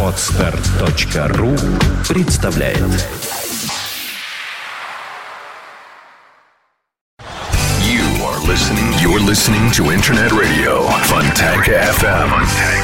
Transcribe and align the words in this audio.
Отстар.ру 0.00 1.56
представляет 2.08 2.78
You 7.80 8.04
are 8.22 8.38
listening. 8.46 8.92
You're 9.02 9.18
listening 9.18 9.72
to 9.72 9.90
Internet 9.90 10.30
Radio 10.30 10.86
Fontanka 11.02 11.90
FM. 11.98 12.30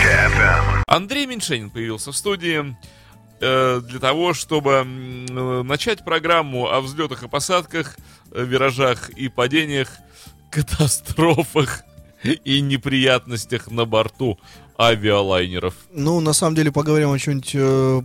FM. 0.03 0.82
Андрей 0.88 1.26
Меньшенин 1.26 1.70
появился 1.70 2.10
в 2.10 2.16
студии 2.16 2.76
э, 3.40 3.80
для 3.82 4.00
того, 4.00 4.34
чтобы 4.34 4.72
э, 4.72 5.62
начать 5.62 6.04
программу 6.04 6.68
о 6.68 6.80
взлетах 6.80 7.22
и 7.22 7.28
посадках, 7.28 7.96
э, 8.32 8.44
виражах 8.44 9.10
и 9.10 9.28
падениях, 9.28 9.88
катастрофах 10.50 11.84
и 12.22 12.60
неприятностях 12.60 13.70
на 13.70 13.84
борту 13.84 14.38
авиалайнеров. 14.81 15.74
Ну, 15.92 16.20
на 16.20 16.33
самом 16.33 16.54
деле, 16.54 16.73
поговорим 16.73 17.12
о 17.12 17.18
чем-нибудь 17.18 17.50
э, 17.54 18.02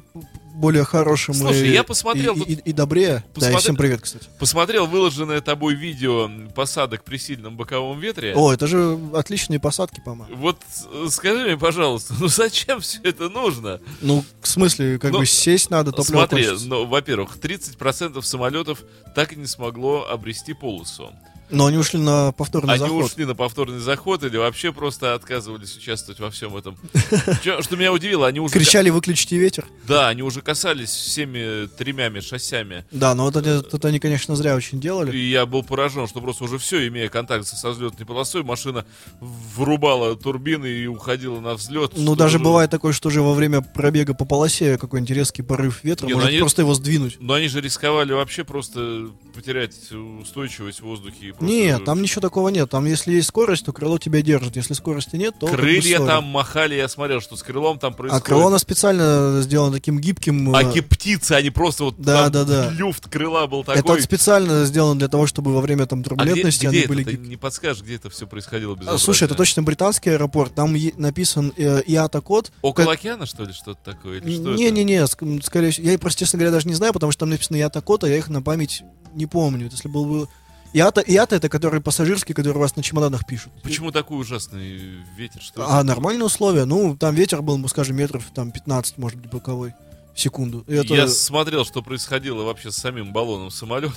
более 0.56 0.84
хорошем 0.86 1.34
Слушай, 1.34 1.68
и, 1.70 1.72
я 1.74 1.84
посмотрел 1.84 2.36
и, 2.36 2.54
и- 2.54 2.60
и 2.70 2.72
добрее. 2.74 3.24
Да, 3.36 3.52
и 3.52 3.56
всем 3.58 3.76
привет, 3.76 4.02
кстати. 4.02 4.26
Посмотрел 4.40 4.86
выложенное 4.88 5.42
тобой 5.42 5.74
видео 5.76 6.30
посадок 6.54 7.04
при 7.04 7.18
сильном 7.18 7.58
боковом 7.58 8.00
ветре. 8.00 8.34
О, 8.36 8.54
это 8.54 8.68
же 8.68 8.98
отличные 9.14 9.60
посадки, 9.60 10.02
по-моему. 10.04 10.36
Вот 10.36 10.58
э, 10.94 11.08
скажи 11.10 11.44
мне, 11.46 11.58
пожалуйста, 11.58 12.14
ну 12.20 12.28
зачем 12.28 12.80
все 12.82 13.00
это 13.04 13.30
нужно? 13.30 13.80
Ну, 14.02 14.24
в 14.42 14.48
смысле, 14.48 14.98
как 15.00 15.12
Ну, 15.12 15.20
бы 15.20 15.26
сесть 15.26 15.70
надо, 15.70 15.92
топливо 15.92 16.20
Смотри, 16.20 16.44
кончится. 16.46 16.68
ну, 16.68 16.86
во-первых, 16.86 17.38
30% 17.38 18.22
самолетов 18.22 18.80
так 19.16 19.34
и 19.34 19.36
не 19.36 19.48
смогло 19.48 20.06
обрести 20.10 20.54
полосу. 20.54 21.12
Но 21.50 21.68
они 21.68 21.78
ушли 21.78 22.00
на 22.00 22.32
повторный 22.32 22.74
Они 22.74 22.80
заход. 22.80 23.06
ушли 23.06 23.26
на 23.26 23.36
повторный 23.36 23.80
заход 23.80 24.24
или 24.24 24.38
вообще 24.38 24.72
просто 24.72 25.14
отказывались 25.14 25.76
участвовать 25.78 26.20
во 26.20 26.32
всем 26.32 26.56
этом. 26.56 26.78
Что 27.42 27.76
меня 27.76 27.94
удивило, 27.94 28.28
они 28.28 28.40
уже... 28.40 28.54
Кричали, 28.54 28.90
выключите 28.90 29.38
ветер. 29.38 29.66
Да, 29.88 30.08
они 30.08 30.24
уже 30.24 30.42
касались 30.42 30.90
всеми 30.90 31.68
тремя 31.68 32.10
шоссями. 32.22 32.86
Да, 32.92 33.14
но 33.16 33.26
вот 33.26 33.36
это, 33.36 33.66
это 33.76 33.88
они, 33.88 34.00
конечно, 34.00 34.36
зря 34.36 34.56
очень 34.56 34.80
делали. 34.80 35.16
И 35.16 35.30
я 35.30 35.46
был 35.46 35.64
поражен, 35.64 36.08
что 36.08 36.22
просто 36.22 36.44
уже 36.46 36.58
все, 36.58 36.88
имея 36.88 37.10
контакт 37.10 37.46
со 37.48 37.70
взлетной 37.70 38.06
полосой, 38.06 38.44
машина 38.44 38.86
врубала 39.20 40.16
турбины 40.16 40.66
и 40.68 40.88
уходила 40.88 41.40
на 41.40 41.54
взлет. 41.54 41.92
Ну, 41.96 42.16
даже 42.16 42.40
бывает 42.40 42.72
такое, 42.72 42.94
что 42.94 43.10
уже 43.10 43.22
во 43.22 43.34
время 43.34 43.62
пробега 43.62 44.14
по 44.14 44.26
полосе 44.26 44.78
какой-нибудь 44.78 45.16
резкий 45.16 45.42
порыв 45.42 45.84
ветра 45.84 46.08
может 46.08 46.30
они- 46.30 46.40
просто 46.40 46.62
его 46.62 46.74
сдвинуть. 46.74 47.18
Но 47.20 47.34
они 47.34 47.48
же 47.48 47.62
рисковали 47.62 48.14
вообще 48.14 48.44
просто 48.44 49.10
потерять 49.34 49.76
устойчивость 49.92 50.80
в 50.80 50.84
воздухе. 50.84 51.35
Просто- 51.38 51.54
Нет, 51.54 51.86
там 51.86 52.02
ничего 52.02 52.22
такого 52.22 52.50
нет. 52.50 52.70
Там, 52.70 52.86
если 52.86 53.14
есть 53.14 53.28
скорость, 53.28 53.66
то 53.66 53.74
крыло 53.74 53.98
тебя 53.98 54.22
держит. 54.22 54.56
Если 54.56 54.74
скорости 54.74 55.16
нет, 55.16 55.36
то... 55.40 55.48
Крылья 55.48 56.00
там 56.06 56.26
махали, 56.26 56.76
я 56.76 56.88
смотрел, 56.88 57.22
что 57.22 57.36
с 57.36 57.44
крылом 57.44 57.80
там 57.80 57.94
А 57.94 57.96
происходит. 57.96 58.26
крыло 58.26 58.48
оно 58.48 58.58
специально 58.58 59.42
сделано 59.42 59.74
таким 59.74 60.00
гибким. 60.00 60.54
э, 60.54 60.58
Аки 60.58 60.82
птицы, 60.82 61.34
они 61.34 61.50
просто 61.50 61.84
вот 61.86 61.96
Да, 62.00 62.30
да, 62.30 62.44
да. 62.44 62.70
люфт 62.72 63.08
крыла 63.10 63.48
был 63.48 63.62
Это 63.62 63.76
такой. 63.76 64.02
специально 64.02 64.66
сделано 64.66 64.98
для 65.00 65.08
того, 65.08 65.28
чтобы 65.28 65.54
во 65.54 65.62
время 65.62 65.86
там 65.86 66.00
А 66.00 66.02
где, 66.02 66.10
турбулентности 66.10 66.60
где 66.66 66.70
они 66.70 66.80
это? 66.80 66.90
были 66.90 67.04
гибкие. 67.04 67.28
не 67.30 67.38
подскажешь, 67.38 67.84
где 67.84 67.96
это 67.96 68.10
все 68.10 68.28
происходило 68.28 68.76
без 68.76 68.88
А, 68.88 68.98
Слушай, 68.98 69.24
это 69.26 69.36
точно 69.36 69.64
британский 69.64 70.12
аэропорт. 70.12 70.54
Там 70.56 70.76
написан 70.98 71.54
э, 71.58 71.82
ИАТА-код. 71.86 72.52
Около 72.62 72.86
Как- 72.86 72.94
океана, 72.96 73.26
что 73.26 73.44
ли, 73.44 73.54
что-то 73.54 73.80
такое? 73.84 74.18
Это? 74.20 74.28
Не-не-не, 74.28 75.04
ск- 75.04 75.42
скорее 75.44 75.72
всего. 75.72 75.90
Я 75.90 75.98
просто, 76.00 76.20
честно 76.20 76.38
говоря, 76.38 76.52
даже 76.52 76.68
не 76.68 76.74
знаю, 76.74 76.94
потому 76.94 77.12
что 77.12 77.22
там 77.22 77.30
написано 77.30 77.58
ИАТА-код, 77.58 78.04
а 78.04 78.08
я 78.10 78.18
их 78.18 78.30
на 78.30 78.42
память 78.42 78.84
не 79.14 79.26
помню. 79.26 79.70
Если 79.72 79.88
был 79.88 80.06
бы... 80.06 80.28
ИАТА, 80.76 81.02
ИАТА 81.02 81.38
это 81.38 81.48
который 81.50 81.80
пассажирский, 81.80 82.36
который 82.36 82.58
у 82.58 82.60
вас 82.60 82.76
на 82.76 82.84
чемоданах 82.84 83.26
пишут. 83.26 83.54
Почему 83.64 83.92
такой 83.92 84.20
ужасный 84.20 85.00
ветер? 85.18 85.42
Что 85.42 85.66
А 85.70 85.78
это? 85.78 85.84
нормальные 85.88 86.26
условия. 86.26 86.66
Ну, 86.66 86.98
там 86.98 87.16
ветер 87.16 87.42
был, 87.42 87.58
ну, 87.58 87.68
скажем, 87.70 87.96
метров 87.96 88.26
там 88.34 88.52
15, 88.52 88.98
может 88.98 89.18
быть, 89.20 89.32
боковой 89.32 89.74
в 90.14 90.20
секунду. 90.20 90.66
И 90.68 90.74
это- 90.74 90.94
Я 90.94 91.08
смотрел, 91.08 91.64
что 91.64 91.82
происходило 91.82 92.44
вообще 92.44 92.72
с 92.72 92.76
самим 92.76 93.14
баллоном 93.14 93.52
самолета. 93.52 93.96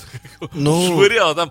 Ну- 0.53 0.87
Швырял, 0.87 1.35
там 1.35 1.51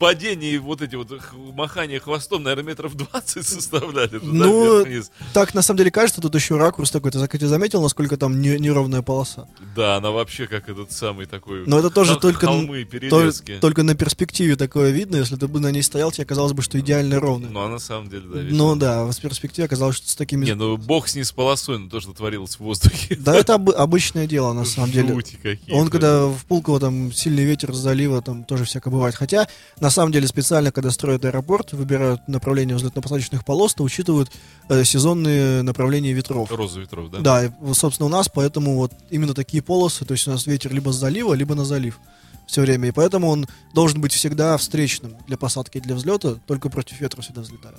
падение 0.00 0.54
и 0.54 0.58
вот 0.58 0.80
эти 0.82 0.96
вот 0.96 1.12
махания 1.54 2.00
хвостом, 2.00 2.42
наверное, 2.42 2.64
метров 2.70 2.96
20 2.96 3.46
составляли. 3.46 4.08
туда, 4.18 4.26
Ну, 4.32 4.74
вверх-вниз. 4.78 5.10
Так, 5.34 5.54
на 5.54 5.62
самом 5.62 5.78
деле, 5.78 5.90
кажется, 5.90 6.20
тут 6.22 6.34
еще 6.34 6.56
ракурс 6.56 6.90
такой. 6.90 7.10
Ты, 7.12 7.18
зак- 7.18 7.38
ты 7.38 7.46
заметил, 7.46 7.82
насколько 7.82 8.16
там 8.16 8.40
не- 8.40 8.58
неровная 8.58 9.02
полоса? 9.02 9.46
Да, 9.76 9.96
она 9.96 10.10
вообще 10.10 10.46
как 10.46 10.68
этот 10.70 10.90
самый 10.90 11.26
такой... 11.26 11.66
Но 11.66 11.78
это 11.78 11.90
тоже 11.90 12.18
только, 12.18 12.46
Холмы, 12.46 12.84
перелески. 12.84 13.58
только 13.60 13.82
на 13.82 13.94
перспективе 13.94 14.56
такое 14.56 14.90
видно. 14.90 15.16
Если 15.16 15.36
ты 15.36 15.46
бы 15.46 15.60
на 15.60 15.70
ней 15.70 15.82
стоял, 15.82 16.10
тебе 16.10 16.24
казалось 16.24 16.54
бы, 16.54 16.62
что 16.62 16.80
идеально 16.80 17.20
ровно. 17.20 17.48
Ну, 17.50 17.60
а 17.60 17.68
на 17.68 17.78
самом 17.78 18.08
деле, 18.08 18.22
да, 18.32 18.40
Ну 18.50 18.76
да, 18.76 19.12
с 19.12 19.18
перспективы 19.18 19.66
оказалось, 19.66 19.96
что 19.96 20.08
с 20.08 20.14
такими... 20.16 20.46
Не, 20.46 20.54
ну 20.54 20.78
бог 20.78 21.08
с 21.08 21.14
ней 21.14 21.24
с 21.24 21.30
полосой, 21.32 21.78
но 21.78 21.90
то, 21.90 22.00
что 22.00 22.12
творилось 22.14 22.54
в 22.56 22.60
воздухе. 22.60 23.16
Да, 23.20 23.36
это 23.36 23.54
обы- 23.56 23.74
обычное 23.74 24.26
дело, 24.26 24.54
на 24.54 24.64
самом 24.64 24.90
деле. 24.92 25.14
Какие-то. 25.14 25.74
Он, 25.74 25.90
когда 25.90 26.26
в 26.26 26.44
Пулково 26.46 26.80
там 26.80 27.12
сильный 27.12 27.44
ветер 27.44 27.74
с 27.74 27.78
залива, 27.78 28.22
там 28.22 28.44
тоже 28.44 28.64
всякое 28.64 28.90
бывает. 28.90 29.14
Хотя, 29.14 29.46
на 29.78 29.89
самом 29.90 30.12
деле, 30.12 30.26
специально, 30.26 30.72
когда 30.72 30.90
строят 30.90 31.24
аэропорт, 31.24 31.72
выбирают 31.72 32.26
направление 32.28 32.76
взлетно-посадочных 32.76 33.44
полос, 33.44 33.74
то 33.74 33.84
учитывают 33.84 34.30
э, 34.68 34.84
сезонные 34.84 35.62
направления 35.62 36.12
ветров. 36.12 36.50
Роза 36.50 36.80
ветров, 36.80 37.10
да? 37.10 37.18
Да, 37.18 37.44
и, 37.44 37.50
собственно, 37.72 38.06
у 38.06 38.10
нас 38.10 38.28
поэтому 38.28 38.76
вот 38.76 38.92
именно 39.10 39.34
такие 39.34 39.62
полосы, 39.62 40.04
то 40.04 40.12
есть 40.12 40.26
у 40.28 40.30
нас 40.30 40.46
ветер 40.46 40.72
либо 40.72 40.92
с 40.92 40.96
залива, 40.96 41.34
либо 41.34 41.54
на 41.54 41.64
залив 41.64 41.98
все 42.46 42.62
время, 42.62 42.88
и 42.88 42.90
поэтому 42.90 43.28
он 43.28 43.46
должен 43.74 44.00
быть 44.00 44.12
всегда 44.12 44.56
встречным 44.56 45.16
для 45.28 45.36
посадки 45.36 45.78
и 45.78 45.80
для 45.80 45.94
взлета, 45.94 46.34
только 46.46 46.68
против 46.68 47.00
ветра 47.00 47.22
всегда 47.22 47.42
взлетают. 47.42 47.78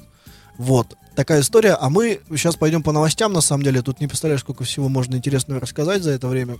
Вот, 0.57 0.95
такая 1.15 1.41
история, 1.41 1.73
а 1.73 1.89
мы 1.89 2.21
сейчас 2.29 2.55
пойдем 2.55 2.81
по 2.81 2.91
новостям, 2.91 3.33
на 3.33 3.41
самом 3.41 3.63
деле, 3.63 3.81
тут 3.81 3.99
не 3.99 4.07
представляешь, 4.07 4.41
сколько 4.41 4.63
всего 4.63 4.87
можно 4.87 5.15
интересного 5.15 5.59
рассказать 5.59 6.03
за 6.03 6.11
это 6.11 6.27
время. 6.27 6.57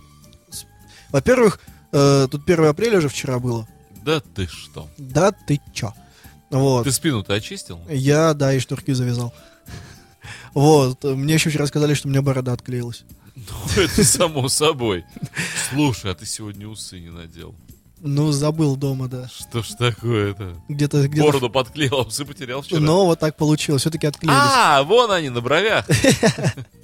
Во-первых, 1.10 1.60
э, 1.92 2.28
тут 2.30 2.44
1 2.44 2.64
апреля 2.66 3.00
же 3.00 3.08
вчера 3.08 3.38
было. 3.38 3.66
Да 4.04 4.20
ты 4.20 4.46
что? 4.46 4.88
Да 4.98 5.32
ты 5.32 5.60
чё? 5.72 5.92
Вот. 6.50 6.84
Ты 6.84 6.92
спину-то 6.92 7.34
очистил? 7.34 7.80
Я, 7.88 8.34
да, 8.34 8.52
и 8.52 8.58
шнурки 8.58 8.92
завязал. 8.92 9.32
Вот, 10.54 11.02
мне 11.04 11.34
еще 11.34 11.48
вчера 11.50 11.66
сказали, 11.66 11.94
что 11.94 12.08
у 12.08 12.10
меня 12.10 12.20
борода 12.20 12.52
отклеилась. 12.52 13.04
Ну, 13.34 13.82
это 13.82 14.04
само 14.04 14.48
собой. 14.48 15.04
Слушай, 15.70 16.12
а 16.12 16.14
ты 16.14 16.26
сегодня 16.26 16.68
усы 16.68 17.00
не 17.00 17.10
надел. 17.10 17.54
Ну, 18.04 18.32
забыл 18.32 18.76
дома, 18.76 19.08
да. 19.08 19.28
Что 19.28 19.62
ж 19.62 19.68
такое-то? 19.78 20.56
Где-то, 20.68 21.06
где-то. 21.08 21.24
Бороду 21.24 21.48
подклеил, 21.48 21.94
а 21.94 22.02
усы 22.02 22.24
потерял 22.24 22.60
вчера. 22.60 22.80
Но 22.80 23.06
вот 23.06 23.20
так 23.20 23.36
получилось, 23.36 23.82
все-таки 23.82 24.06
отклеились. 24.06 24.36
А, 24.36 24.82
вон 24.82 25.10
они, 25.12 25.30
на 25.30 25.40
бровях. 25.40 25.86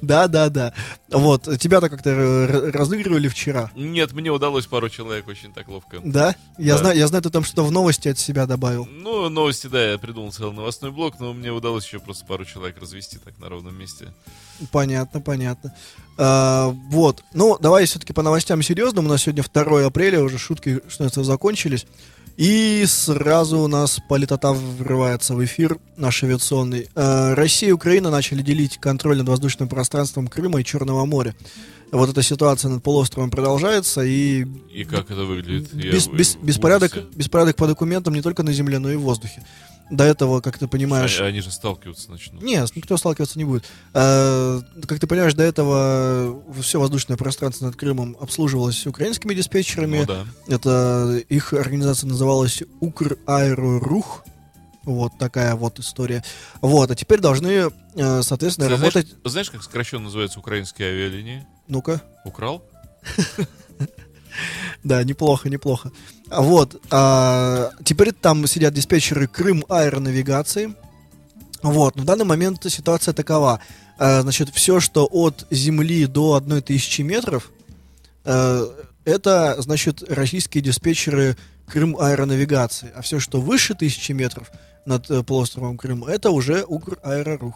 Да, 0.00 0.28
да, 0.28 0.48
да. 0.48 0.72
Вот, 1.10 1.48
тебя-то 1.58 1.88
как-то 1.88 2.10
р- 2.10 2.72
разыгрывали 2.72 3.28
вчера. 3.28 3.70
Нет, 3.74 4.12
мне 4.12 4.30
удалось 4.30 4.66
пару 4.66 4.88
человек 4.88 5.26
очень 5.28 5.52
так 5.52 5.68
ловко. 5.68 6.00
Да? 6.04 6.34
Я 6.58 6.74
Да. 6.74 6.78
знаю, 6.80 6.98
я 6.98 7.06
знаю, 7.08 7.22
ты 7.22 7.30
там 7.30 7.44
что-то 7.44 7.64
в 7.64 7.72
новости 7.72 8.08
от 8.08 8.18
себя 8.18 8.46
добавил. 8.46 8.86
Ну, 8.86 9.28
новости, 9.28 9.66
да, 9.66 9.92
я 9.92 9.98
придумал 9.98 10.32
целый 10.32 10.54
новостной 10.54 10.90
блок, 10.92 11.18
но 11.20 11.32
мне 11.32 11.50
удалось 11.52 11.84
еще 11.86 11.98
просто 12.00 12.24
пару 12.26 12.44
человек 12.44 12.78
развести 12.80 13.18
так 13.18 13.38
на 13.38 13.48
ровном 13.48 13.76
месте. 13.78 14.12
Понятно, 14.72 15.20
понятно. 15.20 15.74
А, 16.18 16.68
вот. 16.90 17.24
Ну, 17.32 17.56
давай 17.58 17.86
все-таки 17.86 18.12
по 18.12 18.22
новостям 18.22 18.62
серьезным. 18.62 19.06
У 19.06 19.08
нас 19.08 19.22
сегодня 19.22 19.42
2 19.42 19.86
апреля, 19.86 20.20
уже 20.20 20.38
шутки, 20.38 20.80
что 20.88 21.04
это 21.04 21.24
закончились. 21.24 21.86
И 22.40 22.86
сразу 22.86 23.58
у 23.58 23.68
нас 23.68 24.00
политота 24.08 24.54
врывается 24.54 25.34
в 25.34 25.44
эфир 25.44 25.76
наш 25.98 26.22
авиационный. 26.24 26.88
А, 26.94 27.34
Россия 27.34 27.68
и 27.68 27.72
Украина 27.72 28.10
начали 28.10 28.40
делить 28.40 28.78
контроль 28.78 29.18
над 29.18 29.28
воздушным 29.28 29.68
пространством 29.68 30.26
Крыма 30.26 30.58
и 30.62 30.64
Черного 30.64 31.04
моря. 31.04 31.34
Вот 31.92 32.08
эта 32.08 32.22
ситуация 32.22 32.70
над 32.70 32.82
полуостровом 32.82 33.28
продолжается, 33.28 34.00
и 34.00 34.46
И 34.72 34.84
как 34.84 35.10
это 35.10 35.26
выглядит? 35.26 35.74
Бес- 35.74 36.08
в 36.08 36.42
беспорядок, 36.42 36.96
беспорядок 37.14 37.56
по 37.56 37.66
документам 37.66 38.14
не 38.14 38.22
только 38.22 38.42
на 38.42 38.54
земле, 38.54 38.78
но 38.78 38.90
и 38.90 38.96
в 38.96 39.02
воздухе. 39.02 39.44
До 39.90 40.04
этого, 40.04 40.40
как 40.40 40.56
ты 40.56 40.68
понимаешь... 40.68 41.20
Они 41.20 41.40
же 41.40 41.50
сталкиваться 41.50 42.10
начнут. 42.10 42.42
Нет, 42.42 42.74
никто 42.76 42.96
сталкиваться 42.96 43.38
не 43.38 43.44
будет. 43.44 43.64
А, 43.92 44.60
как 44.86 45.00
ты 45.00 45.06
понимаешь, 45.08 45.34
до 45.34 45.42
этого 45.42 46.42
все 46.62 46.78
воздушное 46.78 47.16
пространство 47.16 47.66
над 47.66 47.76
Крымом 47.76 48.16
обслуживалось 48.20 48.86
украинскими 48.86 49.34
диспетчерами. 49.34 49.98
Ну 49.98 50.06
да. 50.06 50.26
Это 50.46 51.20
их 51.28 51.52
организация 51.52 52.06
называлась 52.08 52.62
Украэрорух. 52.78 54.24
Вот 54.84 55.12
такая 55.18 55.56
вот 55.56 55.78
история. 55.78 56.24
Вот, 56.60 56.90
а 56.90 56.94
теперь 56.94 57.20
должны, 57.20 57.70
э, 57.96 58.22
соответственно, 58.22 58.68
Ты 58.68 58.76
знаешь, 58.76 58.94
работать. 58.94 59.16
знаешь, 59.24 59.50
как 59.50 59.62
сокращенно 59.62 60.04
называются 60.04 60.38
украинские 60.38 60.88
авиалинии? 60.88 61.46
Ну-ка. 61.68 62.00
Украл? 62.24 62.64
Да, 64.84 65.02
неплохо, 65.04 65.48
неплохо. 65.48 65.92
А 66.28 66.42
Вот. 66.42 66.80
а, 66.90 67.70
теперь 67.84 68.12
там 68.12 68.46
сидят 68.46 68.74
диспетчеры 68.74 69.26
Крым 69.26 69.64
аэронавигации. 69.68 70.74
Вот. 71.62 71.96
В 71.96 72.04
данный 72.04 72.24
момент 72.24 72.64
ситуация 72.70 73.12
такова. 73.14 73.60
А, 73.98 74.22
значит, 74.22 74.48
все, 74.50 74.80
что 74.80 75.06
от 75.10 75.46
земли 75.50 76.06
до 76.06 76.34
1000 76.34 77.02
метров, 77.02 77.50
э, 78.24 78.66
это, 79.04 79.56
значит, 79.60 80.02
российские 80.08 80.62
диспетчеры 80.62 81.36
Крым 81.66 81.96
аэронавигации. 81.98 82.90
А 82.96 83.02
все, 83.02 83.20
что 83.20 83.40
выше 83.40 83.74
1000 83.74 84.14
метров 84.14 84.50
над 84.86 85.10
э, 85.10 85.22
полуостровом 85.22 85.76
Крым, 85.76 86.04
это 86.04 86.30
уже 86.30 86.64
Укр 86.66 86.98
Аэрорух. 87.02 87.54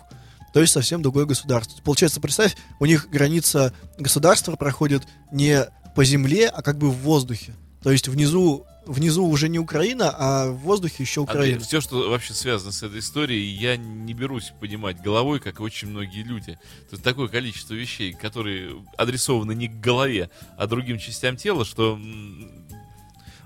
то 0.53 0.61
есть 0.61 0.73
совсем 0.73 1.03
другое 1.03 1.25
государство. 1.25 1.81
Получается, 1.83 2.21
представь, 2.21 2.57
у 2.79 2.87
них 2.87 3.09
граница 3.11 3.73
государства 3.99 4.55
проходит 4.57 5.03
не 5.33 5.67
по 5.95 6.05
земле, 6.05 6.49
а 6.49 6.63
как 6.63 6.79
бы 6.79 6.91
в 6.91 6.97
воздухе. 6.99 7.55
То 7.83 7.91
есть 7.91 8.09
внизу, 8.09 8.67
внизу 8.87 9.27
уже 9.27 9.49
не 9.49 9.59
Украина, 9.59 10.15
а 10.17 10.51
в 10.51 10.57
воздухе 10.61 11.03
еще 11.03 11.21
Украина. 11.21 11.61
все, 11.61 11.81
что 11.81 12.09
вообще 12.09 12.33
связано 12.33 12.73
с 12.73 12.83
этой 12.83 13.01
историей, 13.01 13.55
я 13.55 13.77
не 13.77 14.15
берусь 14.15 14.53
понимать 14.59 15.03
головой, 15.03 15.39
как 15.39 15.61
и 15.61 15.63
очень 15.63 15.89
многие 15.89 16.23
люди. 16.23 16.59
Тут 16.91 17.03
такое 17.03 17.29
количество 17.29 17.75
вещей, 17.75 18.13
которые 18.15 18.83
адресованы 18.97 19.55
не 19.55 19.69
к 19.69 19.81
голове, 19.81 20.31
а 20.57 20.67
другим 20.67 20.99
частям 20.99 21.37
тела, 21.37 21.65
что 21.65 21.99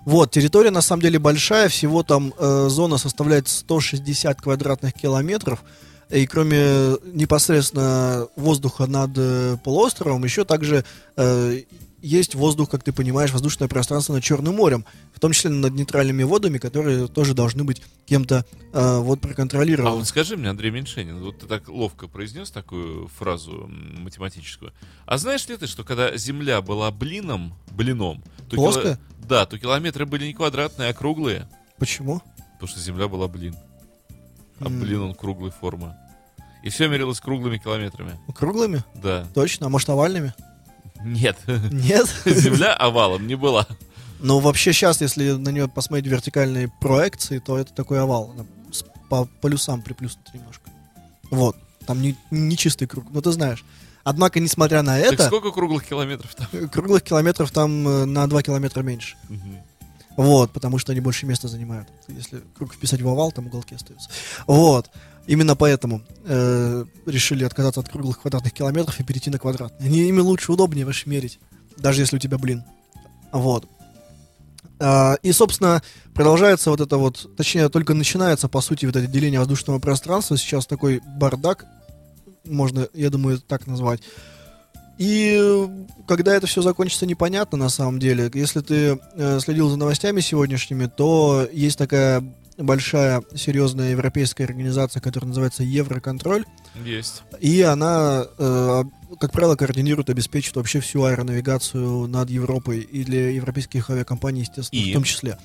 Вот, 0.04 0.30
территория 0.30 0.70
на 0.70 0.82
самом 0.82 1.02
деле 1.02 1.18
большая, 1.18 1.68
всего 1.68 2.02
там 2.02 2.32
э, 2.38 2.68
зона 2.70 2.96
составляет 2.96 3.48
160 3.48 4.40
квадратных 4.40 4.94
километров. 4.94 5.64
И 6.10 6.26
кроме 6.26 6.96
непосредственно 7.12 8.28
воздуха 8.36 8.86
над 8.86 9.10
э, 9.16 9.56
полуостровом, 9.62 10.24
еще 10.24 10.44
также 10.44 10.84
э, 11.16 11.62
есть 12.00 12.34
воздух, 12.34 12.70
как 12.70 12.82
ты 12.84 12.92
понимаешь, 12.92 13.32
воздушное 13.32 13.68
пространство 13.68 14.12
над 14.14 14.22
Черным 14.22 14.56
морем, 14.56 14.84
в 15.12 15.20
том 15.20 15.32
числе 15.32 15.50
над 15.50 15.72
нейтральными 15.74 16.22
водами, 16.22 16.58
которые 16.58 17.08
тоже 17.08 17.34
должны 17.34 17.64
быть 17.64 17.82
кем-то 18.06 18.44
э, 18.72 18.98
вот 19.00 19.18
А 19.18 19.22
проконтролированы. 19.28 19.96
вот 19.96 20.06
скажи 20.06 20.36
мне, 20.36 20.48
Андрей 20.50 20.70
Меньшенин, 20.70 21.20
вот 21.20 21.38
ты 21.40 21.46
так 21.46 21.68
ловко 21.68 22.06
произнес 22.06 22.50
такую 22.50 23.08
фразу 23.08 23.68
математическую. 23.68 24.72
А 25.06 25.18
знаешь 25.18 25.46
ли 25.48 25.56
ты, 25.56 25.66
что 25.66 25.84
когда 25.84 26.16
Земля 26.16 26.62
была 26.62 26.90
блином, 26.90 27.54
блином, 27.72 28.22
то 28.48 28.56
кило- 28.56 28.72
Плоская? 28.72 28.98
да, 29.28 29.44
то 29.46 29.58
километры 29.58 30.06
были 30.06 30.26
не 30.26 30.34
квадратные, 30.34 30.90
а 30.90 30.94
круглые, 30.94 31.48
Почему? 31.78 32.22
потому 32.54 32.68
что 32.68 32.80
Земля 32.80 33.08
была 33.08 33.28
блин. 33.28 33.56
А 34.60 34.68
блин 34.68 35.02
он 35.02 35.14
круглой 35.14 35.50
формы. 35.52 35.94
И 36.64 36.70
все 36.70 36.88
мерилось 36.88 37.20
круглыми 37.20 37.58
километрами. 37.58 38.18
Круглыми? 38.34 38.82
Да. 38.96 39.26
Точно? 39.34 39.66
А 39.66 39.68
может 39.68 39.88
овальными? 39.88 40.34
Нет. 41.02 41.36
Нет? 41.70 42.06
Земля 42.24 42.74
овалом 42.74 43.26
не 43.26 43.34
была. 43.34 43.66
Но 44.20 44.40
вообще 44.40 44.72
сейчас, 44.72 45.00
если 45.00 45.32
на 45.32 45.50
нее 45.50 45.68
посмотреть 45.68 46.06
вертикальные 46.10 46.70
проекции, 46.80 47.38
то 47.38 47.56
это 47.58 47.72
такой 47.72 48.00
овал. 48.00 48.34
С- 48.72 48.84
по 49.08 49.26
полюсам 49.40 49.82
приплюснут 49.82 50.32
немножко. 50.34 50.70
Вот. 51.30 51.56
Там 51.86 52.02
не, 52.02 52.16
не 52.30 52.56
чистый 52.56 52.86
круг, 52.86 53.06
ну 53.10 53.22
ты 53.22 53.32
знаешь. 53.32 53.64
Однако, 54.04 54.40
несмотря 54.40 54.82
на 54.82 54.98
Так 55.00 55.12
это, 55.14 55.26
сколько 55.26 55.50
круглых 55.50 55.84
километров 55.84 56.34
там? 56.34 56.68
круглых 56.70 57.02
километров 57.02 57.50
там 57.50 57.86
э, 57.86 58.04
на 58.06 58.26
2 58.26 58.42
километра 58.42 58.82
меньше. 58.82 59.16
Мгм. 59.28 59.58
Вот, 60.16 60.52
потому 60.52 60.78
что 60.78 60.90
они 60.90 61.00
больше 61.00 61.26
места 61.26 61.46
занимают. 61.46 61.88
Если 62.08 62.42
круг 62.56 62.74
вписать 62.74 63.00
в 63.00 63.08
овал, 63.08 63.30
там 63.30 63.46
уголки 63.46 63.76
остаются. 63.76 64.10
Вот. 64.48 64.90
Именно 65.28 65.56
поэтому 65.56 66.00
э, 66.24 66.84
решили 67.04 67.44
отказаться 67.44 67.80
от 67.80 67.88
круглых 67.90 68.22
квадратных 68.22 68.54
километров 68.54 68.98
и 68.98 69.04
перейти 69.04 69.28
на 69.28 69.38
квадратные. 69.38 69.86
Они 69.86 70.08
ими 70.08 70.20
лучше, 70.20 70.50
удобнее 70.50 70.86
вообще 70.86 71.10
мерить. 71.10 71.38
Даже 71.76 72.00
если 72.00 72.16
у 72.16 72.18
тебя 72.18 72.38
блин. 72.38 72.64
Вот. 73.30 73.66
А, 74.80 75.18
и, 75.22 75.32
собственно, 75.32 75.82
продолжается 76.14 76.70
вот 76.70 76.80
это 76.80 76.96
вот, 76.96 77.36
точнее, 77.36 77.68
только 77.68 77.92
начинается, 77.92 78.48
по 78.48 78.62
сути, 78.62 78.86
вот 78.86 78.96
это 78.96 79.06
деление 79.06 79.38
воздушного 79.38 79.78
пространства. 79.80 80.38
Сейчас 80.38 80.66
такой 80.66 81.02
бардак, 81.18 81.66
можно, 82.46 82.88
я 82.94 83.10
думаю, 83.10 83.38
так 83.38 83.66
назвать. 83.66 84.00
И 84.96 85.38
э, 85.38 85.68
когда 86.06 86.34
это 86.34 86.46
все 86.46 86.62
закончится, 86.62 87.04
непонятно 87.04 87.58
на 87.58 87.68
самом 87.68 87.98
деле. 87.98 88.30
Если 88.32 88.60
ты 88.60 88.98
э, 89.14 89.40
следил 89.40 89.68
за 89.68 89.76
новостями 89.76 90.20
сегодняшними, 90.20 90.86
то 90.86 91.46
есть 91.52 91.76
такая 91.76 92.24
большая, 92.58 93.22
серьезная 93.34 93.92
европейская 93.92 94.44
организация, 94.44 95.00
которая 95.00 95.28
называется 95.28 95.62
Евроконтроль. 95.62 96.44
Есть. 96.84 97.22
И 97.40 97.62
она, 97.62 98.26
э, 98.36 98.84
как 99.20 99.32
правило, 99.32 99.56
координирует, 99.56 100.10
обеспечивает 100.10 100.56
вообще 100.56 100.80
всю 100.80 101.04
аэронавигацию 101.04 102.06
над 102.08 102.28
Европой 102.30 102.80
и 102.80 103.04
для 103.04 103.30
европейских 103.30 103.88
авиакомпаний, 103.90 104.42
естественно, 104.42 104.80
И? 104.80 104.90
в 104.90 104.94
том 104.94 105.04
числе. 105.04 105.38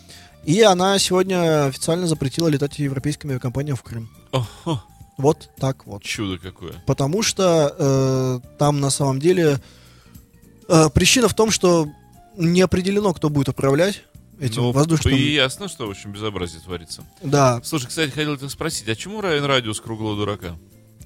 И 0.43 0.61
она 0.61 0.99
сегодня 0.99 1.67
официально 1.67 2.05
запретила 2.07 2.47
летать 2.49 2.77
европейским 2.79 3.29
авиакомпаниям 3.29 3.77
в 3.77 3.83
Крым. 3.83 4.09
Ого, 4.31 4.83
Вот 5.17 5.49
так 5.57 5.85
вот. 5.85 6.03
чудо 6.03 6.37
какое. 6.37 6.73
Потому 6.85 7.21
что 7.21 7.73
э, 7.77 8.39
там 8.57 8.81
на 8.81 8.89
самом 8.89 9.19
деле 9.19 9.59
э, 10.67 10.89
причина 10.89 11.27
в 11.27 11.33
том, 11.33 11.51
что 11.51 11.87
не 12.35 12.61
определено, 12.61 13.13
кто 13.13 13.29
будет 13.29 13.49
управлять 13.49 14.03
этим 14.39 14.61
Ну, 14.63 14.71
воздушным. 14.71 15.15
И 15.15 15.21
ясно, 15.33 15.67
что, 15.67 15.87
в 15.87 15.91
общем, 15.91 16.11
безобразие 16.11 16.61
творится. 16.61 17.03
Да. 17.21 17.61
Слушай, 17.63 17.87
кстати, 17.87 18.11
хотел 18.11 18.35
тебя 18.37 18.49
спросить, 18.49 18.87
а 18.89 18.95
чему 18.95 19.21
равен 19.21 19.45
радиус 19.45 19.79
круглого 19.81 20.15
дурака? 20.15 20.55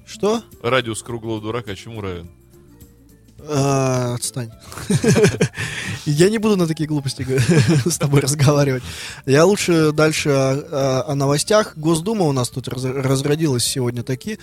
Что? 0.06 0.42
Радиус 0.62 1.02
круглого 1.02 1.40
дурака 1.40 1.74
чему 1.76 2.00
равен? 2.00 2.30
Э, 3.40 4.14
отстань. 4.14 4.50
Я 6.06 6.28
не 6.30 6.38
буду 6.38 6.56
на 6.56 6.66
такие 6.66 6.86
глупости 6.88 7.24
с 7.88 7.98
тобой 7.98 8.20
разговаривать. 8.20 8.82
Я 9.26 9.44
лучше 9.44 9.92
дальше 9.92 10.30
о, 10.30 10.52
о- 11.06 11.12
о 11.12 11.14
новостях. 11.14 11.76
Госдума 11.76 12.24
у 12.24 12.32
нас 12.32 12.48
тут 12.48 12.66
раз- 12.68 12.84
разродилась 12.84 13.64
сегодня 13.64 14.02
таки. 14.02 14.38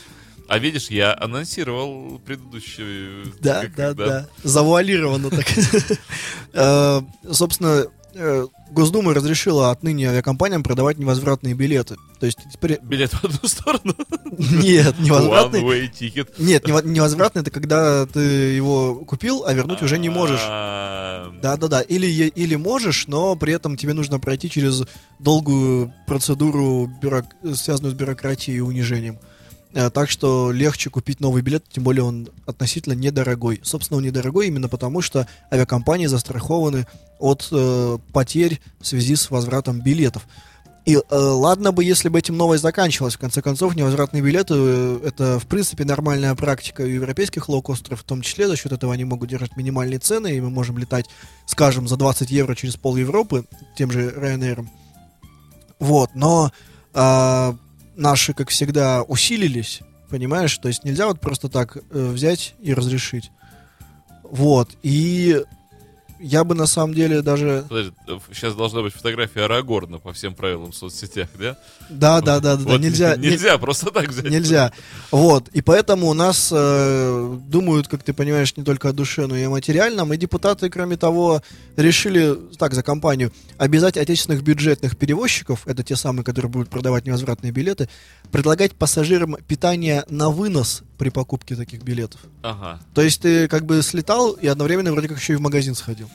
А 0.48 0.60
видишь, 0.60 0.90
я 0.92 1.16
анонсировал 1.20 2.20
предыдущий... 2.20 3.34
Да, 3.42 3.62
как- 3.64 3.76
да, 3.76 3.94
да. 3.94 4.30
Завуалированно 4.44 5.30
так. 5.32 5.46
Э, 6.54 7.02
Собственно, 7.32 7.68
э, 7.68 7.88
Госдума 8.72 9.14
разрешила 9.14 9.72
отныне 9.72 10.10
авиакомпаниям 10.10 10.64
продавать 10.64 10.98
невозвратные 10.98 11.54
билеты. 11.54 11.98
То 12.20 12.26
есть 12.26 12.40
теперь... 12.52 12.80
Билет 12.82 13.12
в 13.12 13.24
одну 13.26 13.48
сторону. 13.48 13.94
Нет, 14.38 14.96
невозвратный. 15.00 15.62
One-way 15.62 15.92
ticket. 15.92 16.30
Нет, 16.38 16.66
нево- 16.66 16.86
невозвратный 16.86 17.42
это 17.42 17.52
когда 17.52 18.06
ты 18.06 18.20
его 18.20 18.96
купил, 18.96 19.44
а 19.46 19.54
вернуть 19.54 19.82
уже 19.82 19.98
не 19.98 20.10
можешь. 20.10 20.42
Да-да-да, 21.42 21.82
или, 21.82 22.08
или 22.08 22.56
можешь, 22.56 23.08
но 23.08 23.36
при 23.36 23.54
этом 23.54 23.78
тебе 23.78 23.94
нужно 23.94 24.20
пройти 24.20 24.50
через 24.50 24.84
долгую 25.20 25.94
процедуру, 26.08 26.90
бюрок- 27.02 27.36
связанную 27.56 27.92
с 27.94 27.96
бюрократией 27.96 28.58
и 28.58 28.62
унижением. 28.62 29.20
Э, 29.76 29.90
Так 29.90 30.10
что 30.10 30.52
легче 30.52 30.90
купить 30.90 31.20
новый 31.20 31.44
билет, 31.44 31.66
тем 31.70 31.84
более 31.84 32.04
он 32.04 32.30
относительно 32.48 32.94
недорогой. 32.94 33.60
Собственно, 33.62 33.98
он 33.98 34.04
недорогой 34.06 34.48
именно 34.48 34.70
потому, 34.70 35.02
что 35.02 35.28
авиакомпании 35.52 36.08
застрахованы 36.08 36.88
от 37.20 37.48
э, 37.52 37.98
потерь 38.14 38.62
в 38.80 38.88
связи 38.88 39.16
с 39.16 39.30
возвратом 39.30 39.82
билетов. 39.82 40.26
И 40.86 40.96
э, 40.96 41.02
ладно 41.10 41.74
бы, 41.74 41.84
если 41.84 42.10
бы 42.10 42.20
этим 42.20 42.38
новость 42.38 42.62
заканчивалась. 42.64 43.16
В 43.16 43.20
конце 43.20 43.42
концов, 43.42 43.76
невозвратные 43.76 44.24
билеты 44.24 44.54
э, 44.56 45.00
это, 45.04 45.40
в 45.40 45.46
принципе, 45.48 45.84
нормальная 45.84 46.34
практика 46.36 46.82
у 46.82 46.86
европейских 46.86 47.50
лоукостеров, 47.50 48.00
в 48.00 48.04
том 48.04 48.22
числе 48.22 48.48
за 48.48 48.56
счет 48.56 48.72
этого 48.72 48.94
они 48.94 49.04
могут 49.04 49.30
держать 49.30 49.58
минимальные 49.58 50.00
цены, 50.00 50.38
и 50.38 50.42
мы 50.42 50.52
можем 50.52 50.78
летать, 50.78 51.08
скажем, 51.48 51.88
за 51.90 51.98
20 51.98 52.32
евро 52.32 52.56
через 52.56 52.78
пол 52.78 52.96
Европы, 52.96 53.46
тем 53.76 53.92
же 53.92 54.10
Ryanair. 54.12 54.66
Вот, 55.80 56.12
но 56.14 56.52
а, 56.94 57.58
наши, 57.96 58.34
как 58.34 58.50
всегда, 58.50 59.04
усилились, 59.04 59.82
понимаешь? 60.10 60.58
То 60.58 60.68
есть 60.68 60.84
нельзя 60.84 61.08
вот 61.08 61.20
просто 61.20 61.50
так 61.50 61.78
э, 61.78 61.82
взять 61.92 62.56
и 62.60 62.74
разрешить. 62.74 63.32
Вот, 64.24 64.72
и 64.82 65.44
я 66.20 66.44
бы 66.44 66.56
на 66.56 66.66
самом 66.66 66.94
деле 66.94 67.22
даже... 67.22 67.66
Подожди, 67.68 67.92
сейчас 68.34 68.56
должна 68.56 68.82
быть 68.82 68.94
фотография 68.94 69.42
Арагорна 69.46 70.00
по 70.00 70.14
всем 70.14 70.34
правилам 70.34 70.72
в 70.72 70.76
соцсетях, 70.76 71.28
да? 71.40 71.58
Да, 71.90 72.22
да, 72.22 72.40
да, 72.40 72.56
да, 72.56 72.64
да, 72.64 72.70
Вот 72.72 72.82
нельзя... 72.82 73.16
не- 73.18 73.30
Нельзя 73.30 73.58
просто 73.58 73.92
так 73.92 74.08
взять. 74.10 74.30
Нельзя. 74.30 74.72
Вот. 75.12 75.50
И 75.50 75.62
поэтому 75.62 76.08
у 76.08 76.14
нас 76.14 76.50
э, 76.54 77.38
думают, 77.48 77.88
как 77.88 78.04
ты 78.04 78.14
понимаешь, 78.14 78.56
не 78.56 78.64
только 78.64 78.90
о 78.90 78.94
душе, 78.94 79.28
но 79.28 79.36
и 79.36 79.44
о 79.44 79.50
материальном. 79.50 80.14
И 80.14 80.18
депутаты, 80.18 80.70
кроме 80.70 80.98
того, 80.98 81.42
решили, 81.76 82.36
так, 82.58 82.74
за 82.74 82.84
компанию, 82.84 83.32
обязать 83.58 83.98
отечественных 83.98 84.44
бюджетных 84.44 84.98
перевозчиков, 84.98 85.68
это 85.68 85.84
те 85.84 85.96
самые, 85.96 86.24
которые 86.24 86.50
будут 86.52 86.70
продавать 86.70 87.06
невозвратные 87.06 87.52
билеты, 87.52 87.90
предлагать 88.32 88.74
пассажирам 88.74 89.36
питание 89.48 90.04
на 90.10 90.30
вынос 90.30 90.84
при 90.98 91.10
покупке 91.10 91.56
таких 91.56 91.84
билетов. 91.84 92.22
Ага. 92.42 92.80
То 92.94 93.02
есть 93.02 93.22
ты 93.22 93.48
как 93.48 93.66
бы 93.66 93.82
слетал 93.82 94.32
и 94.34 94.48
одновременно 94.48 94.92
вроде 94.92 95.08
как 95.08 95.20
еще 95.20 95.34
и 95.34 95.36
в 95.38 95.42
магазин 95.42 95.76
сходил. 95.76 96.10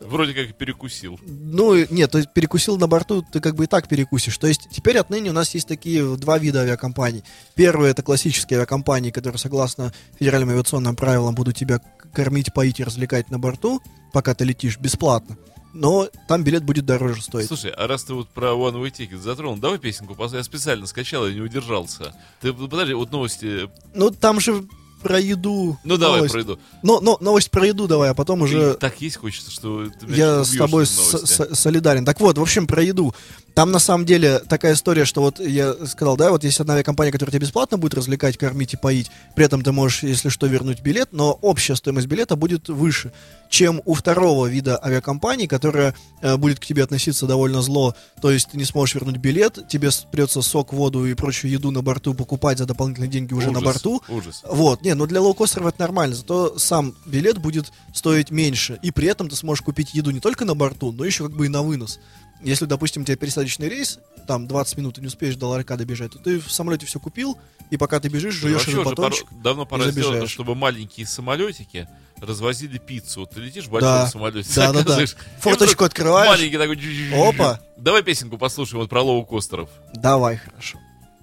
Вроде 0.00 0.34
как 0.34 0.54
перекусил. 0.56 1.18
Ну, 1.26 1.86
нет, 1.90 2.10
то 2.10 2.18
есть 2.18 2.30
перекусил 2.32 2.76
на 2.76 2.86
борту, 2.86 3.22
ты 3.22 3.40
как 3.40 3.54
бы 3.54 3.64
и 3.64 3.66
так 3.66 3.88
перекусишь. 3.88 4.36
То 4.36 4.46
есть 4.46 4.68
теперь 4.70 4.98
отныне 4.98 5.30
у 5.30 5.32
нас 5.32 5.54
есть 5.54 5.66
такие 5.66 6.16
два 6.16 6.36
вида 6.38 6.60
авиакомпаний. 6.60 7.24
Первые 7.54 7.92
это 7.92 8.02
классические 8.02 8.58
авиакомпании, 8.58 9.10
которые 9.10 9.38
согласно 9.38 9.92
федеральным 10.18 10.50
авиационным 10.50 10.94
правилам 10.94 11.34
будут 11.34 11.56
тебя 11.56 11.80
кормить, 12.12 12.52
поить 12.52 12.80
и 12.80 12.84
развлекать 12.84 13.30
на 13.30 13.38
борту, 13.38 13.80
пока 14.12 14.34
ты 14.34 14.44
летишь 14.44 14.78
бесплатно. 14.78 15.38
Но 15.74 16.08
там 16.28 16.44
билет 16.44 16.62
будет 16.62 16.86
дороже 16.86 17.20
стоить. 17.20 17.48
Слушай, 17.48 17.72
а 17.72 17.86
раз 17.86 18.04
ты 18.04 18.14
вот 18.14 18.28
про 18.28 18.52
One 18.52 18.80
Way 18.82 18.92
Ticket 18.92 19.18
затронул, 19.18 19.56
давай 19.56 19.78
песенку, 19.78 20.16
я 20.32 20.42
специально 20.44 20.86
скачал 20.86 21.26
и 21.26 21.34
не 21.34 21.40
удержался. 21.40 22.14
Ты 22.40 22.52
подожди, 22.52 22.94
вот 22.94 23.10
новости. 23.10 23.68
Ну, 23.92 24.10
там 24.10 24.40
же 24.40 24.64
про 25.04 25.20
еду. 25.20 25.78
Ну 25.84 25.96
давай 25.98 26.16
новость. 26.18 26.32
пройду. 26.32 26.58
Но, 26.82 27.00
но, 27.00 27.18
новость 27.20 27.50
про 27.50 27.66
еду 27.66 27.86
давай, 27.86 28.10
а 28.10 28.14
потом 28.14 28.42
уже... 28.42 28.74
Так 28.74 29.00
есть 29.02 29.16
хочется, 29.16 29.50
что 29.50 29.86
ты 29.88 30.06
Я 30.14 30.44
с 30.44 30.56
тобой 30.56 30.86
с- 30.86 31.54
солидарен. 31.54 32.04
Так 32.04 32.20
вот, 32.20 32.38
в 32.38 32.42
общем, 32.42 32.66
про 32.66 32.82
еду. 32.82 33.14
Там 33.54 33.70
на 33.70 33.78
самом 33.78 34.04
деле 34.04 34.40
такая 34.40 34.74
история, 34.74 35.04
что 35.04 35.20
вот 35.20 35.38
я 35.38 35.74
сказал, 35.86 36.16
да, 36.16 36.32
вот 36.32 36.42
есть 36.42 36.58
одна 36.58 36.74
авиакомпания, 36.74 37.12
которая 37.12 37.30
тебя 37.30 37.40
бесплатно 37.40 37.78
будет 37.78 37.94
развлекать, 37.94 38.36
кормить 38.36 38.74
и 38.74 38.76
поить. 38.76 39.12
При 39.36 39.44
этом 39.44 39.62
ты 39.62 39.70
можешь, 39.70 40.02
если 40.02 40.28
что, 40.28 40.48
вернуть 40.48 40.80
билет, 40.80 41.10
но 41.12 41.38
общая 41.40 41.76
стоимость 41.76 42.08
билета 42.08 42.34
будет 42.34 42.68
выше, 42.68 43.12
чем 43.48 43.80
у 43.84 43.94
второго 43.94 44.46
вида 44.46 44.80
авиакомпании, 44.82 45.46
которая 45.46 45.94
э, 46.20 46.36
будет 46.36 46.58
к 46.58 46.64
тебе 46.64 46.82
относиться 46.82 47.26
довольно 47.26 47.62
зло. 47.62 47.94
То 48.20 48.32
есть 48.32 48.50
ты 48.50 48.56
не 48.56 48.64
сможешь 48.64 48.96
вернуть 48.96 49.18
билет, 49.18 49.68
тебе 49.68 49.90
придется 50.10 50.42
сок, 50.42 50.72
воду 50.72 51.06
и 51.06 51.14
прочую 51.14 51.52
еду 51.52 51.70
на 51.70 51.80
борту 51.80 52.12
покупать 52.14 52.58
за 52.58 52.66
дополнительные 52.66 53.08
деньги 53.08 53.34
уже 53.34 53.52
на 53.52 53.60
Ужас, 53.60 53.72
борту. 53.72 54.02
Ужас. 54.08 54.42
Вот, 54.44 54.82
не, 54.82 54.94
ну 54.94 55.06
для 55.06 55.20
лоукостеров 55.20 55.68
это 55.68 55.80
нормально, 55.80 56.16
зато 56.16 56.58
сам 56.58 56.92
билет 57.06 57.38
будет 57.38 57.66
стоить 57.94 58.32
меньше, 58.32 58.80
и 58.82 58.90
при 58.90 59.06
этом 59.06 59.28
ты 59.28 59.36
сможешь 59.36 59.62
купить 59.62 59.94
еду 59.94 60.10
не 60.10 60.18
только 60.18 60.44
на 60.44 60.56
борту, 60.56 60.90
но 60.90 61.04
еще 61.04 61.24
как 61.28 61.36
бы 61.36 61.46
и 61.46 61.48
на 61.48 61.62
вынос. 61.62 62.00
Если, 62.44 62.66
допустим, 62.66 63.02
у 63.02 63.04
тебя 63.04 63.16
пересадочный 63.16 63.68
рейс, 63.68 63.98
там 64.28 64.46
20 64.46 64.76
минут, 64.78 64.94
ты 64.96 65.00
не 65.00 65.06
успеешь 65.08 65.34
до 65.36 65.48
ларька 65.48 65.76
добежать, 65.76 66.12
то 66.12 66.18
ты 66.18 66.38
в 66.38 66.50
самолете 66.52 66.86
все 66.86 67.00
купил, 67.00 67.38
и 67.70 67.76
пока 67.76 67.98
ты 68.00 68.08
бежишь, 68.08 68.34
жуешь 68.34 68.56
этот 68.62 68.68
уже 68.68 68.76
пора- 68.82 68.90
батончик. 68.90 69.26
давно 69.42 69.64
пора 69.66 69.86
и 69.86 69.90
сделать, 69.90 70.28
чтобы 70.30 70.54
маленькие 70.54 71.06
самолетики 71.06 71.88
развозили 72.20 72.78
пиццу. 72.78 73.26
Ты 73.26 73.40
летишь 73.40 73.64
в 73.66 73.72
Да. 73.72 74.00
большом 74.02 74.08
самолете, 74.08 74.48
Да, 74.54 74.72
да, 74.72 74.82
да. 74.82 75.02
и 75.02 75.06
Форточку 75.40 75.84
открываешь. 75.84 76.28
Маленький 76.28 76.58
такой. 76.58 77.28
Опа. 77.28 77.60
Давай 77.76 78.02
песенку 78.02 78.38
послушаем 78.38 78.80
вот 78.82 78.90
про 78.90 79.02
лоукостеров. 79.02 79.68
Давай, 79.94 80.36
хорошо. 80.36 80.78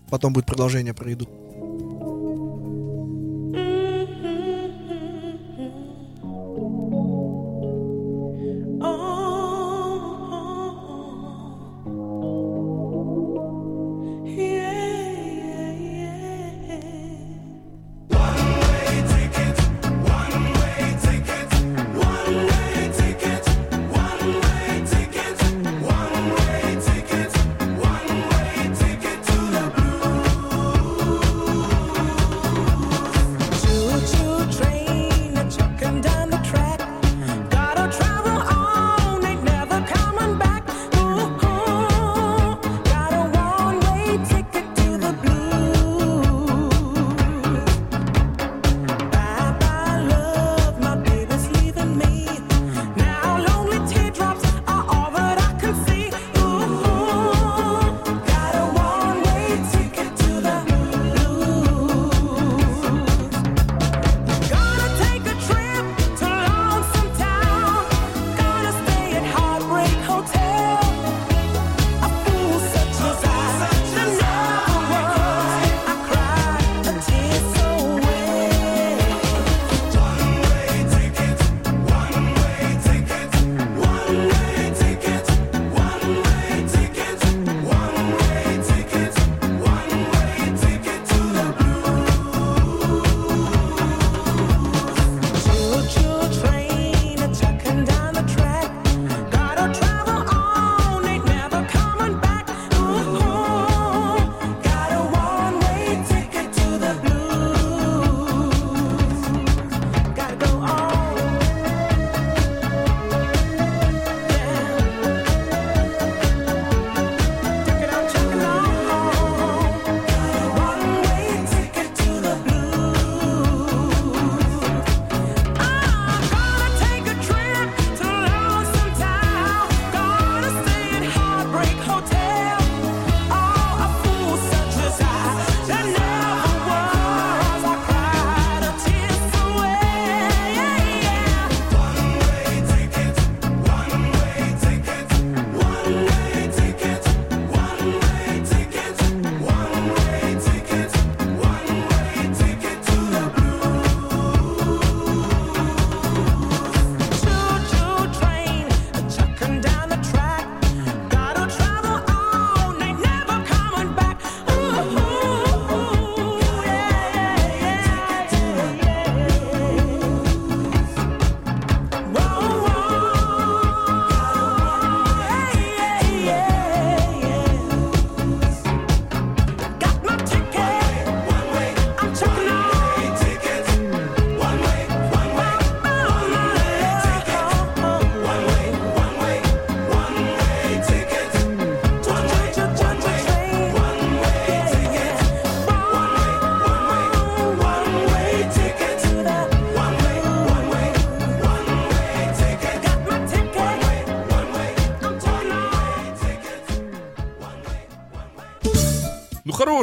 Потом 0.10 0.34
будет 0.34 0.46
продолжение 0.46 0.94
про 0.94 1.10
еду. 1.12 1.30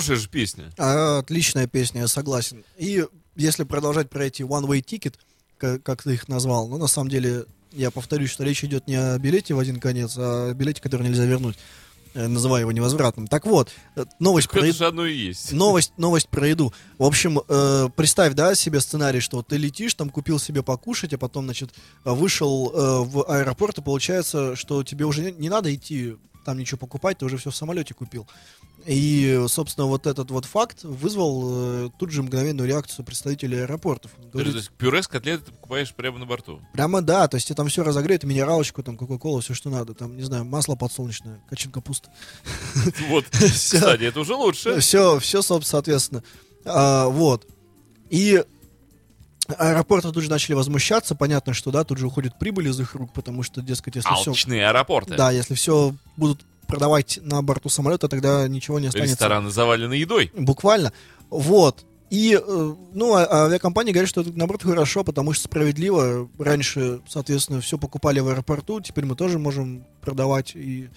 Хорошая 0.08 0.22
же 0.24 0.28
песня. 0.28 0.72
А, 0.78 1.18
Отличная 1.18 1.66
песня, 1.66 2.02
я 2.02 2.08
согласен. 2.08 2.64
И 2.76 3.04
если 3.36 3.64
продолжать 3.64 4.10
про 4.10 4.24
эти 4.24 4.42
one-way 4.42 4.82
ticket, 4.84 5.14
ка- 5.58 5.78
как 5.78 6.02
ты 6.02 6.14
их 6.14 6.28
назвал, 6.28 6.68
ну, 6.68 6.78
на 6.78 6.86
самом 6.88 7.08
деле, 7.10 7.44
я 7.72 7.90
повторюсь, 7.90 8.30
что 8.30 8.44
речь 8.44 8.64
идет 8.64 8.86
не 8.88 8.96
о 8.96 9.18
билете 9.18 9.54
в 9.54 9.58
один 9.58 9.78
конец, 9.80 10.14
а 10.16 10.50
о 10.50 10.54
билете, 10.54 10.80
который 10.82 11.06
нельзя 11.08 11.24
вернуть, 11.24 11.56
э, 12.14 12.26
называя 12.26 12.62
его 12.62 12.72
невозвратным. 12.72 13.26
Так 13.28 13.44
вот, 13.46 13.70
э, 13.96 14.04
новость 14.18 14.48
Так 14.48 14.60
про 14.60 14.66
еду- 14.66 14.84
одно 14.86 15.04
и 15.06 15.14
есть. 15.14 15.52
Новость, 15.52 15.92
новость 15.98 16.28
про 16.30 16.48
еду. 16.48 16.72
В 16.96 17.04
общем, 17.04 17.40
э, 17.46 17.88
представь, 17.94 18.34
да, 18.34 18.54
себе 18.54 18.80
сценарий, 18.80 19.20
что 19.20 19.42
ты 19.42 19.56
летишь, 19.58 19.94
там 19.94 20.08
купил 20.10 20.38
себе 20.40 20.62
покушать, 20.62 21.12
а 21.12 21.18
потом, 21.18 21.44
значит, 21.44 21.70
вышел 22.04 22.72
э, 22.74 23.04
в 23.04 23.24
аэропорт, 23.30 23.78
и 23.78 23.82
получается, 23.82 24.56
что 24.56 24.82
тебе 24.82 25.04
уже 25.04 25.22
не, 25.22 25.32
не 25.32 25.48
надо 25.50 25.72
идти 25.74 26.16
там 26.44 26.58
ничего 26.58 26.78
покупать, 26.78 27.18
ты 27.18 27.26
уже 27.26 27.36
все 27.36 27.50
в 27.50 27.56
самолете 27.56 27.92
купил. 27.92 28.26
И, 28.88 29.44
собственно, 29.48 29.86
вот 29.86 30.06
этот 30.06 30.30
вот 30.30 30.46
факт 30.46 30.82
вызвал 30.82 31.42
э, 31.44 31.90
тут 31.98 32.10
же 32.10 32.22
мгновенную 32.22 32.66
реакцию 32.66 33.04
представителей 33.04 33.64
аэропортов. 33.64 34.12
Он 34.16 34.24
То 34.24 34.30
говорит, 34.30 34.54
есть 34.54 34.70
пюре 34.70 35.02
с 35.02 35.06
котлеты 35.06 35.44
ты 35.44 35.52
покупаешь 35.52 35.92
прямо 35.92 36.18
на 36.18 36.24
борту. 36.24 36.62
Прямо 36.72 37.02
да, 37.02 37.28
то 37.28 37.34
есть 37.34 37.48
тебе 37.48 37.56
там 37.56 37.68
все 37.68 37.84
разогреют, 37.84 38.24
минералочку, 38.24 38.82
там, 38.82 38.96
кока-колу, 38.96 39.40
все, 39.40 39.52
что 39.52 39.68
надо. 39.68 39.92
Там, 39.92 40.16
не 40.16 40.22
знаю, 40.22 40.46
масло 40.46 40.74
подсолнечное, 40.74 41.44
качин 41.50 41.70
капуста. 41.70 42.08
Вот, 43.10 43.26
кстати, 43.30 44.04
это 44.04 44.20
уже 44.20 44.34
лучше. 44.34 44.80
Все, 44.80 45.18
все, 45.18 45.42
соответственно. 45.42 46.24
А, 46.64 47.08
вот. 47.08 47.46
И 48.08 48.42
аэропорты 49.48 50.12
тут 50.12 50.22
же 50.22 50.30
начали 50.30 50.54
возмущаться. 50.54 51.14
Понятно, 51.14 51.52
что, 51.52 51.70
да, 51.70 51.84
тут 51.84 51.98
же 51.98 52.06
уходит 52.06 52.38
прибыль 52.38 52.68
из 52.68 52.80
их 52.80 52.94
рук, 52.94 53.12
потому 53.12 53.42
что, 53.42 53.60
дескать, 53.60 53.96
если 53.96 54.14
все... 54.14 54.30
Алчные 54.30 54.66
аэропорты. 54.66 55.14
Да, 55.14 55.30
если 55.30 55.52
все 55.52 55.94
будут 56.16 56.40
продавать 56.68 57.18
на 57.22 57.42
борту 57.42 57.68
самолета, 57.68 58.08
тогда 58.08 58.46
ничего 58.46 58.78
не 58.78 58.88
останется. 58.88 59.14
Рестораны 59.14 59.50
завалены 59.50 59.94
едой. 59.94 60.30
Буквально. 60.36 60.92
Вот. 61.30 61.84
И, 62.10 62.40
э, 62.40 62.74
ну, 62.94 63.14
а- 63.14 63.46
авиакомпании 63.46 63.92
говорят, 63.92 64.08
что 64.08 64.20
это, 64.20 64.32
наоборот, 64.32 64.62
хорошо, 64.62 65.02
потому 65.02 65.32
что 65.32 65.44
справедливо. 65.44 66.28
Раньше, 66.38 67.00
соответственно, 67.08 67.60
все 67.60 67.76
покупали 67.78 68.20
в 68.20 68.28
аэропорту, 68.28 68.80
теперь 68.80 69.04
мы 69.04 69.16
тоже 69.16 69.38
можем 69.38 69.84
продавать 70.00 70.52
и 70.54 70.88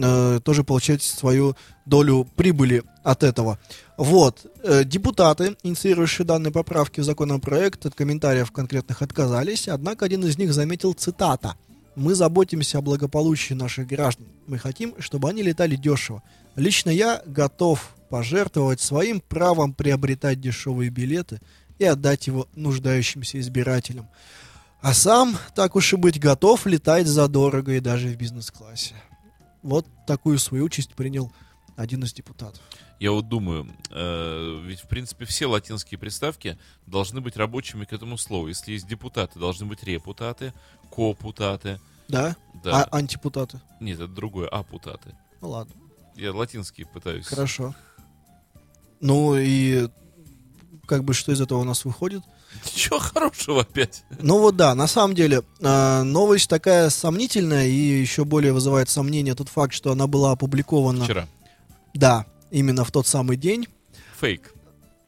э, 0.00 0.40
тоже 0.44 0.62
получать 0.62 1.02
свою 1.02 1.56
долю 1.84 2.26
прибыли 2.36 2.84
от 3.02 3.24
этого. 3.24 3.58
Вот. 3.96 4.46
Э, 4.62 4.84
депутаты, 4.84 5.56
инициировавшие 5.64 6.26
данные 6.26 6.52
поправки 6.52 7.00
в 7.00 7.04
законопроект, 7.04 7.86
от 7.86 7.94
комментариев 7.94 8.52
конкретных 8.52 9.02
отказались, 9.02 9.66
однако 9.66 10.04
один 10.04 10.24
из 10.24 10.38
них 10.38 10.52
заметил 10.52 10.92
цитата. 10.92 11.56
«Мы 11.98 12.14
заботимся 12.14 12.78
о 12.78 12.80
благополучии 12.80 13.54
наших 13.54 13.88
граждан. 13.88 14.26
Мы 14.46 14.56
хотим, 14.58 14.94
чтобы 15.00 15.28
они 15.28 15.42
летали 15.42 15.74
дешево. 15.74 16.22
Лично 16.54 16.90
я 16.90 17.22
готов 17.26 17.94
пожертвовать 18.08 18.80
своим 18.80 19.20
правом 19.20 19.74
приобретать 19.74 20.40
дешевые 20.40 20.90
билеты 20.90 21.40
и 21.78 21.84
отдать 21.84 22.28
его 22.28 22.46
нуждающимся 22.54 23.40
избирателям. 23.40 24.08
А 24.80 24.94
сам, 24.94 25.36
так 25.56 25.74
уж 25.74 25.92
и 25.92 25.96
быть, 25.96 26.20
готов 26.20 26.66
летать 26.66 27.08
задорого 27.08 27.72
и 27.72 27.80
даже 27.80 28.08
в 28.08 28.16
бизнес-классе. 28.16 28.94
Вот 29.62 29.86
такую 30.06 30.38
свою 30.38 30.66
участь 30.66 30.94
принял 30.94 31.32
один 31.76 32.04
из 32.04 32.12
депутатов. 32.12 32.62
Я 32.98 33.12
вот 33.12 33.28
думаю, 33.28 33.68
э, 33.90 34.60
ведь, 34.64 34.80
в 34.80 34.88
принципе, 34.88 35.24
все 35.24 35.46
латинские 35.46 35.98
приставки 35.98 36.58
должны 36.86 37.20
быть 37.20 37.36
рабочими 37.36 37.84
к 37.84 37.92
этому 37.92 38.18
слову. 38.18 38.48
Если 38.48 38.72
есть 38.72 38.88
депутаты, 38.88 39.38
должны 39.38 39.66
быть 39.66 39.84
репутаты, 39.84 40.52
копутаты. 40.90 41.80
Да? 42.08 42.36
Да. 42.64 42.84
А 42.84 42.96
антипутаты? 42.96 43.60
Нет, 43.80 43.98
это 43.98 44.08
другое, 44.08 44.48
апутаты. 44.48 45.14
Ну 45.40 45.50
ладно, 45.50 45.74
Я 46.16 46.32
латинские 46.34 46.86
пытаюсь. 46.86 47.26
хорошо. 47.26 47.74
Ну 49.00 49.36
и 49.36 49.88
как 50.86 51.04
бы 51.04 51.14
что 51.14 51.32
из 51.32 51.40
этого 51.40 51.58
у 51.58 51.64
нас 51.64 51.84
выходит? 51.84 52.22
Чего 52.74 52.98
хорошего 52.98 53.60
опять? 53.60 54.04
Ну 54.20 54.38
вот 54.40 54.56
да, 54.56 54.74
на 54.74 54.86
самом 54.86 55.14
деле, 55.14 55.42
э, 55.60 56.02
новость 56.02 56.48
такая 56.48 56.88
сомнительная 56.90 57.66
и 57.66 57.72
еще 58.00 58.24
более 58.24 58.52
вызывает 58.52 58.88
сомнение 58.88 59.34
тот 59.34 59.48
факт, 59.50 59.74
что 59.74 59.92
она 59.92 60.06
была 60.06 60.32
опубликована, 60.32 61.04
Вчера. 61.04 61.28
да, 61.94 62.24
именно 62.50 62.84
в 62.84 62.90
тот 62.90 63.06
самый 63.06 63.36
день. 63.36 63.68
Фейк. 64.18 64.54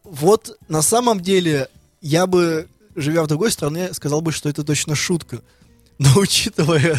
Вот 0.04 0.56
на 0.68 0.82
самом 0.82 1.20
деле 1.20 1.68
я 2.02 2.26
бы, 2.26 2.68
живя 2.94 3.22
в 3.24 3.26
другой 3.26 3.50
стране, 3.50 3.92
сказал 3.94 4.20
бы, 4.20 4.32
что 4.32 4.48
это 4.48 4.62
точно 4.62 4.94
шутка. 4.94 5.40
Но 6.14 6.18
учитывая, 6.18 6.96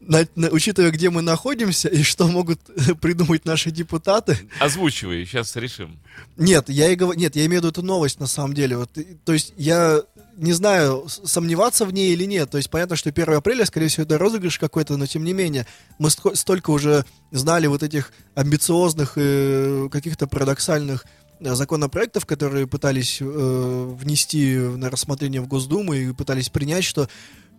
на- 0.00 0.26
на- 0.34 0.48
учитывая, 0.50 0.90
где 0.90 1.08
мы 1.08 1.22
находимся 1.22 1.88
и 1.88 2.02
что 2.02 2.26
могут 2.26 2.60
придумать 3.00 3.44
наши 3.44 3.70
депутаты, 3.70 4.36
Озвучивай, 4.58 5.24
сейчас 5.24 5.54
решим. 5.54 6.00
Нет, 6.36 6.68
я 6.68 6.88
и 6.90 6.96
говорю, 6.96 7.16
нет, 7.20 7.36
я 7.36 7.46
имею 7.46 7.60
в 7.60 7.64
виду 7.64 7.68
эту 7.70 7.82
новость 7.82 8.18
на 8.18 8.26
самом 8.26 8.54
деле. 8.54 8.76
Вот, 8.76 8.90
то 9.24 9.32
есть 9.32 9.54
я 9.56 10.02
не 10.36 10.52
знаю, 10.52 11.06
сомневаться 11.08 11.84
в 11.84 11.92
ней 11.92 12.12
или 12.12 12.24
нет. 12.24 12.50
То 12.50 12.56
есть 12.58 12.70
понятно, 12.70 12.96
что 12.96 13.10
1 13.10 13.34
апреля, 13.34 13.64
скорее 13.64 13.86
всего, 13.86 14.02
это 14.02 14.18
розыгрыш 14.18 14.58
какой-то, 14.58 14.96
но 14.96 15.06
тем 15.06 15.22
не 15.22 15.32
менее 15.32 15.64
мы 16.00 16.10
сто- 16.10 16.34
столько 16.34 16.70
уже 16.70 17.04
знали 17.30 17.68
вот 17.68 17.84
этих 17.84 18.12
амбициозных 18.34 19.12
и 19.16 19.88
каких-то 19.92 20.26
парадоксальных 20.26 21.06
э, 21.40 21.54
законопроектов, 21.54 22.26
которые 22.26 22.66
пытались 22.66 23.18
э, 23.20 23.24
внести 23.98 24.56
на 24.56 24.90
рассмотрение 24.90 25.40
в 25.40 25.46
Госдуму 25.46 25.94
и 25.94 26.12
пытались 26.12 26.48
принять, 26.50 26.84
что, 26.84 27.08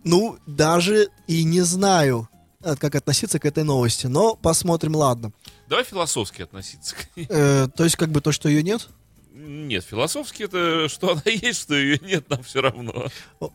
ну, 0.04 0.38
даже 0.46 1.08
и 1.26 1.44
не 1.44 1.60
знаю, 1.62 2.28
э, 2.62 2.76
как 2.76 2.94
относиться 2.94 3.38
к 3.38 3.44
этой 3.44 3.64
новости. 3.64 4.06
Но 4.06 4.36
посмотрим, 4.36 4.96
ладно. 4.96 5.32
Давай 5.68 5.84
философски 5.84 6.42
относиться 6.42 6.94
к 6.96 7.16
ней. 7.16 7.26
Э, 7.28 7.68
то 7.74 7.84
есть 7.84 7.96
как 7.96 8.10
бы 8.10 8.20
то, 8.20 8.32
что 8.32 8.48
ее 8.48 8.62
нет? 8.62 8.88
Нет, 9.32 9.84
философски 9.84 10.44
это 10.44 10.88
что 10.88 11.12
она 11.12 11.22
есть, 11.26 11.60
что 11.62 11.74
ее 11.74 11.98
нет, 12.02 12.28
нам 12.28 12.42
все 12.42 12.60
равно. 12.60 13.08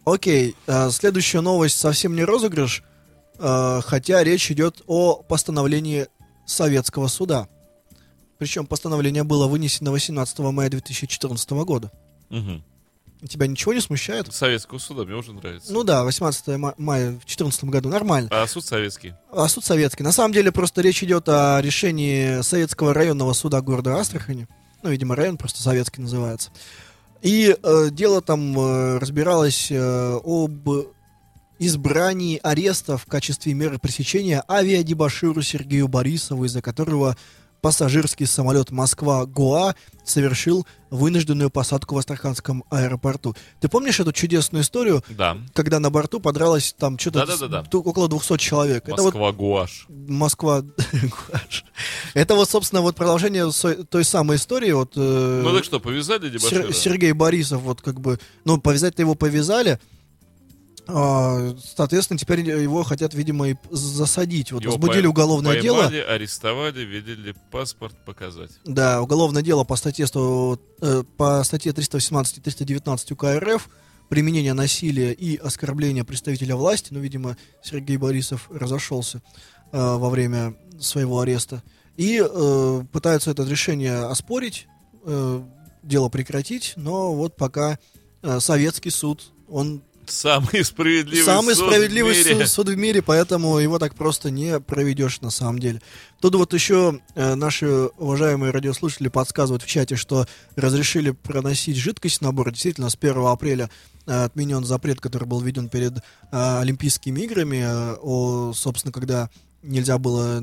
Окей, 0.06 0.56
э, 0.67 0.89
следующая 0.91 1.41
новость 1.41 1.78
совсем 1.78 2.15
не 2.15 2.24
розыгрыш, 2.24 2.84
э, 3.38 3.82
хотя 3.84 4.24
речь 4.24 4.50
идет 4.52 4.82
о 4.88 5.15
постановлении 5.24 6.08
советского 6.46 7.08
суда. 7.08 7.48
Причем 8.38 8.65
постановление 8.65 9.24
было 9.24 9.48
вынесено 9.48 9.91
18 9.91 10.39
мая 10.52 10.70
2014 10.70 11.52
года. 11.65 11.91
Мгм. 12.30 12.63
Тебя 13.28 13.48
ничего 13.48 13.74
не 13.74 13.80
смущает? 13.82 14.34
Советского 14.34 14.80
суда 14.80 15.04
мне 15.04 15.16
уже 15.16 15.34
нравится. 15.34 15.72
Ну 15.72 15.84
да, 15.84 16.04
18 16.04 16.48
ма- 16.58 16.74
мая 16.78 17.08
в 17.12 17.26
2014 17.26 17.64
году, 17.66 17.90
нормально. 17.90 18.30
А 18.32 18.46
суд 18.48 18.66
советский. 18.66 19.14
А 19.32 19.48
суд 19.48 19.64
советский. 19.64 20.04
На 20.04 20.12
самом 20.12 20.34
деле 20.34 20.52
просто 20.52 20.82
речь 20.82 21.02
идет 21.04 21.30
о 21.30 21.60
решении 21.62 22.42
Советского 22.42 22.94
районного 22.94 23.34
суда 23.34 23.62
города 23.62 23.96
Астрахани. 23.96 24.48
Ну, 24.82 24.90
видимо, 24.90 25.16
район 25.16 25.38
просто 25.38 25.62
советский 25.62 26.02
называется. 26.02 26.52
И 27.22 27.56
э, 27.62 27.88
дело 27.92 28.22
там 28.22 28.60
э, 28.60 28.98
разбиралось 28.98 29.68
э, 29.72 30.20
об 30.24 30.68
избрании 31.60 32.40
ареста 32.44 32.98
в 32.98 33.06
качестве 33.06 33.54
меры 33.54 33.80
пресечения 33.80 34.44
авиадебаширу 34.50 35.42
Сергею 35.42 35.88
Борисову, 35.88 36.44
из-за 36.46 36.62
которого 36.62 37.16
пассажирский 37.63 38.26
самолет 38.28 38.71
Москва-Гоа 38.71 39.73
совершил 40.04 40.67
вынужденную 40.91 41.49
посадку 41.49 41.95
в 41.95 41.97
Астраханском 41.97 42.65
аэропорту. 42.69 43.36
Ты 43.62 43.69
помнишь 43.69 44.02
эту 44.02 44.12
чудесную 44.12 44.63
историю, 44.63 45.02
Да. 45.10 45.38
когда 45.54 45.80
на 45.80 45.89
борту 45.89 46.19
подралось 46.19 46.76
там 46.78 46.99
что-то 46.99 47.19
Да-да-да-да. 47.19 47.62
ду- 47.63 47.80
около 47.82 48.10
200 48.10 48.38
человек? 48.38 48.84
Это 48.84 48.97
вот 49.02 49.13
Москва 49.13 49.32
Гуаш. 49.32 49.86
Москва. 49.89 50.62
Гуаш. 50.62 51.63
Это 52.13 52.36
вот, 52.36 52.49
собственно, 52.49 52.82
вот 52.82 52.97
продолжение 52.97 53.49
той 53.89 54.04
самой 54.04 54.36
истории. 54.36 54.73
Вот, 54.73 54.91
э, 54.97 55.41
Ну 55.45 55.54
так 55.56 55.63
что, 55.63 55.80
повязали 55.80 56.28
дебашира? 56.30 56.63
Сер- 56.63 56.73
Сергей 56.73 57.13
Борисов, 57.13 57.62
вот 57.62 57.82
как 57.82 58.02
бы, 58.02 58.19
ну, 58.43 58.60
повязать-то 58.60 59.02
его 59.02 59.15
повязали. 59.15 59.80
А, 60.88 61.56
соответственно, 61.63 62.17
теперь 62.17 62.41
его 62.41 62.84
хотят, 62.84 63.13
видимо, 63.13 63.50
и 63.50 63.56
засадить. 63.72 64.52
Вот 64.52 64.63
Его 64.63 64.74
возбудили 64.74 65.08
уголовное 65.08 65.62
дело. 65.62 65.84
Поймали, 65.84 66.00
арестовали, 66.00 66.82
велели 66.82 67.34
паспорт 67.52 67.96
показать. 68.06 68.52
Да, 68.65 69.02
уголовное 69.02 69.41
дело 69.41 69.63
по 69.63 69.76
статье, 69.76 70.08
100, 70.08 70.60
э, 70.82 71.04
по 71.17 71.43
статье 71.43 71.72
318 71.72 72.38
и 72.38 72.41
319 72.41 73.12
УК 73.12 73.26
РФ 73.36 73.69
применение 74.10 74.54
насилия 74.54 75.12
и 75.12 75.38
оскорбления 75.38 76.04
представителя 76.04 76.56
власти. 76.56 76.89
Ну, 76.91 77.00
видимо, 77.00 77.38
Сергей 77.63 77.98
Борисов 77.98 78.50
разошелся 78.52 79.22
э, 79.72 79.78
во 79.78 80.10
время 80.10 80.56
своего 80.80 81.22
ареста. 81.22 81.63
И 81.96 82.22
э, 82.24 82.84
пытаются 82.91 83.32
это 83.32 83.43
решение 83.43 84.04
оспорить, 84.06 84.67
э, 85.06 85.41
дело 85.84 86.10
прекратить, 86.10 86.74
но 86.76 87.13
вот 87.13 87.36
пока 87.38 87.78
э, 88.22 88.39
советский 88.39 88.89
суд, 88.89 89.32
он 89.48 89.84
Самый 90.10 90.63
справедливый 90.63 91.26
Самый 91.26 91.56
суд 91.56 91.66
в 91.66 91.68
справедливый 91.68 92.16
мире. 92.16 92.48
суд, 92.48 92.70
в 92.70 92.76
мире, 92.78 93.02
поэтому 93.02 93.58
его 93.60 93.80
так 93.80 93.96
просто 93.96 94.30
не 94.32 94.60
проведешь 94.60 95.22
на 95.22 95.30
самом 95.30 95.60
деле. 95.60 95.82
Тут 96.22 96.36
вот 96.36 96.54
еще 96.54 97.00
э, 97.16 97.36
наши 97.36 97.68
уважаемые 97.98 98.52
радиослушатели 98.52 99.08
подсказывают 99.10 99.63
в 99.63 99.68
чате, 99.68 99.96
что 99.96 100.26
разрешили 100.56 101.12
проносить 101.12 101.78
жидкость 101.78 102.22
на 102.22 102.32
борт. 102.32 102.54
Действительно, 102.54 102.89
с 102.89 102.98
1 103.00 103.26
апреля 103.26 103.70
э, 104.06 104.24
отменен 104.24 104.63
запрет, 104.63 105.00
который 105.02 105.28
был 105.28 105.42
введен 105.42 105.70
перед 105.70 105.98
э, 105.98 106.02
Олимпийскими 106.32 107.22
играми, 107.22 107.63
э, 107.63 107.96
о, 108.02 108.54
собственно, 108.54 108.92
когда 108.92 109.30
нельзя 109.62 109.98
было 109.98 110.42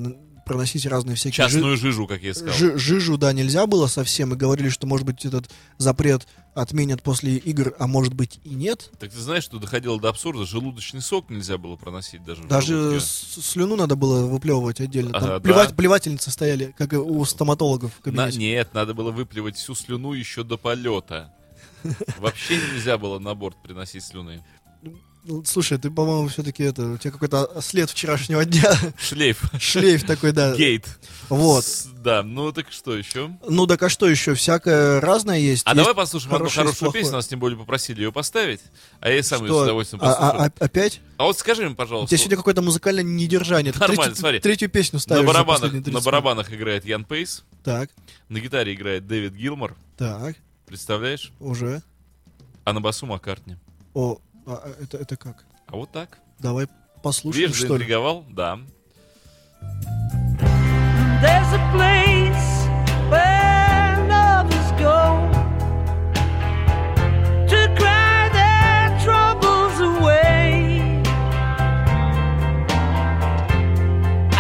проносить 0.51 0.85
разные 0.85 1.15
всякие 1.15 1.47
жи- 1.47 1.53
Частную 1.53 1.77
жижу, 1.77 2.09
как 2.09 2.23
я 2.23 2.35
сказал. 2.35 2.55
Жи- 2.55 2.77
жижу, 2.77 3.17
да, 3.17 3.33
нельзя 3.33 3.67
было 3.69 3.87
совсем, 3.87 4.35
и 4.35 4.37
говорили, 4.37 4.69
что, 4.69 4.85
может 4.89 5.07
быть, 5.07 5.25
этот 5.25 5.49
запрет 5.79 6.27
отменят 6.55 7.05
после 7.05 7.37
игр, 7.37 7.73
а 7.79 7.87
может 7.87 8.15
быть 8.15 8.41
и 8.43 8.51
нет. 8.51 8.91
Так 8.99 9.13
ты 9.13 9.19
знаешь, 9.21 9.45
что 9.45 9.61
доходило 9.61 10.01
до 10.01 10.09
абсурда? 10.09 10.45
Желудочный 10.45 11.01
сок 11.03 11.31
нельзя 11.31 11.57
было 11.57 11.77
проносить 11.77 12.25
даже 12.25 12.43
Даже 12.43 12.99
слюну 13.01 13.77
надо 13.77 13.95
было 13.95 14.27
выплевывать 14.27 14.81
отдельно. 14.81 15.13
Там 15.13 15.23
Ага, 15.25 15.39
плевать- 15.41 15.69
да. 15.69 15.75
плевательницы 15.77 16.33
стояли, 16.33 16.75
как 16.77 16.93
у 16.95 17.25
стоматологов 17.25 17.93
в 17.93 18.05
На- 18.07 18.27
кабинете. 18.27 18.39
нет, 18.39 18.75
надо 18.75 18.93
было 18.93 19.13
выплевать 19.13 19.57
всю 19.57 19.77
слюну 19.77 20.13
еще 20.15 20.43
до 20.43 20.57
полета. 20.57 21.33
Вообще 22.19 22.57
нельзя 22.57 22.99
было 22.99 23.21
на 23.21 23.35
борт 23.37 23.57
приносить 23.63 24.03
слюны. 24.05 24.45
Слушай, 25.45 25.79
ты, 25.79 25.91
по-моему, 25.91 26.29
все-таки 26.29 26.63
это, 26.63 26.93
у 26.93 26.97
тебя 26.97 27.11
какой-то 27.11 27.61
след 27.61 27.91
вчерашнего 27.91 28.45
дня, 28.45 28.73
Шлейф. 28.99 29.43
шлейф 29.61 30.05
такой, 30.07 30.33
да. 30.33 30.55
Гейт. 30.57 30.87
Вот. 31.29 31.65
С- 31.65 31.85
Да, 32.03 32.23
ну 32.23 32.51
так 32.53 32.73
что 32.73 32.97
еще? 32.97 33.31
Ну, 33.47 33.67
так 33.67 33.83
а 33.83 33.89
что 33.91 34.09
еще? 34.09 34.35
Всякое 34.35 34.99
разное 35.01 35.39
есть. 35.39 35.63
А 35.67 35.71
Есть 35.71 35.77
давай 35.77 35.95
послушаем 35.95 36.35
одну 36.37 36.49
хорошую 36.49 36.91
песню, 36.91 37.13
нас 37.13 37.29
тем 37.29 37.39
более 37.39 37.59
попросили 37.59 38.01
ее 38.01 38.13
поставить, 38.13 38.61
а 39.01 39.11
я 39.11 39.19
и 39.19 39.23
сам 39.23 39.43
ее 39.43 39.49
с 39.49 39.51
Что? 39.51 39.63
удовольствием 39.65 40.03
А- 40.03 40.07
а- 40.07 40.15
послушаю. 40.31 40.53
а- 40.59 40.65
опять? 40.65 41.01
А 41.19 41.25
вот 41.25 41.39
скажи 41.39 41.65
им, 41.65 41.73
У 41.73 41.75
пожалуйста, 41.75 42.09
тебя 42.09 42.19
сегодня 42.19 42.37
какое-то 42.39 42.63
музыкальное 42.63 43.05
недержание. 43.05 43.73
Нормально, 43.75 43.97
третью, 44.05 44.17
смотри. 44.17 44.41
третью 44.41 44.71
песню 44.71 44.97
на 44.97 45.01
ставишь 45.01 45.21
за 45.21 45.27
барабанах, 45.27 45.61
последние 45.61 45.83
30 45.85 45.95
на 45.95 46.05
барабанах 46.05 46.53
играет 46.53 46.85
Ян 46.87 47.05
Пейс, 47.05 47.45
Так, 47.63 47.91
на 48.31 48.41
гитаре 48.41 48.73
играет 48.75 49.07
Дэвид 49.07 49.35
Гилмор, 49.35 49.77
так, 49.99 50.37
представляешь? 50.67 51.31
уже. 51.41 51.83
А 52.65 52.73
на 52.73 52.81
басу 52.81 53.05
Маккартни. 53.07 53.57
О, 53.93 54.19
а, 54.47 54.63
а, 54.65 54.83
это, 54.83 54.97
это 54.99 55.17
как? 55.17 55.45
А 55.67 55.77
вот 55.77 55.91
так. 55.91 56.19
Давай 56.39 56.67
послушаем, 57.03 57.47
Видишь, 57.47 57.57
что 57.59 57.67
ли. 57.77 57.85
заинтриговал? 57.85 58.25
Да. 58.31 58.59
There's 61.23 61.53
a 61.53 61.61
place 61.73 62.49
where 63.11 64.09
lovers 64.09 64.71
go 64.79 65.29
to 67.47 67.59
cry 67.77 68.31
their 68.33 68.99
troubles 69.05 69.77
away, 69.81 71.03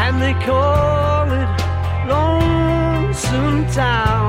and 0.02 0.14
they 0.22 0.34
call 0.46 1.26
it 1.30 1.50
Lonesome 2.08 3.66
Town, 3.74 4.19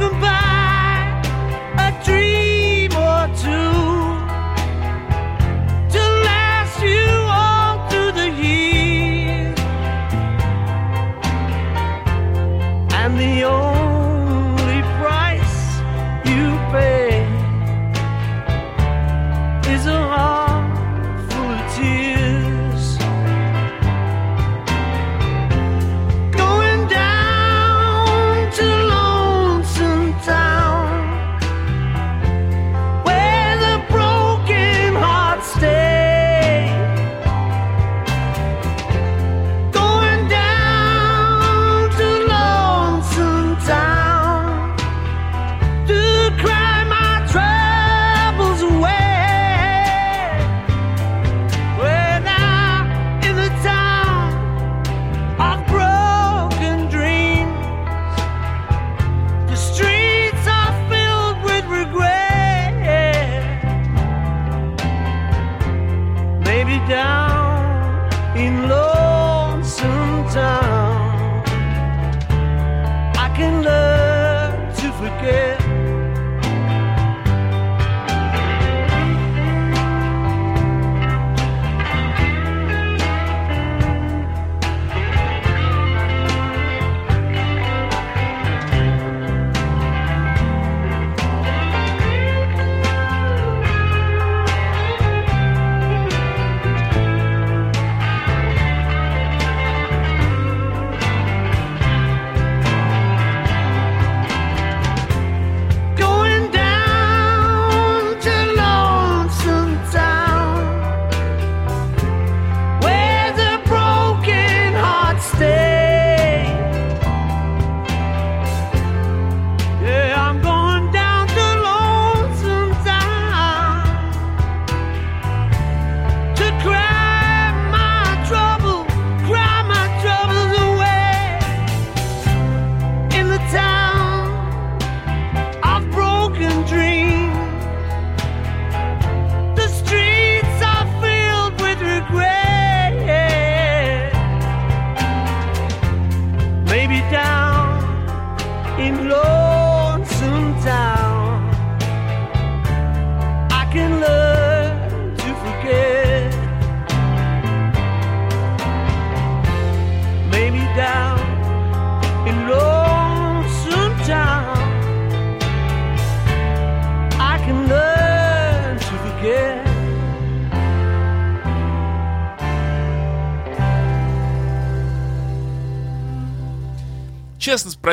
you 0.00 0.08
buy 0.20 0.41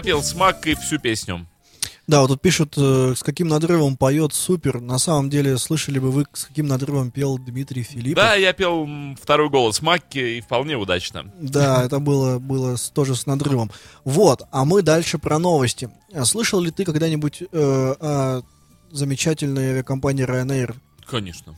пропел 0.10 0.24
с 0.24 0.34
Маккой 0.34 0.74
всю 0.74 0.98
песню. 0.98 1.46
Да, 2.08 2.22
вот 2.22 2.30
тут 2.30 2.42
пишут, 2.42 2.74
э, 2.78 3.14
с 3.16 3.22
каким 3.22 3.48
надрывом 3.48 3.96
поет 3.96 4.34
супер. 4.34 4.82
На 4.82 4.98
самом 4.98 5.30
деле, 5.30 5.60
слышали 5.60 6.00
бы 6.00 6.10
вы, 6.10 6.26
с 6.34 6.46
каким 6.46 6.66
надрывом 6.66 7.12
пел 7.12 7.38
Дмитрий 7.38 7.84
Филиппов? 7.84 8.24
Да, 8.24 8.34
я 8.34 8.54
пел 8.54 8.88
второй 9.22 9.50
голос 9.50 9.84
Макки 9.84 10.18
и 10.18 10.42
вполне 10.42 10.78
удачно. 10.78 11.32
Да, 11.40 11.84
это 11.84 12.00
было, 12.00 12.40
было 12.40 12.76
тоже 12.92 13.16
с 13.16 13.28
надрывом. 13.28 13.70
Вот, 14.04 14.42
а 14.50 14.66
мы 14.66 14.82
дальше 14.82 15.20
про 15.20 15.38
новости. 15.38 15.92
А 16.12 16.26
Слышал 16.26 16.60
ли 16.60 16.72
ты 16.72 16.86
когда-нибудь 16.86 17.44
э, 17.44 17.46
о 17.52 18.42
замечательной 18.90 19.70
авиакомпании 19.70 20.26
Ryanair? 20.26 20.76
Конечно. 21.06 21.56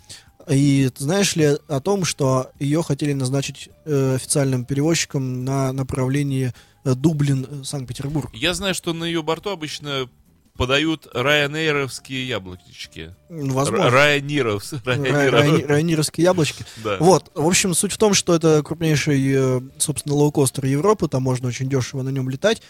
И 0.50 0.90
знаешь 0.98 1.38
ли 1.38 1.58
о 1.70 1.80
том, 1.80 2.04
что 2.04 2.52
ее 2.60 2.84
хотели 2.84 3.14
назначить 3.14 3.70
э, 3.86 4.16
официальным 4.16 4.66
перевозчиком 4.66 5.46
на 5.46 5.72
направлении 5.72 6.52
э, 6.84 6.94
Дублин-Санкт-Петербург? 6.96 8.30
Я 8.34 8.54
знаю, 8.54 8.74
что 8.76 8.94
на 8.94 9.04
ее 9.06 9.22
борту 9.24 9.50
обычно 9.50 10.10
подают 10.58 11.08
райанейровские 11.14 12.28
яблочки. 12.28 13.16
М, 13.30 13.50
Возможно. 13.50 13.86
Р- 13.86 13.94
Райанировс- 13.94 14.80
Рай- 14.86 15.00
Райаниров. 15.02 15.34
райни- 15.34 15.64
Райнировские 15.64 16.24
яблочки. 16.26 16.66
Да. 16.84 16.98
Вот, 17.00 17.32
в 17.34 17.48
общем, 17.48 17.74
суть 17.74 17.94
в 17.94 17.98
том, 17.98 18.14
что 18.14 18.36
это 18.36 18.62
крупнейший, 18.64 19.32
э, 19.34 19.62
собственно, 19.78 20.16
лоукостер 20.16 20.66
Европы, 20.66 21.08
там 21.08 21.24
можно 21.24 21.48
очень 21.48 21.70
дешево 21.70 22.02
на 22.04 22.10
нем 22.10 22.30
летать. 22.30 22.62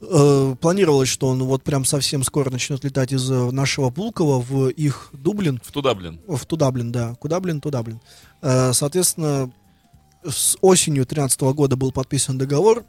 Э, 0.00 0.56
Планировалось, 0.60 1.08
что 1.08 1.28
он 1.28 1.42
вот 1.44 1.62
прям 1.62 1.84
совсем 1.84 2.24
скоро 2.24 2.50
начнет 2.50 2.82
летать 2.84 3.12
из 3.12 3.30
э, 3.30 3.50
нашего 3.52 3.90
Пулково 3.90 4.40
в 4.40 4.68
их 4.68 5.10
Дублин, 5.12 5.60
В 5.64 5.70
туда, 5.72 5.94
блин. 5.94 6.20
в 6.26 6.44
Тудаблин, 6.46 6.90
да, 6.92 7.14
куда, 7.20 7.38
блин, 7.40 7.60
туда, 7.60 7.82
блин. 7.82 8.00
Э, 8.42 8.72
Соответственно, 8.72 9.52
с 10.28 10.56
осенью 10.62 11.04
2013 11.04 11.40
года 11.54 11.76
был 11.76 11.92
подписан 11.92 12.38
договор 12.38 12.84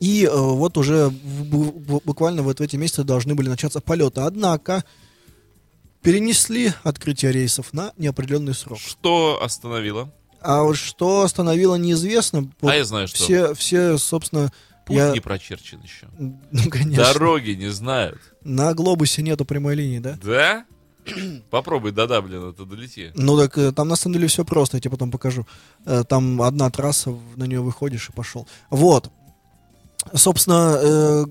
И 0.00 0.24
э, 0.24 0.30
вот 0.34 0.76
уже 0.76 1.10
буквально 1.10 2.42
вот 2.42 2.58
в 2.58 2.62
эти 2.62 2.76
месяцы 2.76 3.04
должны 3.04 3.34
были 3.34 3.48
начаться 3.48 3.80
полеты. 3.80 4.20
Однако 4.20 4.84
перенесли 6.02 6.72
открытие 6.82 7.32
рейсов 7.32 7.72
на 7.72 7.92
неопределенный 7.96 8.54
срок. 8.54 8.78
Что 8.78 9.40
остановило? 9.42 10.12
А 10.40 10.62
вот 10.62 10.76
что 10.76 11.22
остановило, 11.22 11.74
неизвестно. 11.76 12.50
Вот 12.60 12.70
А 12.70 12.76
я 12.76 12.84
знаю, 12.84 13.08
что. 13.08 13.16
все, 13.16 13.54
все, 13.54 13.98
собственно, 13.98 14.52
Путь 14.84 14.96
я... 14.96 15.12
не 15.12 15.20
прочерчен 15.20 15.80
еще. 15.82 16.06
Ну, 16.18 16.70
конечно. 16.70 17.02
Дороги 17.04 17.50
не 17.52 17.70
знают. 17.70 18.20
На 18.44 18.72
глобусе 18.74 19.22
нету 19.22 19.44
прямой 19.44 19.74
линии, 19.74 19.98
да? 19.98 20.18
Да? 20.22 20.64
Попробуй 21.50 21.92
до 21.92 22.06
Даблина-то 22.06 22.64
долети. 22.64 23.12
Ну 23.16 23.36
так 23.36 23.56
э, 23.58 23.72
там 23.72 23.88
на 23.88 23.96
самом 23.96 24.14
деле 24.14 24.28
все 24.28 24.44
просто, 24.44 24.76
я 24.76 24.80
тебе 24.80 24.90
потом 24.92 25.10
покажу. 25.10 25.46
Э, 25.84 26.04
Там 26.08 26.42
одна 26.42 26.70
трасса, 26.70 27.16
на 27.36 27.44
нее 27.44 27.60
выходишь 27.60 28.08
и 28.08 28.12
пошел. 28.12 28.46
Вот. 28.70 29.10
Собственно, 30.14 30.78
э, 30.80 31.24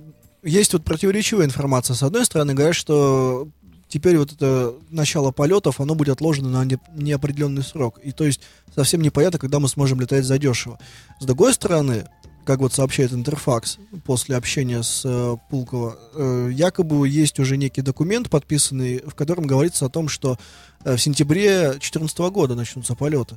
есть 0.43 0.73
вот 0.73 0.83
противоречивая 0.83 1.45
информация. 1.45 1.95
С 1.95 2.03
одной 2.03 2.25
стороны, 2.25 2.53
говорят, 2.53 2.75
что 2.75 3.47
теперь 3.87 4.17
вот 4.17 4.31
это 4.31 4.75
начало 4.89 5.31
полетов, 5.31 5.79
оно 5.79 5.95
будет 5.95 6.09
отложено 6.09 6.49
на 6.49 6.65
не- 6.65 6.79
неопределенный 6.93 7.63
срок. 7.63 7.99
И 8.03 8.11
то 8.11 8.25
есть 8.25 8.41
совсем 8.73 9.01
непонятно, 9.01 9.39
когда 9.39 9.59
мы 9.59 9.67
сможем 9.67 9.99
летать 9.99 10.25
задешево. 10.25 10.79
С 11.19 11.25
другой 11.25 11.53
стороны, 11.53 12.05
как 12.45 12.59
вот 12.59 12.73
сообщает 12.73 13.11
Интерфакс 13.11 13.79
после 14.05 14.35
общения 14.35 14.83
с 14.83 15.01
э, 15.03 15.35
Пулково, 15.49 15.97
э, 16.13 16.49
якобы 16.53 17.09
есть 17.09 17.39
уже 17.39 17.57
некий 17.57 17.81
документ, 17.81 18.29
подписанный, 18.29 18.99
в 18.99 19.15
котором 19.15 19.47
говорится 19.47 19.87
о 19.87 19.89
том, 19.89 20.07
что 20.07 20.37
э, 20.83 20.95
в 20.95 21.01
сентябре 21.01 21.69
2014 21.71 22.17
года 22.19 22.55
начнутся 22.55 22.95
полеты. 22.95 23.35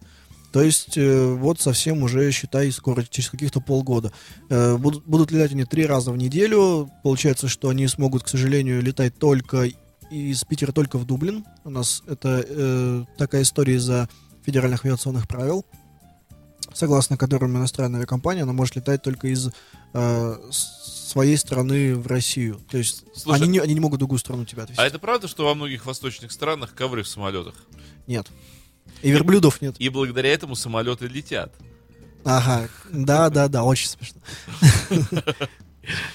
То 0.53 0.63
есть 0.63 0.97
э, 0.97 1.33
вот 1.35 1.61
совсем 1.61 2.03
уже, 2.03 2.31
считай, 2.31 2.73
скоро, 2.73 3.05
через 3.05 3.29
каких-то 3.29 3.61
полгода. 3.61 4.13
Э, 4.49 4.77
будут, 4.77 5.05
будут 5.05 5.31
летать 5.31 5.53
они 5.53 5.65
три 5.65 5.85
раза 5.85 6.11
в 6.11 6.17
неделю. 6.17 6.91
Получается, 7.03 7.49
что 7.49 7.69
они 7.69 7.87
смогут, 7.87 8.23
к 8.23 8.29
сожалению, 8.29 8.83
летать 8.83 9.19
только 9.19 9.69
из 10.11 10.45
Питера 10.45 10.73
только 10.73 10.99
в 10.99 11.05
Дублин. 11.05 11.45
У 11.65 11.71
нас 11.71 12.03
это 12.07 12.45
э, 12.47 13.05
такая 13.19 13.43
история 13.43 13.75
из-за 13.75 14.09
федеральных 14.45 14.87
авиационных 14.87 15.29
правил, 15.29 15.67
согласно 16.73 17.19
которым 17.19 17.57
иностранная 17.57 17.99
авиакомпания 17.99 18.45
она 18.45 18.55
может 18.55 18.77
летать 18.77 19.03
только 19.03 19.29
из 19.29 19.51
э, 19.93 20.37
своей 20.51 21.37
страны 21.37 21.95
в 21.95 22.07
Россию. 22.07 22.61
То 22.71 22.79
есть 22.79 23.05
Слушай, 23.15 23.43
они, 23.43 23.49
не, 23.49 23.59
они 23.59 23.75
не 23.75 23.81
могут 23.81 23.99
другую 23.99 24.19
страну 24.19 24.47
тебя 24.47 24.63
отвезти. 24.63 24.83
А 24.83 24.87
это 24.87 24.99
правда, 24.99 25.29
что 25.29 25.45
во 25.45 25.55
многих 25.55 25.85
восточных 25.85 26.33
странах 26.33 26.75
ковры 26.75 27.03
в 27.03 27.09
самолетах? 27.09 27.55
Нет. 28.07 28.29
И 29.03 29.11
верблюдов 29.11 29.61
нет. 29.63 29.77
И 29.79 29.89
благодаря 29.89 30.33
этому 30.33 30.55
самолеты 30.57 31.07
летят. 31.07 31.53
Ага, 32.25 32.69
да, 32.91 33.31
да, 33.31 33.49
да, 33.49 33.65
очень 33.65 33.89
смешно. 33.89 34.21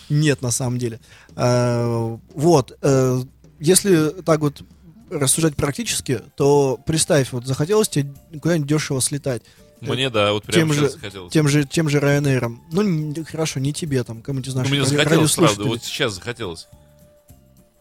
Нет, 0.10 0.42
на 0.42 0.52
самом 0.52 0.78
деле. 0.78 1.00
Э, 1.36 2.18
Вот, 2.36 2.78
э, 2.82 3.22
если 3.60 4.10
так 4.22 4.42
вот 4.42 4.64
рассуждать 5.10 5.56
практически, 5.56 6.22
то 6.36 6.80
представь, 6.86 7.32
вот 7.32 7.46
захотелось 7.46 7.90
тебе 7.90 8.14
куда-нибудь 8.42 8.68
дешево 8.68 9.02
слетать. 9.02 9.44
Мне, 9.82 10.10
да, 10.10 10.32
вот 10.32 10.44
прямо 10.44 10.60
Тем 10.60 10.74
же, 10.74 10.90
захотелось. 10.90 11.34
тем 11.34 11.48
же, 11.48 11.66
тем 11.66 11.90
же 11.90 12.00
Ryanair. 12.00 12.56
Ну, 12.72 13.26
хорошо, 13.26 13.60
не 13.60 13.74
тебе, 13.74 14.04
там, 14.04 14.22
кому-нибудь 14.22 14.50
из 14.50 14.56
Ну, 14.56 14.64
мне 14.66 14.86
захотелось, 14.86 15.36
правда, 15.36 15.64
вот 15.64 15.84
сейчас 15.84 16.14
захотелось. 16.14 16.68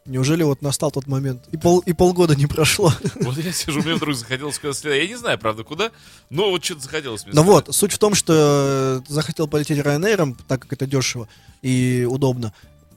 Неужели 0.04 0.42
вот 0.42 0.62
настал 0.62 0.90
тот 0.90 1.06
момент? 1.06 1.44
И, 1.52 1.56
пол, 1.56 1.78
и 1.80 1.92
полгода 1.92 2.34
не 2.34 2.46
прошло. 2.46 2.92
Вот 3.20 3.36
я 3.38 3.52
сижу, 3.52 3.80
мне 3.82 3.94
вдруг 3.94 4.14
захотелось 4.16 4.56
следовать. 4.56 4.84
Я 5.02 5.06
не 5.08 5.14
знаю, 5.16 5.38
правда, 5.38 5.62
куда, 5.62 5.90
но 6.28 6.50
вот 6.50 6.64
что-то 6.64 6.80
захотелось 6.82 7.24
мне 7.24 7.32
Ну 7.34 7.42
сказать. 7.42 7.66
вот, 7.68 7.74
суть 7.76 7.92
в 7.92 7.98
том, 7.98 8.14
что 8.16 9.02
э, 9.06 9.12
захотел 9.12 9.46
полететь 9.46 9.78
Ryanair, 9.78 10.36
так 10.48 10.62
как 10.62 10.72
это 10.72 10.86
дешево 10.86 11.28
и 11.62 12.06
удобно. 12.10 12.52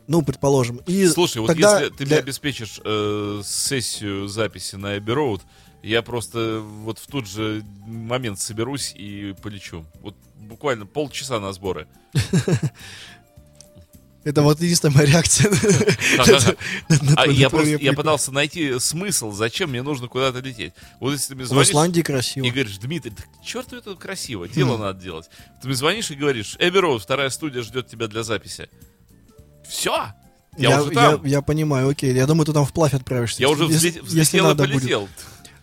Ну, 0.07 0.21
предположим. 0.23 0.77
И 0.87 1.07
Слушай, 1.07 1.39
вот 1.41 1.55
если 1.55 1.89
ты 1.89 2.05
для- 2.05 2.15
мне 2.17 2.23
обеспечишь 2.23 2.79
э, 2.83 3.41
сессию 3.43 4.27
записи 4.27 4.75
на 4.75 4.97
Abbey 4.97 5.15
Road, 5.15 5.41
я 5.83 6.01
просто 6.01 6.59
вот 6.61 6.97
в 6.97 7.05
тот 7.05 7.27
же 7.27 7.63
момент 7.85 8.39
соберусь 8.39 8.93
и 8.95 9.35
полечу. 9.43 9.85
Вот 10.01 10.15
буквально 10.39 10.87
полчаса 10.87 11.39
на 11.39 11.53
сборы. 11.53 11.87
Это 14.25 14.41
вот 14.41 14.59
единственная 14.59 14.95
моя 14.95 15.05
реакция. 15.07 15.51
Я 17.31 17.77
я 17.79 17.93
пытался 17.93 18.31
найти 18.31 18.79
смысл, 18.79 19.31
зачем 19.31 19.69
мне 19.69 19.83
нужно 19.83 20.07
куда-то 20.07 20.39
лететь. 20.39 20.73
Вот 20.99 21.11
если 21.13 21.29
ты 21.29 21.35
мне 21.35 21.43
В 21.45 21.47
звонишь 21.47 21.69
Исландии 21.69 21.99
и 21.99 22.03
красиво. 22.03 22.45
говоришь, 22.45 22.77
Дмитрий, 22.77 23.11
да 23.11 23.23
черту 23.45 23.77
это 23.77 23.95
красиво, 23.95 24.47
дело 24.49 24.77
надо 24.77 24.99
делать. 25.01 25.29
Ты 25.61 25.67
мне 25.67 25.75
звонишь 25.77 26.09
и 26.11 26.15
говоришь, 26.15 26.55
Эбби 26.59 26.79
Роуд, 26.79 27.03
вторая 27.03 27.29
студия 27.29 27.61
ждет 27.61 27.87
тебя 27.87 28.07
для 28.07 28.23
записи. 28.23 28.67
Все, 29.67 29.91
я, 30.57 30.69
Я, 30.69 30.81
уже 30.81 30.93
я- 30.93 31.11
там. 31.11 31.25
я 31.25 31.41
понимаю, 31.41 31.89
окей. 31.89 32.13
Я 32.13 32.25
думаю, 32.27 32.45
ты 32.45 32.53
там 32.53 32.65
вплавь 32.65 32.93
отправишься. 32.93 33.41
Я 33.41 33.49
уже 33.49 33.65
если- 33.65 33.89
взлет- 33.91 33.93
если 34.03 34.07
взлетел 34.07 34.45
и 34.45 34.47
надо 34.49 34.63
будет. 34.63 34.73
полетел. 34.81 35.09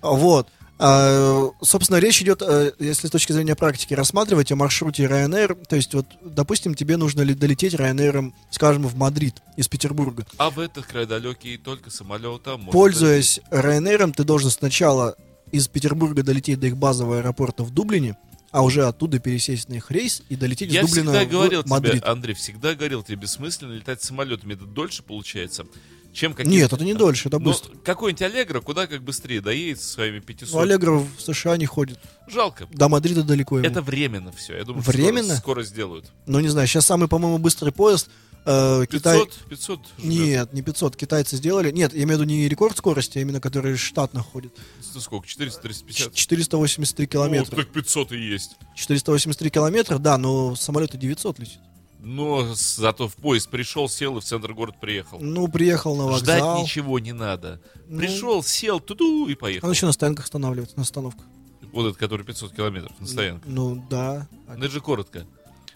А, 0.00 0.10
Вот. 0.12 0.48
А, 0.78 1.50
собственно, 1.60 1.98
речь 1.98 2.20
идет, 2.22 2.42
э, 2.42 2.72
если 2.78 3.06
с 3.06 3.10
точки 3.10 3.32
зрения 3.32 3.54
практики 3.54 3.94
рассматривать, 3.94 4.50
о 4.50 4.56
маршруте 4.56 5.04
Ryanair. 5.04 5.64
То 5.66 5.76
есть, 5.76 5.94
вот, 5.94 6.06
допустим, 6.24 6.74
тебе 6.74 6.96
нужно 6.96 7.24
долететь 7.24 7.74
Ryanair, 7.74 8.32
скажем, 8.50 8.86
в 8.86 8.96
Мадрид 8.96 9.36
из 9.56 9.68
Петербурга. 9.68 10.26
А 10.38 10.50
в 10.50 10.58
этот 10.58 10.86
край 10.86 11.06
далекий 11.06 11.56
только 11.56 11.90
самолетом. 11.90 12.66
Пользуясь 12.66 13.40
Ryanair, 13.50 14.12
ты 14.12 14.24
должен 14.24 14.50
сначала 14.50 15.14
из 15.52 15.68
Петербурга 15.68 16.22
долететь 16.22 16.58
до 16.58 16.66
их 16.66 16.76
базового 16.76 17.18
аэропорта 17.18 17.62
в 17.62 17.70
Дублине, 17.70 18.16
а 18.50 18.62
уже 18.62 18.84
оттуда 18.86 19.18
пересесть 19.18 19.68
на 19.68 19.74
их 19.74 19.90
рейс 19.90 20.22
и 20.28 20.36
долететь 20.36 20.72
Я 20.72 20.80
из 20.82 20.88
Дублина 20.88 21.12
всегда 21.12 21.26
говорил 21.26 21.62
в 21.62 21.66
Мадрид. 21.66 22.00
тебе, 22.00 22.10
Андрей, 22.10 22.34
всегда 22.34 22.74
говорил 22.74 23.02
тебе, 23.02 23.16
бессмысленно 23.16 23.72
летать 23.72 24.02
самолетами. 24.02 24.54
Это 24.54 24.64
дольше 24.64 25.02
получается, 25.02 25.64
чем 26.12 26.34
какие 26.34 26.52
Нет, 26.52 26.72
это 26.72 26.84
не 26.84 26.94
дольше, 26.94 27.28
это 27.28 27.38
Ну, 27.38 27.46
быстро. 27.46 27.74
какой-нибудь 27.84 28.22
Аллегро 28.22 28.60
куда 28.60 28.86
как 28.86 29.02
быстрее 29.02 29.40
доедет 29.40 29.80
со 29.80 29.88
своими 29.88 30.20
500. 30.20 30.52
Ну, 30.54 30.60
Аллегро 30.60 30.92
в 30.98 31.08
США 31.20 31.56
не 31.56 31.66
ходит. 31.66 31.98
Жалко. 32.28 32.66
До 32.70 32.88
Мадрида 32.88 33.22
далеко 33.22 33.58
ему. 33.58 33.66
Это 33.66 33.80
временно 33.82 34.32
все. 34.32 34.56
Я 34.56 34.64
думаю, 34.64 34.82
Временно? 34.82 35.34
Скоро, 35.36 35.38
скоро 35.38 35.62
сделают. 35.64 36.06
Ну, 36.26 36.40
не 36.40 36.48
знаю, 36.48 36.66
сейчас 36.68 36.86
самый, 36.86 37.08
по-моему, 37.08 37.38
быстрый 37.38 37.72
поезд. 37.72 38.08
э, 38.44 38.86
Китай... 38.90 39.20
500, 39.24 39.48
500 39.50 39.80
жмет. 39.98 40.04
Нет, 40.04 40.52
не 40.52 40.62
500, 40.62 40.96
китайцы 40.96 41.36
сделали. 41.36 41.70
Нет, 41.70 41.92
я 41.94 42.02
имею 42.02 42.18
в 42.18 42.22
виду 42.22 42.24
не 42.24 42.48
рекорд 42.48 42.76
скорости, 42.76 43.18
а 43.18 43.20
именно 43.20 43.40
который 43.40 43.76
штатно 43.76 44.20
ходит. 44.22 44.52
Ну, 44.94 45.00
сколько? 45.00 45.28
400, 45.28 45.60
350? 45.62 46.14
Ч- 46.14 46.20
483 46.20 47.04
Ну, 47.06 47.08
километра. 47.08 47.54
так 47.56 47.68
500 47.68 48.12
и 48.12 48.18
есть. 48.18 48.56
483 48.74 49.48
километра, 49.50 49.98
да, 49.98 50.18
но 50.18 50.56
самолет 50.56 50.96
900 50.98 51.38
летит. 51.38 51.60
Но 52.04 52.52
зато 52.54 53.06
в 53.06 53.14
поезд 53.14 53.48
пришел, 53.48 53.88
сел 53.88 54.18
и 54.18 54.20
в 54.20 54.24
центр 54.24 54.52
города 54.54 54.76
приехал. 54.80 55.20
Ну, 55.20 55.46
приехал 55.46 55.94
на 55.96 56.18
Ждать 56.18 56.40
вокзал. 56.40 56.62
ничего 56.62 56.98
не 56.98 57.12
надо. 57.12 57.60
Ну. 57.86 57.98
Пришел, 57.98 58.42
сел, 58.42 58.80
туду 58.80 59.28
и 59.28 59.36
поехал. 59.36 59.66
Он 59.68 59.72
еще 59.72 59.86
на 59.86 59.92
стоянках 59.92 60.24
останавливается, 60.24 60.76
на 60.76 60.82
остановках. 60.82 61.24
Вот 61.72 61.86
этот, 61.86 61.98
который 61.98 62.26
500 62.26 62.54
километров 62.54 62.92
на 62.98 63.06
стоянке. 63.06 63.44
Ну, 63.48 63.86
да. 63.88 64.26
Ну, 64.48 64.54
это 64.64 64.68
же 64.72 64.80
коротко. 64.80 65.26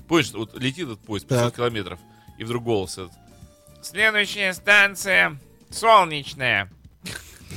Помнишь, 0.09 0.33
вот 0.33 0.59
летит 0.59 0.87
этот 0.87 0.99
поезд 0.99 1.29
500 1.29 1.45
Так. 1.45 1.57
километров, 1.57 2.01
и 2.39 2.45
вдруг 2.45 2.65
голос 2.65 2.99
этот. 2.99 3.13
Следующая 3.83 4.53
станция 4.53 5.39
Солнечная. 5.71 6.71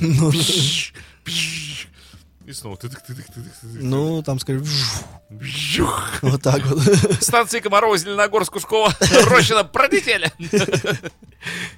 Ну, 2.50 2.52
И 2.52 2.52
снова 2.52 2.76
тыдык, 2.76 3.00
тыдык, 3.02 3.26
тыдык, 3.26 3.52
тыдык. 3.60 3.80
Ну, 3.80 4.22
там, 4.24 4.40
скорее, 4.40 4.64
Вжух. 5.28 6.20
вот 6.22 6.42
так 6.42 6.66
вот. 6.66 6.82
Станции 7.22 7.60
Комарова, 7.60 7.96
Зеленогорск, 7.96 8.54
Кушкова, 8.54 8.92
Рощина 9.26 9.62
пролетели. 9.62 10.32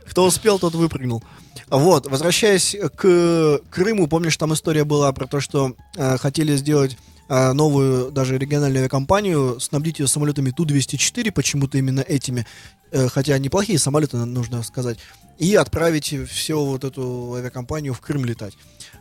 Кто 0.08 0.24
успел, 0.24 0.58
тот 0.58 0.74
выпрыгнул. 0.74 1.22
Вот, 1.68 2.06
возвращаясь 2.06 2.74
к 2.96 3.60
Крыму, 3.70 4.06
помнишь, 4.06 4.38
там 4.38 4.54
история 4.54 4.84
была 4.84 5.12
про 5.12 5.26
то, 5.26 5.40
что 5.40 5.76
э, 5.96 6.16
хотели 6.16 6.56
сделать 6.56 6.96
э, 7.28 7.52
новую 7.52 8.10
даже 8.10 8.38
региональную 8.38 8.80
авиакомпанию, 8.80 9.60
снабдить 9.60 9.98
ее 9.98 10.06
самолетами 10.06 10.52
Ту-204, 10.52 11.32
почему-то 11.32 11.76
именно 11.76 12.00
этими, 12.00 12.46
э, 12.92 13.08
хотя 13.08 13.36
неплохие 13.36 13.78
самолеты, 13.78 14.16
нужно 14.16 14.62
сказать, 14.62 14.98
и 15.38 15.54
отправить 15.54 16.14
всю 16.30 16.64
вот 16.64 16.84
эту 16.84 17.34
авиакомпанию 17.36 17.92
в 17.92 18.00
Крым 18.00 18.24
летать. 18.24 18.54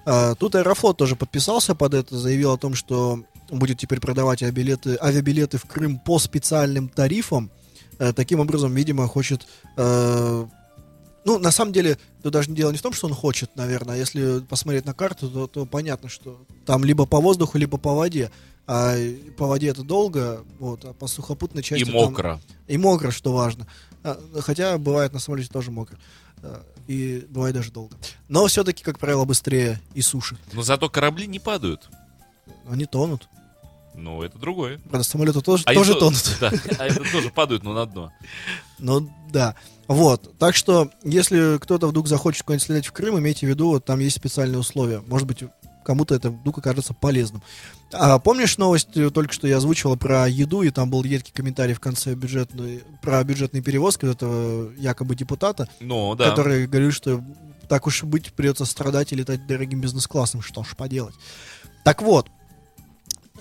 Э, 0.05 0.35
тут 0.37 0.55
Аэрофлот 0.55 0.97
тоже 0.97 1.15
подписался 1.15 1.75
под 1.75 1.93
это, 1.93 2.17
заявил 2.17 2.51
о 2.51 2.57
том, 2.57 2.75
что 2.75 3.23
будет 3.49 3.79
теперь 3.79 3.99
продавать 3.99 4.41
авиабилеты, 4.43 4.97
авиабилеты 5.01 5.57
в 5.57 5.65
Крым 5.65 5.99
по 5.99 6.19
специальным 6.19 6.89
тарифам. 6.89 7.51
Э, 7.99 8.13
таким 8.13 8.39
образом, 8.39 8.73
видимо, 8.73 9.07
хочет 9.07 9.47
э, 9.77 10.45
ну, 11.23 11.37
на 11.37 11.51
самом 11.51 11.71
деле, 11.71 11.97
тут 12.23 12.33
даже 12.33 12.49
дело 12.51 12.71
не 12.71 12.77
в 12.77 12.81
том, 12.81 12.93
что 12.93 13.07
он 13.07 13.13
хочет, 13.13 13.55
наверное. 13.55 13.95
а 13.95 13.97
Если 13.97 14.39
посмотреть 14.39 14.85
на 14.85 14.93
карту, 14.93 15.29
то, 15.29 15.47
то 15.47 15.65
понятно, 15.65 16.09
что 16.09 16.43
там 16.65 16.83
либо 16.83 17.05
по 17.05 17.19
воздуху, 17.19 17.57
либо 17.57 17.77
по 17.77 17.93
воде. 17.93 18.31
А 18.67 18.95
по 19.37 19.47
воде 19.47 19.67
это 19.67 19.83
долго, 19.83 20.43
вот, 20.59 20.85
а 20.85 20.93
по 20.93 21.07
сухопутной 21.07 21.61
части... 21.61 21.83
И 21.83 21.85
там- 21.85 21.93
мокро. 21.93 22.41
И 22.67 22.77
мокро, 22.77 23.11
что 23.11 23.33
важно. 23.33 23.67
А, 24.03 24.19
Хотя 24.39 24.77
бывает 24.77 25.13
на 25.13 25.19
самолете 25.19 25.49
тоже 25.49 25.71
мокро. 25.71 25.97
И 26.91 27.25
бывает 27.29 27.55
даже 27.55 27.71
долго. 27.71 27.95
Но 28.27 28.45
все-таки, 28.47 28.83
как 28.83 28.99
правило, 28.99 29.23
быстрее 29.23 29.79
и 29.93 30.01
суше. 30.01 30.37
Но 30.51 30.61
зато 30.61 30.89
корабли 30.89 31.25
не 31.25 31.39
падают. 31.39 31.89
Они 32.69 32.85
тонут. 32.85 33.29
Ну, 33.95 34.21
это 34.23 34.37
другое. 34.37 34.79
Правда, 34.89 35.07
самолеты 35.07 35.39
тоже, 35.41 35.63
А 35.67 35.73
тоже 35.73 35.91
это- 35.91 35.99
тонут. 36.01 36.37
Да, 36.41 36.51
а 36.79 36.85
это 36.87 37.01
тоже 37.11 37.29
падают, 37.29 37.63
но 37.63 37.73
на 37.73 37.85
дно. 37.85 38.11
Ну 38.77 39.09
да. 39.31 39.55
Вот. 39.87 40.37
Так 40.37 40.55
что, 40.55 40.89
если 41.03 41.57
кто-то 41.59 41.87
вдруг 41.87 42.07
захочет 42.09 42.43
куда-нибудь 42.43 42.65
слетать 42.65 42.87
в 42.87 42.91
Крым, 42.91 43.17
имейте 43.19 43.45
в 43.45 43.49
виду, 43.49 43.69
вот 43.69 43.85
там 43.85 43.99
есть 43.99 44.17
специальные 44.17 44.59
условия. 44.59 45.01
Может 45.07 45.27
быть, 45.27 45.43
кому-то 45.83 46.15
это 46.15 46.29
вдруг 46.29 46.57
окажется 46.59 46.93
полезным. 46.93 47.41
А 47.93 48.19
помнишь 48.19 48.57
новость, 48.57 48.95
э, 48.95 49.09
только 49.09 49.33
что 49.33 49.47
я 49.47 49.57
озвучивал 49.57 49.97
про 49.97 50.27
еду, 50.27 50.61
и 50.61 50.69
там 50.69 50.89
был 50.89 51.03
едкий 51.03 51.33
комментарий 51.33 51.73
в 51.73 51.79
конце 51.79 52.13
бюджетной, 52.13 52.83
про 53.01 53.23
бюджетные 53.23 53.61
перевозки 53.61 54.05
вот 54.05 54.17
этого 54.17 54.71
якобы 54.77 55.15
депутата, 55.15 55.67
Ну, 55.79 56.15
да. 56.15 56.29
который 56.29 56.67
говорит, 56.67 56.93
что 56.93 57.23
так 57.67 57.87
уж 57.87 58.03
и 58.03 58.05
быть, 58.05 58.33
придется 58.33 58.65
страдать 58.65 59.13
и 59.13 59.15
летать 59.15 59.47
дорогим 59.47 59.79
бизнес-классом. 59.81 60.41
Что 60.41 60.63
ж 60.63 60.75
поделать. 60.75 61.15
Так 61.85 62.01
вот, 62.01 62.27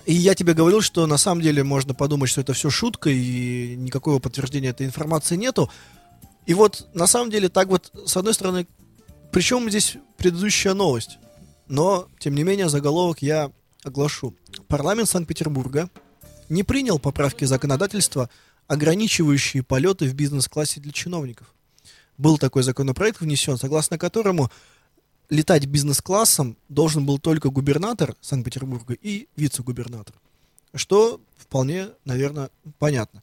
и 0.07 0.15
я 0.15 0.35
тебе 0.35 0.55
говорил, 0.55 0.81
что 0.81 1.07
на 1.07 1.19
самом 1.19 1.43
деле 1.43 1.63
можно 1.63 1.95
подумать, 1.95 2.31
что 2.31 2.41
это 2.41 2.53
все 2.53 2.71
шутка, 2.71 3.11
и 3.11 3.77
никакого 3.77 4.19
подтверждения 4.19 4.69
этой 4.71 4.87
информации 4.87 5.37
нету. 5.37 5.71
И 6.47 6.55
вот 6.55 6.89
на 6.95 7.07
самом 7.07 7.31
деле 7.31 7.49
так 7.49 7.69
вот, 7.69 7.93
с 8.07 8.17
одной 8.17 8.35
стороны, 8.35 8.67
причем 9.31 9.69
здесь 9.69 9.97
предыдущая 10.17 10.75
новость, 10.75 11.19
но, 11.71 12.09
тем 12.19 12.35
не 12.35 12.43
менее, 12.43 12.69
заголовок 12.69 13.23
я 13.23 13.53
оглашу. 13.85 14.35
Парламент 14.67 15.09
Санкт-Петербурга 15.09 15.89
не 16.49 16.65
принял 16.65 16.99
поправки 16.99 17.45
законодательства, 17.45 18.29
ограничивающие 18.67 19.63
полеты 19.63 20.07
в 20.07 20.15
бизнес-классе 20.15 20.81
для 20.81 20.91
чиновников. 20.91 21.55
Был 22.19 22.39
такой 22.39 22.65
законопроект 22.65 23.21
внесен, 23.21 23.57
согласно 23.57 23.99
которому 23.99 24.51
летать 25.29 25.67
бизнес-классом 25.67 26.57
должен 26.69 27.07
был 27.07 27.21
только 27.21 27.51
губернатор 27.51 28.17
Санкт-Петербурга 28.21 28.95
и 28.95 29.29
вице-губернатор. 29.37 30.17
Что 30.75 31.21
вполне, 31.37 31.91
наверное, 32.05 32.51
понятно. 32.81 33.23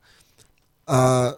А, 0.86 1.36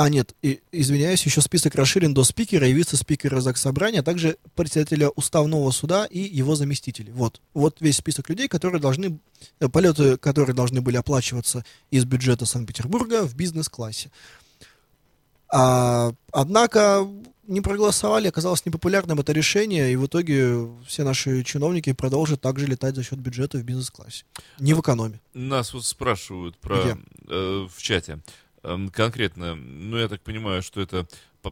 а, 0.00 0.08
нет, 0.08 0.34
и- 0.40 0.62
извиняюсь, 0.72 1.26
еще 1.26 1.42
список 1.42 1.74
расширен 1.74 2.14
до 2.14 2.24
спикера 2.24 2.66
и 2.66 2.72
вице-спикера 2.72 3.42
Заксобрания, 3.42 4.00
а 4.00 4.02
также 4.02 4.38
председателя 4.54 5.10
уставного 5.10 5.70
суда 5.72 6.06
и 6.06 6.20
его 6.20 6.56
заместителей. 6.56 7.12
Вот, 7.12 7.42
вот 7.52 7.82
весь 7.82 7.98
список 7.98 8.30
людей, 8.30 8.48
которые 8.48 8.80
должны, 8.80 9.20
э, 9.58 9.68
полеты, 9.68 10.16
которые 10.16 10.56
должны 10.56 10.80
были 10.80 10.96
оплачиваться 10.96 11.66
из 11.90 12.06
бюджета 12.06 12.46
Санкт-Петербурга 12.46 13.26
в 13.26 13.34
бизнес-классе. 13.34 14.10
А, 15.52 16.12
однако 16.32 17.06
не 17.46 17.60
проголосовали, 17.60 18.28
оказалось 18.28 18.64
непопулярным 18.64 19.20
это 19.20 19.32
решение, 19.32 19.92
и 19.92 19.96
в 19.96 20.06
итоге 20.06 20.66
все 20.86 21.04
наши 21.04 21.44
чиновники 21.44 21.92
продолжат 21.92 22.40
также 22.40 22.66
летать 22.66 22.94
за 22.94 23.02
счет 23.02 23.18
бюджета 23.18 23.58
в 23.58 23.64
бизнес-классе. 23.64 24.24
Не 24.60 24.72
в 24.72 24.80
экономе. 24.80 25.20
Нас 25.34 25.74
вот 25.74 25.84
спрашивают 25.84 26.56
про 26.56 26.80
Где? 26.80 26.96
э, 27.28 27.66
в 27.70 27.82
чате. 27.82 28.20
Конкретно, 28.62 29.54
ну, 29.54 29.96
я 29.96 30.08
так 30.08 30.20
понимаю, 30.20 30.62
что 30.62 30.80
это 30.80 31.06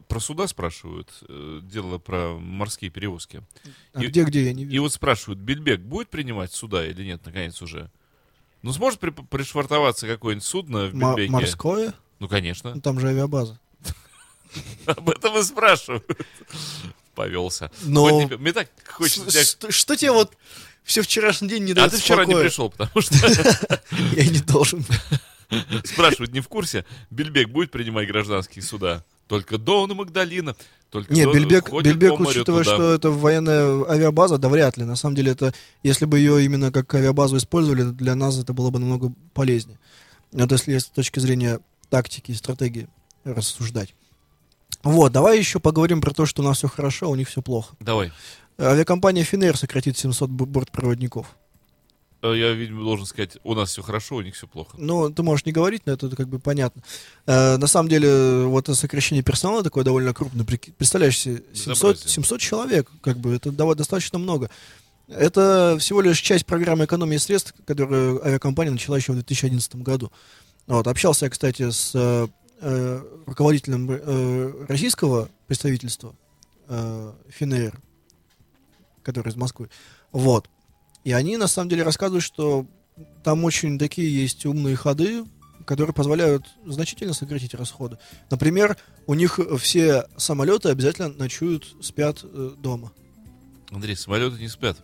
про 0.08 0.20
суда 0.20 0.46
спрашивают, 0.46 1.10
э, 1.28 1.60
дело 1.62 1.96
про 1.98 2.34
морские 2.38 2.90
перевозки. 2.90 3.42
А 3.94 4.02
И- 4.02 4.06
где-где 4.08 4.44
я 4.44 4.52
не 4.52 4.62
И 4.64 4.66
вижу. 4.66 4.82
вот 4.82 4.92
спрашивают, 4.92 5.38
Бельбек 5.40 5.80
будет 5.80 6.10
принимать 6.10 6.52
суда 6.52 6.86
или 6.86 7.02
нет, 7.04 7.22
наконец 7.24 7.62
уже? 7.62 7.90
Ну, 8.62 8.72
сможет 8.72 9.00
при- 9.00 9.10
пришвартоваться 9.10 10.06
какое-нибудь 10.06 10.44
судно 10.44 10.86
в 10.88 10.94
М- 10.94 10.98
Бельбеке? 11.14 11.32
морское? 11.32 11.94
Ну, 12.18 12.28
конечно. 12.28 12.74
Ну, 12.74 12.80
Там 12.82 13.00
же 13.00 13.08
авиабаза. 13.08 13.58
Об 14.86 15.08
этом 15.08 15.38
и 15.38 15.42
спрашивают. 15.42 16.04
Повелся. 17.14 17.70
Но- 17.84 18.28
Мне 18.38 18.52
так 18.52 18.68
хочется 18.86 19.70
Что, 19.72 19.96
тебе 19.96 20.12
вот 20.12 20.36
все 20.84 21.00
вчерашний 21.02 21.48
день 21.48 21.64
не 21.64 21.72
А 21.72 21.76
дает 21.76 21.92
ты 21.92 21.96
вчера 21.98 22.26
не 22.26 22.34
пришел, 22.34 22.68
потому 22.70 23.00
что 23.00 23.14
Я 24.12 24.26
не 24.28 24.40
должен. 24.40 24.84
спрашивают, 25.84 26.32
не 26.32 26.40
в 26.40 26.48
курсе, 26.48 26.84
Бельбек 27.10 27.48
будет 27.48 27.70
принимать 27.70 28.08
гражданские 28.08 28.62
суда? 28.62 29.02
Только 29.26 29.58
Дон 29.58 29.90
и 29.90 29.94
Магдалина. 29.94 30.56
Только 30.90 31.12
Нет, 31.12 31.32
Бельбек, 31.34 31.70
Бельбек 31.70 32.18
учитывая, 32.18 32.64
туда. 32.64 32.74
что 32.76 32.92
это 32.94 33.10
военная 33.10 33.84
авиабаза, 33.90 34.38
да 34.38 34.48
вряд 34.48 34.78
ли. 34.78 34.84
На 34.84 34.96
самом 34.96 35.16
деле, 35.16 35.32
это, 35.32 35.52
если 35.82 36.06
бы 36.06 36.18
ее 36.18 36.42
именно 36.44 36.72
как 36.72 36.92
авиабазу 36.94 37.36
использовали, 37.36 37.82
для 37.82 38.14
нас 38.14 38.38
это 38.38 38.54
было 38.54 38.70
бы 38.70 38.78
намного 38.78 39.12
полезнее. 39.34 39.78
Вот 40.32 40.50
если 40.50 40.78
с 40.78 40.86
точки 40.86 41.20
зрения 41.20 41.60
тактики 41.90 42.30
и 42.30 42.34
стратегии 42.34 42.88
рассуждать. 43.24 43.94
Вот, 44.82 45.12
давай 45.12 45.38
еще 45.38 45.60
поговорим 45.60 46.00
про 46.00 46.12
то, 46.12 46.24
что 46.24 46.42
у 46.42 46.44
нас 46.44 46.58
все 46.58 46.68
хорошо, 46.68 47.06
а 47.06 47.10
у 47.10 47.14
них 47.14 47.28
все 47.28 47.42
плохо. 47.42 47.74
Давай. 47.80 48.12
Авиакомпания 48.58 49.24
Finnair 49.24 49.56
сократит 49.56 49.98
700 49.98 50.30
б- 50.30 50.46
бортпроводников. 50.46 51.36
Э, 52.22 52.34
Я, 52.36 52.52
видимо, 52.52 52.82
должен 52.82 53.06
сказать, 53.06 53.38
у 53.44 53.54
нас 53.54 53.70
все 53.70 53.82
хорошо, 53.82 54.16
у 54.16 54.20
них 54.22 54.34
все 54.34 54.46
плохо. 54.46 54.76
Ну, 54.78 55.10
ты 55.10 55.22
можешь 55.22 55.46
не 55.46 55.52
говорить, 55.52 55.82
но 55.86 55.92
это 55.92 56.14
как 56.14 56.28
бы 56.28 56.38
понятно. 56.38 56.82
Э, 57.26 57.56
на 57.56 57.66
самом 57.66 57.88
деле, 57.88 58.44
вот 58.44 58.66
сокращение 58.76 59.22
персонала 59.22 59.62
такое 59.62 59.84
довольно 59.84 60.12
крупное. 60.12 60.44
Представляешь 60.44 61.18
себе, 61.18 61.42
700, 61.54 61.74
Безобразие. 61.74 62.08
700 62.08 62.40
человек, 62.40 62.90
как 63.02 63.18
бы, 63.18 63.34
это 63.34 63.52
достаточно 63.52 64.18
много. 64.18 64.50
Это 65.08 65.76
всего 65.80 66.00
лишь 66.02 66.20
часть 66.20 66.44
программы 66.44 66.84
экономии 66.84 67.16
средств, 67.16 67.54
которую 67.66 68.24
авиакомпания 68.26 68.72
начала 68.72 68.96
еще 68.96 69.12
в 69.12 69.14
2011 69.14 69.76
году. 69.76 70.12
Вот, 70.66 70.86
общался 70.86 71.24
я, 71.26 71.30
кстати, 71.30 71.70
с 71.70 71.92
э, 71.94 72.26
э, 72.60 73.02
руководителем 73.26 73.88
э, 73.90 74.66
российского 74.68 75.30
представительства 75.46 76.14
э, 76.68 77.12
Finnair, 77.40 77.74
который 79.02 79.30
из 79.30 79.36
Москвы. 79.36 79.70
Вот. 80.12 80.48
И 81.08 81.12
они, 81.12 81.38
на 81.38 81.46
самом 81.46 81.70
деле, 81.70 81.84
рассказывают, 81.84 82.22
что 82.22 82.66
там 83.24 83.42
очень 83.44 83.78
такие 83.78 84.14
есть 84.14 84.44
умные 84.44 84.76
ходы, 84.76 85.24
которые 85.64 85.94
позволяют 85.94 86.44
значительно 86.66 87.14
сократить 87.14 87.54
расходы. 87.54 87.96
Например, 88.30 88.76
у 89.06 89.14
них 89.14 89.40
все 89.58 90.04
самолеты 90.18 90.68
обязательно 90.68 91.08
ночуют, 91.08 91.66
спят 91.80 92.18
э, 92.22 92.50
дома. 92.58 92.92
Андрей, 93.70 93.96
самолеты 93.96 94.38
не 94.38 94.48
спят. 94.48 94.76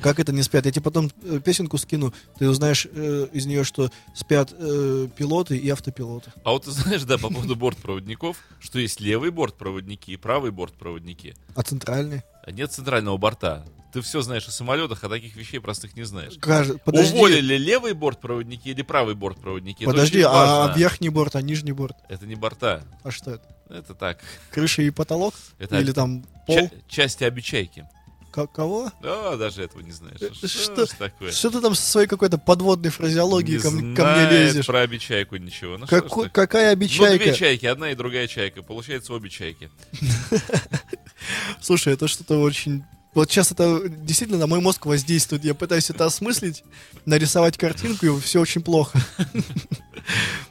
Как 0.00 0.18
это 0.20 0.32
не 0.32 0.42
спят? 0.42 0.64
Я 0.64 0.72
тебе 0.72 0.82
потом 0.82 1.10
э, 1.22 1.38
песенку 1.38 1.76
скину, 1.76 2.14
ты 2.38 2.48
узнаешь 2.48 2.86
э, 2.90 3.28
из 3.30 3.44
нее, 3.44 3.64
что 3.64 3.90
спят 4.14 4.54
э, 4.56 5.08
пилоты 5.14 5.58
и 5.58 5.68
автопилоты. 5.68 6.32
А 6.44 6.52
вот 6.52 6.64
ты 6.64 6.70
знаешь, 6.70 7.02
да, 7.02 7.18
по 7.18 7.28
поводу 7.28 7.56
бортпроводников, 7.56 8.38
что 8.58 8.78
есть 8.78 9.02
левый 9.02 9.32
бортпроводники 9.32 10.12
и 10.12 10.16
правый 10.16 10.50
бортпроводники. 10.50 11.36
А 11.54 11.62
центральные? 11.62 12.24
А 12.42 12.50
нет 12.50 12.72
центрального 12.72 13.18
борта. 13.18 13.66
Ты 13.94 14.00
все 14.02 14.20
знаешь 14.22 14.46
о 14.48 14.50
самолетах, 14.50 15.04
а 15.04 15.08
таких 15.08 15.36
вещей 15.36 15.60
простых 15.60 15.96
не 15.96 16.02
знаешь. 16.02 16.34
Каж- 16.40 16.78
Подожди, 16.84 17.16
Уволили 17.16 17.56
левый 17.56 17.92
бортпроводники 17.94 18.68
или 18.68 18.82
правый 18.82 19.14
бортпроводники? 19.14 19.84
Это 19.84 19.92
подожди, 19.92 20.20
а 20.26 20.74
верхний 20.76 21.08
борт, 21.10 21.36
а 21.36 21.42
нижний 21.42 21.70
борт? 21.72 21.96
Это 22.08 22.26
не 22.26 22.34
борта. 22.34 22.82
А 23.04 23.10
что 23.12 23.30
это? 23.34 23.44
Это 23.70 23.94
так. 23.94 24.18
Крыша 24.50 24.82
и 24.82 24.90
потолок? 24.90 25.34
Это 25.58 25.78
Или 25.78 25.92
там 25.92 26.24
пол? 26.46 26.56
ча- 26.58 26.70
части 26.88 27.22
обечайки. 27.24 27.86
Ко- 28.32 28.48
кого? 28.48 28.90
А, 29.04 29.36
даже 29.36 29.62
этого 29.62 29.80
не 29.80 29.92
знаешь. 29.92 30.20
Э, 30.20 30.30
Что, 30.34 30.48
что- 30.86 30.98
такое? 30.98 31.30
Что 31.30 31.50
ты 31.50 31.60
там 31.60 31.76
со 31.76 31.88
своей 31.88 32.08
какой-то 32.08 32.36
подводной 32.36 32.90
фразеологией 32.90 33.58
Не 33.58 33.94
ко, 33.94 34.02
ко 34.02 34.12
мне 34.12 34.28
лезешь? 34.28 34.66
про 34.66 34.80
обечайку 34.80 35.36
ничего. 35.36 35.78
Ну, 35.78 35.86
что 35.86 35.94
Какой- 36.02 36.08
такое? 36.08 36.28
какая 36.30 36.66
Ну, 36.66 36.72
обечайка? 36.72 37.24
две 37.24 37.32
чайки, 37.34 37.66
одна 37.66 37.92
и 37.92 37.94
другая 37.94 38.26
чайка. 38.26 38.62
Получается 38.64 39.12
обе 39.12 39.30
чайки. 39.30 39.70
Слушай, 41.60 41.94
это 41.94 42.08
что-то 42.08 42.40
очень... 42.40 42.84
Вот 43.14 43.30
сейчас 43.30 43.52
это 43.52 43.88
действительно 43.88 44.38
на 44.40 44.46
мой 44.46 44.60
мозг 44.60 44.86
воздействует. 44.86 45.44
Я 45.44 45.54
пытаюсь 45.54 45.88
это 45.90 46.04
осмыслить, 46.06 46.64
нарисовать 47.06 47.56
картинку, 47.56 48.06
и 48.06 48.20
все 48.20 48.40
очень 48.40 48.60
плохо. 48.62 48.98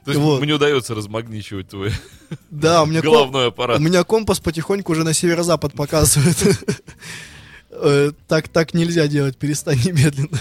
То 0.05 0.11
есть 0.11 0.19
Вот. 0.19 0.41
мне 0.41 0.53
удается 0.53 0.95
размагничивать 0.95 1.69
твой 1.69 1.91
Да, 2.49 2.83
у 2.83 2.85
меня, 2.85 3.01
головной 3.01 3.45
у 3.45 3.47
аппарат. 3.49 3.79
меня 3.79 4.03
компас 4.03 4.39
потихоньку 4.39 4.91
уже 4.93 5.03
на 5.03 5.13
северо-запад 5.13 5.73
показывает. 5.73 6.37
Э, 7.75 8.11
Так, 8.27 8.47
так 8.49 8.73
нельзя 8.73 9.07
делать, 9.07 9.37
перестань 9.37 9.77
немедленно. 9.83 10.39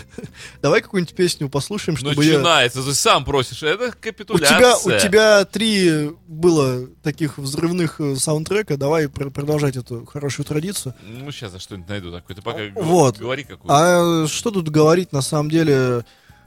Давай 0.61 0.81
какую-нибудь 0.83 1.14
песню 1.14 1.49
послушаем, 1.49 1.97
чтобы 1.97 2.25
я... 2.25 2.38
Начинается, 2.38 2.83
ты 2.83 2.95
сам 2.95 3.25
просишь. 3.25 3.62
Это 3.62 3.88
У 3.88 3.92
капитуляция. 4.01 4.59
тебя, 4.59 4.77
у 4.79 4.99
тебя 5.01 5.45
три 5.45 6.11
было 6.29 6.87
таких 7.03 7.38
взрывных 7.38 8.01
э, 8.01 8.16
саундтрека. 8.16 8.77
Давай 8.77 9.09
пр- 9.09 9.31
продолжать 9.31 9.77
эту 9.77 10.05
хорошую 10.07 10.47
традицию. 10.47 10.95
Ну, 11.07 11.31
сейчас 11.33 11.53
я 11.55 11.59
что-нибудь 11.59 11.88
найду 11.88 12.12
такое. 12.12 12.37
Ты 12.37 12.42
пока 12.42 12.61
Вот. 12.77 13.18
говори 13.18 13.45
какую. 13.45 13.71
А 13.73 14.27
что 14.29 14.51
тут 14.51 14.68
говорить, 14.68 15.12
на 15.12 15.23
самом 15.23 15.51
деле, 15.51 16.05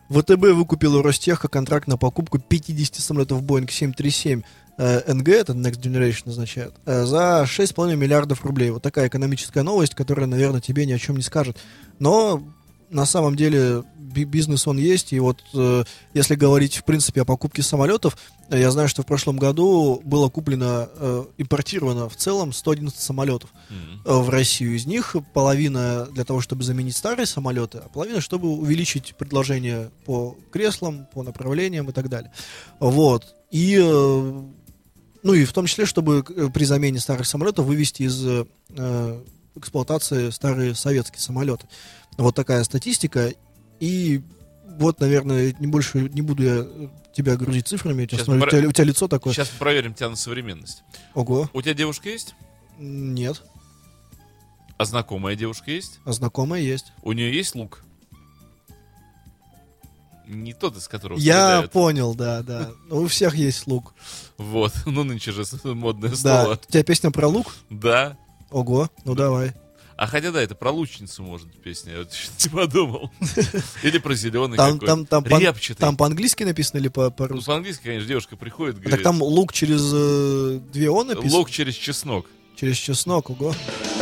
ВТБ 0.10 0.52
выкупил 0.54 0.96
у 0.98 1.02
Ростеха 1.02 1.48
контракт 1.48 1.88
на 1.88 1.98
покупку 1.98 2.38
50 2.40 2.96
самолетов 2.96 3.42
Boeing 3.42 3.70
737 3.72 4.44
э, 4.78 5.12
NG, 5.12 5.32
это 5.34 5.54
Next 5.54 5.82
Generation 5.82 6.30
означает, 6.30 6.74
э, 6.86 7.06
за 7.06 7.46
6,5 7.48 7.96
миллиардов 7.96 8.44
рублей. 8.46 8.72
Вот 8.72 8.82
такая 8.84 9.08
экономическая 9.08 9.64
новость, 9.64 9.96
которая, 9.96 10.28
наверное, 10.28 10.62
тебе 10.62 10.86
ни 10.86 10.94
о 10.94 11.00
чем 11.00 11.16
не 11.18 11.24
скажет. 11.24 11.58
Но 12.00 12.44
на 12.90 13.06
самом 13.06 13.36
деле 13.36 13.84
би- 13.98 14.24
бизнес 14.26 14.68
он 14.68 14.78
есть, 14.78 15.14
и 15.14 15.20
вот 15.20 15.42
э, 15.54 15.84
если 16.14 16.36
говорить, 16.36 16.78
в 16.78 16.84
принципе, 16.84 17.22
о 17.22 17.26
покупке 17.26 17.62
самолетов, 17.64 18.18
э, 18.50 18.60
я 18.60 18.72
знаю, 18.72 18.88
что 18.88 19.02
в 19.02 19.06
прошлом 19.06 19.38
году 19.38 20.02
было 20.04 20.30
куплено, 20.30 20.88
э, 20.96 21.26
импортировано 21.38 22.08
в 22.10 22.16
целом 22.16 22.54
111 22.54 23.00
самолетов 23.00 23.50
э, 24.06 24.14
в 24.14 24.30
Россию. 24.30 24.76
Из 24.76 24.86
них 24.86 25.16
половина 25.34 26.08
для 26.12 26.24
того, 26.24 26.42
чтобы 26.42 26.64
заменить 26.64 26.96
старые 26.96 27.26
самолеты, 27.26 27.80
а 27.80 27.90
половина, 27.90 28.22
чтобы 28.22 28.50
увеличить 28.50 29.16
предложение 29.18 29.90
по 30.06 30.38
креслам, 30.52 31.08
по 31.14 31.24
направлениям 31.24 31.90
и 31.90 31.92
так 31.92 32.10
далее. 32.10 32.32
Вот. 32.80 33.36
И, 33.52 33.78
э, 33.82 34.42
ну 35.26 35.34
и 35.34 35.44
в 35.44 35.54
том 35.54 35.66
числе, 35.66 35.88
чтобы 35.88 36.24
э, 36.30 36.50
при 36.54 36.66
замене 36.66 37.00
старых 37.00 37.26
самолетов 37.26 37.66
вывести 37.66 38.04
из 38.04 38.24
э, 38.24 39.24
эксплуатации 39.56 40.30
старые 40.30 40.76
советские 40.76 41.20
самолеты. 41.20 41.68
Вот 42.16 42.36
такая 42.36 42.64
статистика. 42.64 43.34
И 43.80 44.22
вот, 44.78 45.00
наверное, 45.00 45.56
не 45.58 45.66
больше 45.66 46.10
не 46.14 46.22
буду 46.22 46.44
я 46.44 46.58
э, 46.60 46.88
тебя 47.12 47.38
грузить 47.38 47.68
цифрами. 47.68 48.04
Я 48.04 48.08
Сейчас 48.08 48.26
смотрю, 48.26 48.42
мы 48.42 48.46
у, 48.46 48.52
тебя, 48.52 48.70
у 48.70 48.72
тебя 48.72 48.84
лицо 48.84 49.08
такое. 49.08 49.34
Сейчас 49.34 49.50
мы 49.54 49.58
проверим 49.58 49.96
тебя 49.96 50.10
на 50.10 50.16
современность. 50.16 50.84
Ого. 51.16 51.50
У 51.54 51.62
тебя 51.64 51.74
девушка 51.74 52.08
есть? 52.08 52.36
Нет. 52.78 53.42
А 54.78 54.86
знакомая 54.86 55.36
девушка 55.36 55.72
есть? 55.72 56.02
А 56.06 56.14
знакомая 56.14 56.62
есть. 56.62 56.94
У 57.02 57.14
нее 57.14 57.36
есть 57.36 57.56
лук? 57.56 57.82
Не 60.28 60.54
тот, 60.54 60.78
из 60.78 60.88
которого 60.88 61.18
Я 61.18 61.34
стреляют. 61.34 61.72
понял, 61.72 62.14
да, 62.14 62.44
да. 62.44 62.72
У 62.92 63.08
всех 63.08 63.34
есть 63.34 63.66
лук. 63.66 63.96
Вот, 64.38 64.74
ну 64.86 65.04
нынче 65.04 65.32
же 65.32 65.44
модное 65.64 66.10
Да. 66.10 66.16
слово. 66.16 66.60
У 66.68 66.72
тебя 66.72 66.84
песня 66.84 67.12
про 67.12 67.28
лук? 67.28 67.56
Да. 67.70 68.18
Ого, 68.52 68.90
ну 69.06 69.16
давай. 69.16 69.54
А 69.98 70.08
хотя 70.08 70.32
да, 70.32 70.42
это 70.42 70.56
про 70.56 70.72
лучницу 70.72 71.24
может 71.24 71.48
песня, 71.64 71.94
я 71.94 72.00
вот 72.00 72.10
не 72.44 72.50
подумал. 72.50 73.12
Или 73.84 73.98
про 73.98 74.14
зеленый 74.14 74.58
Там, 74.58 74.74
какой. 74.74 74.88
там, 74.88 75.06
там, 75.06 75.26
Репчатый. 75.26 75.78
там 75.78 75.96
по-английски 75.96 76.44
написано 76.44 76.80
или 76.80 76.90
по- 76.90 77.06
Ну, 77.06 77.12
по-русски? 77.12 77.46
по-английски, 77.48 77.84
конечно, 77.84 78.08
девушка 78.10 78.36
приходит, 78.36 78.76
так 78.76 78.84
говорит, 78.86 79.04
там 79.04 79.22
лук 79.22 79.54
через 79.54 79.82
э, 79.94 80.60
две 80.74 80.90
О 80.90 81.04
написано? 81.06 81.38
лук 81.38 81.50
через 81.50 81.76
чеснок. 81.76 82.26
Через 82.58 82.76
чеснок, 82.78 83.30
ого. 83.30 83.54
Walking 83.54 83.95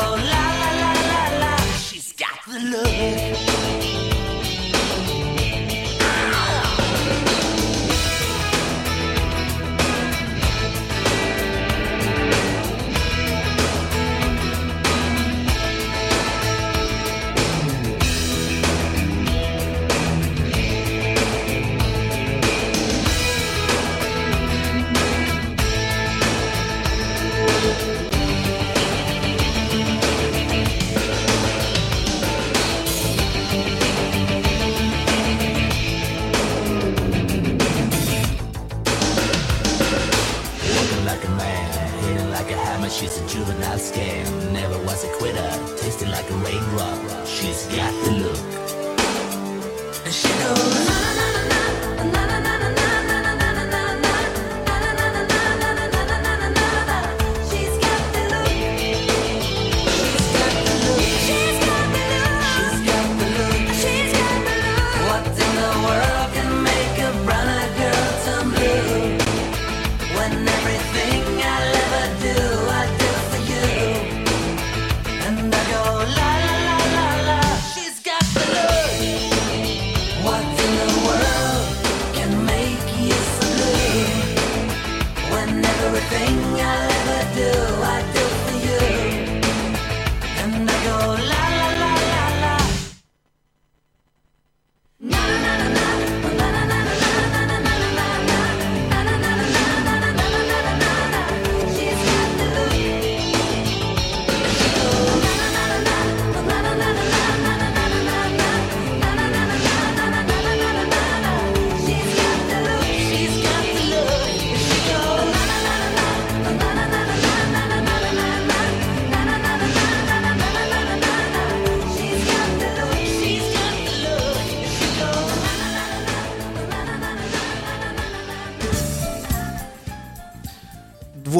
La 0.00 0.44
la 0.60 0.70
la 0.80 0.92
la 1.10 1.38
la. 1.40 1.56
She's 1.78 2.12
got 2.12 2.38
the 2.46 2.58
look. 2.58 3.59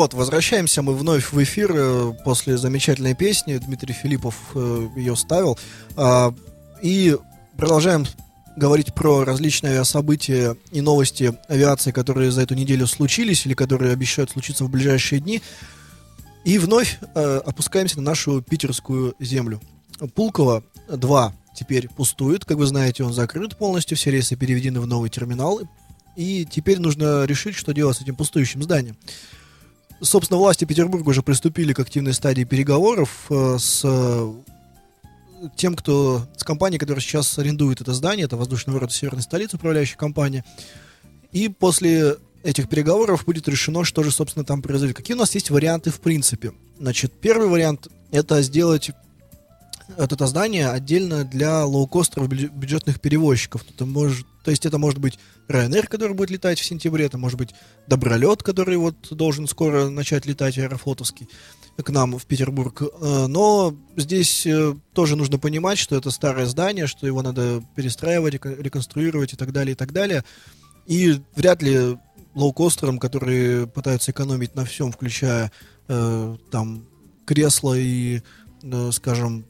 Вот, 0.01 0.15
возвращаемся 0.15 0.81
мы 0.81 0.95
вновь 0.95 1.31
в 1.31 1.43
эфир 1.43 1.73
э, 1.75 2.15
после 2.25 2.57
замечательной 2.57 3.15
песни. 3.15 3.59
Дмитрий 3.59 3.93
Филиппов 3.93 4.35
э, 4.55 4.89
ее 4.97 5.15
ставил. 5.15 5.59
А, 5.95 6.35
и 6.81 7.19
продолжаем 7.59 8.07
говорить 8.57 8.95
про 8.95 9.27
различные 9.27 9.73
авиасобытия 9.73 10.57
и 10.73 10.81
новости 10.81 11.35
авиации, 11.49 11.91
которые 11.91 12.31
за 12.31 12.41
эту 12.41 12.55
неделю 12.55 12.87
случились 12.87 13.45
или 13.45 13.53
которые 13.53 13.93
обещают 13.93 14.31
случиться 14.31 14.65
в 14.65 14.71
ближайшие 14.71 15.21
дни. 15.21 15.43
И 16.47 16.57
вновь 16.57 16.99
э, 17.15 17.41
опускаемся 17.45 17.97
на 17.97 18.05
нашу 18.05 18.41
питерскую 18.41 19.15
землю. 19.19 19.61
Пулково 20.15 20.65
2 20.89 21.35
теперь 21.55 21.91
пустует. 21.91 22.47
Как 22.47 22.57
вы 22.57 22.65
знаете, 22.65 23.05
он 23.05 23.13
закрыт 23.13 23.59
полностью, 23.59 23.99
все 23.99 24.11
рейсы 24.13 24.35
переведены 24.35 24.81
в 24.81 24.87
новый 24.87 25.11
терминал. 25.11 25.61
И 26.17 26.49
теперь 26.51 26.79
нужно 26.79 27.27
решить, 27.27 27.55
что 27.55 27.75
делать 27.75 27.99
с 27.99 28.01
этим 28.01 28.17
пустующим 28.17 28.63
зданием. 28.63 28.97
Собственно, 30.01 30.39
власти 30.39 30.65
Петербурга 30.65 31.11
уже 31.11 31.23
приступили 31.23 31.73
к 31.73 31.79
активной 31.79 32.15
стадии 32.15 32.45
переговоров 32.45 33.27
э, 33.29 33.59
с 33.59 33.83
э, 33.85 34.33
тем, 35.57 35.75
кто 35.75 36.27
с 36.37 36.43
компанией, 36.43 36.79
которая 36.79 37.03
сейчас 37.03 37.39
арендует 37.39 37.81
это 37.81 37.93
здание, 37.93 38.25
это 38.25 38.37
воздушный 38.37 38.73
ворота 38.73 38.95
Северной 38.95 39.23
столицы, 39.23 39.57
управляющая 39.57 39.99
компания. 39.99 40.45
И 41.33 41.49
после 41.49 42.17
этих 42.43 42.69
переговоров 42.69 43.27
будет 43.27 43.47
решено, 43.49 43.85
что 43.85 44.03
же, 44.03 44.11
собственно, 44.11 44.45
там 44.45 44.63
произойдет. 44.63 44.97
Какие 44.97 45.15
у 45.15 45.19
нас 45.19 45.35
есть 45.35 45.51
варианты 45.51 45.91
в 45.91 46.01
принципе? 46.01 46.53
Значит, 46.79 47.13
первый 47.21 47.49
вариант 47.49 47.89
это 48.11 48.41
сделать 48.43 48.91
вот 49.97 50.13
это 50.13 50.27
здание 50.27 50.69
отдельно 50.69 51.25
для 51.25 51.65
лоукостеров 51.65 52.29
бюдж- 52.29 52.51
бюджетных 52.55 53.01
перевозчиков. 53.01 53.65
Это 53.69 53.87
может, 53.87 54.27
то 54.45 54.51
есть 54.51 54.67
это 54.67 54.79
может 54.79 54.99
быть 54.99 55.19
Ryanair, 55.49 55.87
который 55.87 56.15
будет 56.15 56.31
летать 56.31 56.59
в 56.59 56.65
сентябре, 56.65 57.07
это 57.07 57.19
может 57.19 57.39
быть 57.39 57.55
Добролет, 57.87 58.43
который 58.43 58.77
вот 58.77 58.95
должен 59.11 59.47
скоро 59.47 59.89
начать 59.89 60.27
летать 60.27 60.59
аэрофлотовский 60.59 61.29
к 61.83 61.91
нам 61.91 62.19
в 62.19 62.27
Петербург. 62.27 62.83
Э, 62.83 63.27
Но 63.27 63.75
здесь 63.97 64.47
э, 64.47 64.75
тоже 64.93 65.17
нужно 65.17 65.39
понимать, 65.39 65.79
что 65.79 65.97
это 65.97 66.11
старое 66.11 66.47
здание, 66.47 66.87
что 66.87 67.07
его 67.07 67.23
надо 67.23 67.63
перестраивать, 67.75 68.35
реко- 68.35 68.61
реконструировать 68.61 69.33
и 69.33 69.37
так 69.37 69.53
далее, 69.53 69.73
и 69.73 69.77
так 69.77 69.93
далее. 69.93 70.25
И 70.87 71.21
вряд 71.35 71.63
ли 71.63 71.97
лоукостерам, 72.35 72.99
которые 72.99 73.67
пытаются 73.67 74.13
экономить 74.13 74.55
на 74.55 74.65
всем, 74.65 74.93
включая 74.93 75.51
э, 75.89 76.37
там 76.51 76.85
кресла 77.25 77.75
и, 77.79 78.23
э, 78.63 78.91
скажем, 78.93 79.45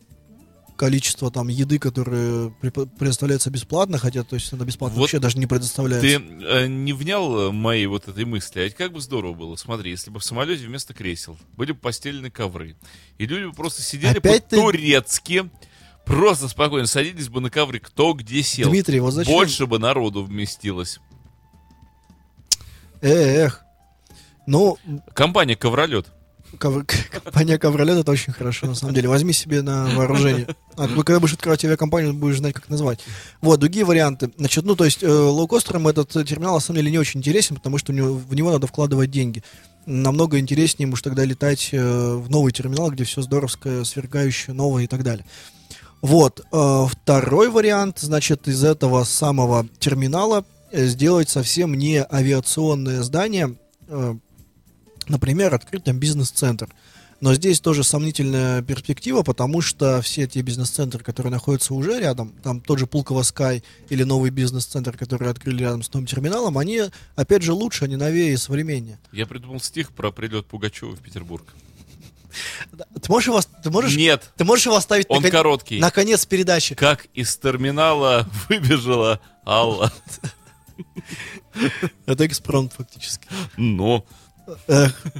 количество 0.80 1.30
там 1.30 1.48
еды, 1.48 1.76
препо- 1.76 2.88
предоставляется 2.98 3.50
бесплатно, 3.50 3.98
хотя, 3.98 4.22
то 4.24 4.34
есть 4.34 4.50
она 4.54 4.64
бесплатно 4.64 4.96
Вот 4.96 5.02
вообще 5.02 5.18
даже 5.18 5.36
не 5.36 5.46
предоставляется. 5.46 6.18
Ты 6.20 6.24
э, 6.42 6.66
не 6.68 6.94
внял 6.94 7.38
э, 7.38 7.52
моей 7.52 7.84
вот 7.84 8.08
этой 8.08 8.24
мысли? 8.24 8.60
А 8.60 8.64
ведь 8.64 8.76
как 8.76 8.90
бы 8.90 9.02
здорово 9.02 9.34
было, 9.34 9.56
смотри, 9.56 9.90
если 9.90 10.10
бы 10.10 10.20
в 10.20 10.24
самолете 10.24 10.66
вместо 10.66 10.94
кресел 10.94 11.36
были 11.58 11.72
бы 11.72 11.78
постелены 11.80 12.30
ковры, 12.30 12.76
и 13.18 13.26
люди 13.26 13.44
бы 13.44 13.52
просто 13.52 13.82
сидели 13.82 14.16
Опять 14.16 14.48
ты- 14.48 14.56
по-турецки, 14.56 15.50
просто 16.06 16.48
спокойно 16.48 16.86
садились 16.86 17.28
бы 17.28 17.42
на 17.42 17.50
ковры, 17.50 17.78
кто 17.78 18.14
где 18.14 18.42
сел. 18.42 18.70
Дмитрий, 18.70 19.00
вот 19.00 19.12
зачем? 19.12 19.34
Больше 19.34 19.66
бы 19.66 19.78
народу 19.78 20.24
вместилось. 20.24 20.98
Эх. 23.02 23.64
Ну, 24.46 24.78
Компания 25.12 25.56
«Ковролет». 25.56 26.10
Ковр- 26.58 26.86
Компания 27.24 27.58
Ковролет 27.58 27.98
это 27.98 28.10
очень 28.12 28.32
хорошо, 28.32 28.66
на 28.66 28.74
самом 28.74 28.94
деле. 28.94 29.08
Возьми 29.08 29.32
себе 29.32 29.62
на 29.62 29.86
вооружение. 29.94 30.48
А 30.76 30.86
ну, 30.86 31.02
когда 31.04 31.20
будешь 31.20 31.34
открывать 31.34 31.64
авиакомпанию, 31.64 32.12
будешь 32.14 32.38
знать, 32.38 32.54
как 32.54 32.68
назвать. 32.68 33.00
Вот, 33.40 33.60
другие 33.60 33.84
варианты. 33.84 34.30
Значит, 34.36 34.64
ну, 34.64 34.74
то 34.76 34.84
есть, 34.84 35.02
э, 35.02 35.08
лоукостерам 35.10 35.88
этот 35.88 36.14
э, 36.16 36.24
терминал, 36.24 36.54
на 36.54 36.60
самом 36.60 36.78
деле, 36.78 36.90
не 36.90 36.98
очень 36.98 37.20
интересен, 37.20 37.56
потому 37.56 37.78
что 37.78 37.92
у 37.92 37.94
него- 37.94 38.14
в 38.14 38.34
него 38.34 38.50
надо 38.50 38.66
вкладывать 38.66 39.10
деньги. 39.10 39.42
Намного 39.86 40.38
интереснее 40.38 40.86
ему 40.86 40.96
тогда 40.96 41.24
летать 41.24 41.70
э, 41.72 42.14
в 42.14 42.28
новый 42.30 42.52
терминал, 42.52 42.90
где 42.90 43.04
все 43.04 43.22
здоровское, 43.22 43.84
свергающее, 43.84 44.54
новое 44.54 44.84
и 44.84 44.86
так 44.86 45.02
далее. 45.02 45.24
Вот. 46.02 46.40
э, 46.52 46.86
второй 46.90 47.50
вариант, 47.50 47.98
значит, 48.00 48.48
из 48.48 48.64
этого 48.64 49.04
самого 49.04 49.66
терминала 49.78 50.44
э, 50.72 50.86
сделать 50.86 51.28
совсем 51.28 51.74
не 51.74 52.02
авиационное 52.02 53.02
здание, 53.02 53.54
э, 53.88 54.14
например, 55.10 55.54
открыть 55.54 55.84
там 55.84 55.98
бизнес-центр. 55.98 56.68
Но 57.20 57.34
здесь 57.34 57.60
тоже 57.60 57.84
сомнительная 57.84 58.62
перспектива, 58.62 59.22
потому 59.22 59.60
что 59.60 60.00
все 60.00 60.26
те 60.26 60.40
бизнес-центры, 60.40 61.04
которые 61.04 61.30
находятся 61.30 61.74
уже 61.74 62.00
рядом, 62.00 62.32
там 62.42 62.62
тот 62.62 62.78
же 62.78 62.86
Пулково 62.86 63.22
Скай 63.24 63.62
или 63.90 64.04
новый 64.04 64.30
бизнес-центр, 64.30 64.96
который 64.96 65.30
открыли 65.30 65.64
рядом 65.64 65.82
с 65.82 65.92
новым 65.92 66.06
терминалом, 66.06 66.56
они, 66.56 66.84
опять 67.16 67.42
же, 67.42 67.52
лучше, 67.52 67.84
они 67.84 67.96
новее 67.96 68.32
и 68.32 68.36
современнее. 68.38 68.98
Я 69.12 69.26
придумал 69.26 69.60
стих 69.60 69.92
про 69.92 70.10
прилет 70.10 70.46
Пугачева 70.46 70.96
в 70.96 71.00
Петербург. 71.00 71.44
Ты 72.72 73.10
можешь 73.10 73.26
его, 73.26 73.40
ты 73.62 73.70
можешь, 73.70 73.96
Нет, 73.96 74.30
ты 74.36 74.44
можешь 74.44 74.64
его 74.64 74.76
оставить 74.76 75.06
он 75.08 75.22
на, 75.22 75.30
короткий. 75.30 75.78
на 75.78 75.90
конец 75.90 76.24
передачи? 76.24 76.74
Как 76.74 77.06
из 77.12 77.36
терминала 77.36 78.26
выбежала 78.48 79.20
Алла. 79.44 79.92
Это 82.06 82.26
экспромт 82.26 82.72
фактически. 82.72 83.26
Но 83.56 84.06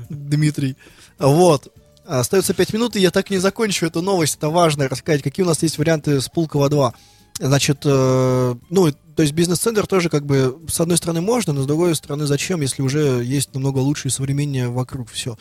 Дмитрий. 0.09 0.77
Вот. 1.19 1.73
Остается 2.05 2.55
5 2.55 2.73
минут, 2.73 2.97
и 2.97 3.01
я 3.01 3.11
так 3.11 3.31
и 3.31 3.35
не 3.35 3.41
закончу 3.41 3.87
эту 3.87 4.03
новость. 4.03 4.37
Это 4.37 4.49
важно 4.49 4.89
рассказать, 4.89 5.23
какие 5.23 5.45
у 5.45 5.49
нас 5.49 5.63
есть 5.63 5.79
варианты 5.79 6.21
с 6.21 6.29
Пулково 6.29 6.69
2. 6.69 6.95
Значит, 7.39 7.83
э, 7.85 8.55
ну, 8.69 8.93
то 9.17 9.23
есть 9.23 9.33
бизнес-центр 9.33 9.87
тоже 9.87 10.09
как 10.09 10.27
бы 10.27 10.59
с 10.69 10.81
одной 10.81 10.97
стороны 10.97 11.21
можно, 11.21 11.53
но 11.53 11.63
с 11.63 11.67
другой 11.67 11.95
стороны 11.95 12.27
зачем, 12.27 12.61
если 12.61 12.83
уже 12.83 13.23
есть 13.25 13.55
намного 13.55 13.79
лучше 13.79 14.09
и 14.09 14.11
современнее 14.11 14.69
вокруг 14.69 15.09
все. 15.11 15.39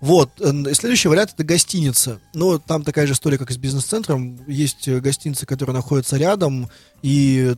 Вот, 0.00 0.30
э, 0.40 0.74
следующий 0.74 1.08
вариант 1.08 1.32
это 1.34 1.44
гостиница. 1.44 2.20
Ну, 2.34 2.58
там 2.58 2.82
такая 2.82 3.06
же 3.06 3.14
история, 3.14 3.38
как 3.38 3.50
и 3.50 3.54
с 3.54 3.56
бизнес-центром. 3.56 4.38
Есть 4.46 4.88
э, 4.88 5.00
гостиницы, 5.00 5.46
которые 5.46 5.74
находятся 5.74 6.16
рядом, 6.16 6.68
и 7.02 7.54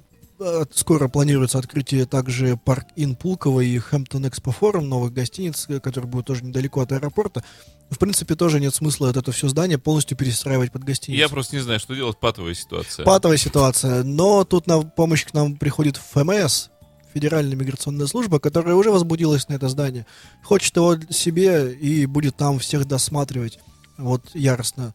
скоро 0.72 1.09
планируется 1.09 1.59
открытие 1.59 2.07
также 2.07 2.57
Парк 2.57 2.86
Ин 2.97 3.16
Пулково 3.16 3.61
и 3.61 3.78
Хэмптон 3.78 4.28
Экспо 4.28 4.53
Форум, 4.53 4.89
новых 4.89 5.12
гостиниц, 5.12 5.66
э, 5.68 5.80
которые 5.80 6.11
будут 6.11 6.26
тоже 6.26 6.45
недалеко 6.45 6.80
от 6.80 6.93
аэропорта. 6.93 7.43
В 7.91 7.99
принципе, 7.99 8.34
тоже 8.34 8.61
нет 8.61 8.74
смысла 8.74 9.09
это 9.09 9.32
все 9.32 9.49
здание 9.49 9.78
полностью 9.78 10.16
перестраивать 10.16 10.72
под 10.72 10.84
гостиницу. 10.84 11.18
я 11.18 11.28
просто 11.28 11.57
не 11.57 11.62
знаю, 11.62 11.80
что 11.80 11.95
делать, 11.95 12.18
патовая 12.18 12.55
ситуация. 12.55 13.05
Патовая 13.05 13.36
ситуация. 13.36 14.05
Но 14.05 14.45
тут 14.45 14.66
на 14.66 14.82
помощь 14.82 15.24
к 15.24 15.34
нам 15.34 15.57
приходит 15.57 15.97
ФМС, 15.97 16.68
Федеральная 17.14 17.57
миграционная 17.57 18.07
служба, 18.07 18.39
которая 18.39 18.74
уже 18.74 18.91
возбудилась 18.91 19.49
на 19.49 19.55
это 19.55 19.68
здание. 19.68 20.07
Хочет 20.45 20.76
его 20.76 20.97
себе 21.11 21.72
и 21.72 22.07
будет 22.07 22.36
там 22.36 22.59
всех 22.59 22.86
досматривать. 22.86 23.59
Вот 23.97 24.22
яростно. 24.34 24.95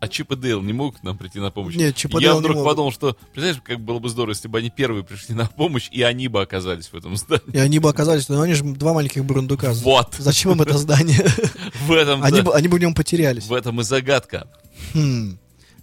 А 0.00 0.06
Чип 0.06 0.30
и 0.30 0.36
Дейл 0.36 0.62
не 0.62 0.72
могут 0.72 1.02
нам 1.02 1.18
прийти 1.18 1.40
на 1.40 1.50
помощь? 1.50 1.74
Нет, 1.74 1.96
Чип 1.96 2.12
и 2.12 2.14
Я 2.14 2.20
Дейл 2.20 2.34
не 2.34 2.40
вдруг 2.40 2.56
могут. 2.58 2.70
подумал, 2.70 2.92
что, 2.92 3.14
представляешь, 3.32 3.60
как 3.64 3.80
было 3.80 3.98
бы 3.98 4.08
здорово, 4.08 4.30
если 4.32 4.46
бы 4.46 4.58
они 4.58 4.70
первые 4.70 5.02
пришли 5.02 5.34
на 5.34 5.46
помощь, 5.46 5.88
и 5.90 6.02
они 6.02 6.28
бы 6.28 6.40
оказались 6.40 6.86
в 6.86 6.94
этом 6.94 7.16
здании. 7.16 7.50
И 7.52 7.58
они 7.58 7.80
бы 7.80 7.88
оказались, 7.88 8.28
но 8.28 8.40
они 8.40 8.54
же 8.54 8.62
два 8.62 8.92
маленьких 8.92 9.24
бурундука. 9.24 9.72
Вот. 9.72 10.14
Зачем 10.18 10.52
им 10.52 10.62
это 10.62 10.78
здание? 10.78 11.26
В 11.86 11.92
этом, 11.92 12.22
Они 12.22 12.42
бы, 12.42 12.54
они 12.54 12.68
бы 12.68 12.76
в 12.76 12.80
нем 12.80 12.94
потерялись. 12.94 13.46
в 13.46 13.52
этом 13.52 13.80
и 13.80 13.82
загадка. 13.84 14.46
Хм. 14.94 15.36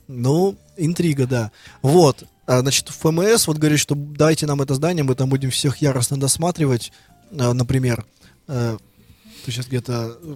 Ну, 0.07 0.55
интрига, 0.77 1.27
да. 1.27 1.51
Вот. 1.81 2.23
А, 2.47 2.59
значит, 2.61 2.89
ФМС 2.89 3.47
вот 3.47 3.57
говорит, 3.57 3.79
что 3.79 3.95
дайте 3.95 4.45
нам 4.45 4.61
это 4.61 4.75
здание, 4.75 5.03
мы 5.03 5.15
там 5.15 5.29
будем 5.29 5.49
всех 5.49 5.77
яростно 5.81 6.17
досматривать, 6.17 6.91
а, 7.37 7.53
например. 7.53 8.05
э, 8.47 8.77
то 9.43 9.51
сейчас 9.51 9.65
где-то 9.67 10.17
э, 10.21 10.35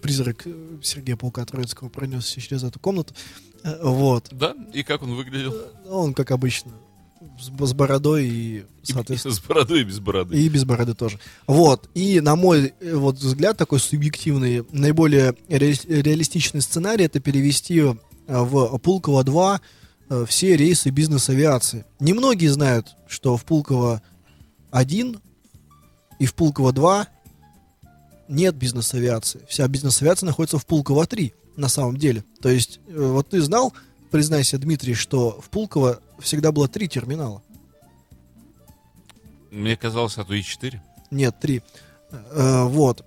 призрак 0.00 0.42
э, 0.46 0.52
Сергея 0.82 1.16
Паука 1.16 1.44
Троицкого 1.44 1.88
пронесся 1.88 2.40
через 2.40 2.62
эту 2.64 2.78
комнату. 2.80 3.14
Э, 3.62 3.78
вот. 3.82 4.28
Да? 4.32 4.54
И 4.72 4.82
как 4.82 5.02
он 5.02 5.14
выглядел? 5.14 5.54
Он, 5.88 6.14
как 6.14 6.30
обычно, 6.30 6.72
с, 7.38 7.72
бородой 7.74 8.26
и, 8.28 8.58
И 8.58 8.92
соответственно, 8.92 9.34
с 9.36 9.40
бородой 9.40 9.80
и 9.82 9.84
без 9.84 9.98
бороды. 10.00 10.36
и 10.42 10.48
без 10.48 10.64
бороды 10.64 10.94
тоже. 10.94 11.18
Вот. 11.46 11.88
И 11.94 12.20
на 12.20 12.36
мой 12.36 12.72
э, 12.80 12.94
вот 12.94 13.16
взгляд 13.16 13.56
такой 13.56 13.80
субъективный, 13.80 14.64
наиболее 14.72 15.34
ре- 15.48 15.72
реалистичный 16.02 16.62
сценарий 16.62 17.04
это 17.04 17.20
перевести 17.20 17.78
э, 17.80 17.94
в 18.26 18.78
Пулково 18.78 19.22
2 19.24 19.60
э, 20.10 20.24
все 20.28 20.56
рейсы 20.56 20.90
бизнес-авиации. 20.90 21.84
Немногие 21.98 22.50
знают, 22.52 22.88
что 23.08 23.36
в 23.36 23.44
Пулково 23.44 24.02
1 24.70 25.20
и 26.18 26.26
в 26.26 26.34
Пулково 26.34 26.72
2 26.72 27.06
нет 28.30 28.54
бизнес-авиации. 28.54 29.42
Вся 29.48 29.66
бизнес-авиация 29.68 30.26
находится 30.26 30.58
в 30.58 30.64
Пулково 30.64 31.06
3 31.06 31.34
на 31.56 31.68
самом 31.68 31.96
деле. 31.96 32.24
То 32.40 32.48
есть, 32.48 32.80
э, 32.86 32.92
вот 32.96 33.28
ты 33.28 33.42
знал, 33.42 33.74
признайся, 34.10 34.58
Дмитрий, 34.58 34.94
что 34.94 35.40
в 35.40 35.50
Пулково 35.50 36.00
всегда 36.20 36.52
было 36.52 36.68
три 36.68 36.88
терминала. 36.88 37.42
Мне 39.50 39.76
казалось, 39.76 40.16
а 40.16 40.24
то 40.24 40.32
и 40.32 40.42
четыре. 40.42 40.82
Нет, 41.10 41.38
три. 41.40 41.62
Э, 42.10 42.64
вот. 42.64 43.04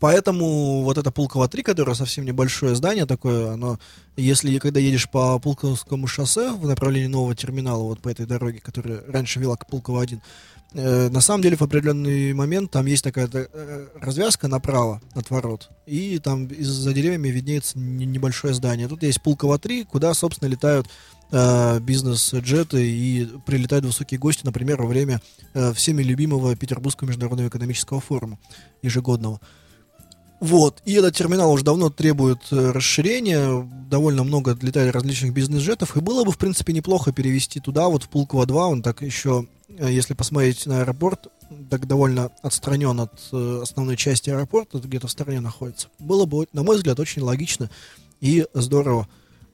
Поэтому 0.00 0.82
вот 0.82 0.98
это 0.98 1.10
Пулково 1.10 1.48
3, 1.48 1.62
которое 1.62 1.94
совсем 1.94 2.26
небольшое 2.26 2.74
здание 2.74 3.06
такое, 3.06 3.52
оно, 3.52 3.78
если 4.16 4.58
когда 4.58 4.80
едешь 4.80 5.08
по 5.08 5.38
Пулковскому 5.38 6.06
шоссе 6.06 6.52
в 6.52 6.66
направлении 6.66 7.06
нового 7.06 7.34
терминала, 7.34 7.84
вот 7.84 8.00
по 8.00 8.10
этой 8.10 8.26
дороге, 8.26 8.60
которая 8.60 9.02
раньше 9.06 9.40
вела 9.40 9.56
к 9.56 9.66
Пулково 9.66 10.02
1, 10.02 10.18
Э, 10.18 10.57
на 10.74 11.20
самом 11.22 11.42
деле, 11.42 11.56
в 11.56 11.62
определенный 11.62 12.34
момент 12.34 12.70
там 12.70 12.84
есть 12.86 13.02
такая 13.02 13.28
э, 13.32 13.86
развязка 14.00 14.48
направо 14.48 15.00
от 15.14 15.30
ворот, 15.30 15.70
и 15.86 16.18
там 16.18 16.46
из- 16.46 16.68
за 16.68 16.92
деревьями 16.92 17.28
виднеется 17.28 17.78
не- 17.78 18.04
небольшое 18.04 18.52
здание. 18.52 18.86
Тут 18.86 19.02
есть 19.02 19.20
Пулково-3, 19.24 19.86
куда, 19.86 20.12
собственно, 20.12 20.48
летают 20.50 20.86
э, 21.30 21.80
бизнес-джеты 21.80 22.86
и 22.86 23.26
прилетают 23.46 23.84
высокие 23.84 24.18
гости, 24.18 24.44
например, 24.44 24.80
во 24.80 24.86
время 24.88 25.20
э, 25.54 25.72
всеми 25.74 26.02
любимого 26.02 26.56
Петербургского 26.56 27.08
международного 27.08 27.48
экономического 27.48 28.00
форума 28.00 28.38
ежегодного. 28.82 29.40
Вот, 30.40 30.82
и 30.84 30.92
этот 30.92 31.16
терминал 31.16 31.52
уже 31.52 31.64
давно 31.64 31.90
требует 31.90 32.38
э, 32.52 32.70
расширения, 32.70 33.68
довольно 33.90 34.22
много 34.22 34.56
летает 34.62 34.94
различных 34.94 35.32
бизнес-джетов, 35.34 35.96
и 35.96 36.00
было 36.00 36.24
бы, 36.24 36.30
в 36.30 36.38
принципе, 36.38 36.72
неплохо 36.72 37.12
перевести 37.12 37.58
туда, 37.58 37.88
вот 37.88 38.04
в 38.04 38.08
Пулково-2, 38.08 38.52
он 38.54 38.82
так 38.82 39.02
еще, 39.02 39.46
э, 39.48 39.57
если 39.68 40.14
посмотреть 40.14 40.66
на 40.66 40.80
аэропорт, 40.80 41.28
так 41.70 41.86
довольно 41.86 42.30
отстранен 42.42 43.00
от 43.00 43.12
э, 43.32 43.60
основной 43.62 43.96
части 43.96 44.30
аэропорта, 44.30 44.78
где-то 44.78 45.06
в 45.06 45.10
стороне 45.10 45.40
находится. 45.40 45.88
Было 45.98 46.26
бы, 46.26 46.46
на 46.52 46.62
мой 46.62 46.76
взгляд, 46.76 46.98
очень 47.00 47.22
логично 47.22 47.70
и 48.20 48.46
здорово 48.54 49.08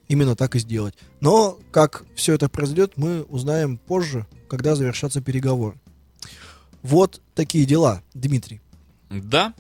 именно 0.09 0.37
так 0.37 0.57
и 0.57 0.59
сделать. 0.59 0.95
Но 1.21 1.59
как 1.71 2.05
все 2.15 2.35
это 2.35 2.49
произойдет, 2.49 2.93
мы 2.97 3.23
узнаем 3.23 3.79
позже, 3.79 4.27
когда 4.49 4.75
завершатся 4.77 5.21
переговоры. 5.21 5.79
Вот 6.83 7.23
такие 7.35 7.65
дела, 7.65 8.03
Дмитрий. 8.12 8.61
Да, 9.11 9.55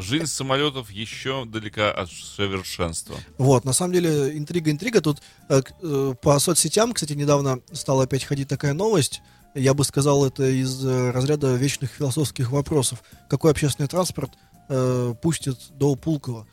жизнь 0.00 0.26
самолетов 0.26 0.90
еще 0.90 1.44
далека 1.44 1.90
от 1.90 2.10
совершенства. 2.10 3.16
Вот, 3.36 3.64
на 3.64 3.72
самом 3.72 3.92
деле, 3.92 4.36
интрига-интрига. 4.36 5.00
Тут 5.00 5.20
э, 5.48 5.62
э, 5.82 6.14
по 6.20 6.38
соцсетям, 6.38 6.92
кстати, 6.92 7.12
недавно 7.12 7.60
стала 7.72 8.04
опять 8.04 8.24
ходить 8.24 8.48
такая 8.48 8.72
новость. 8.72 9.22
Я 9.54 9.74
бы 9.74 9.84
сказал, 9.84 10.24
это 10.26 10.44
из 10.44 10.84
э, 10.84 11.10
разряда 11.10 11.54
вечных 11.54 11.90
философских 11.90 12.50
вопросов. 12.50 13.02
Какой 13.28 13.50
общественный 13.50 13.88
транспорт 13.88 14.30
э, 14.68 15.14
пустят 15.20 15.58
до 15.70 15.96
Пулково? 15.96 16.46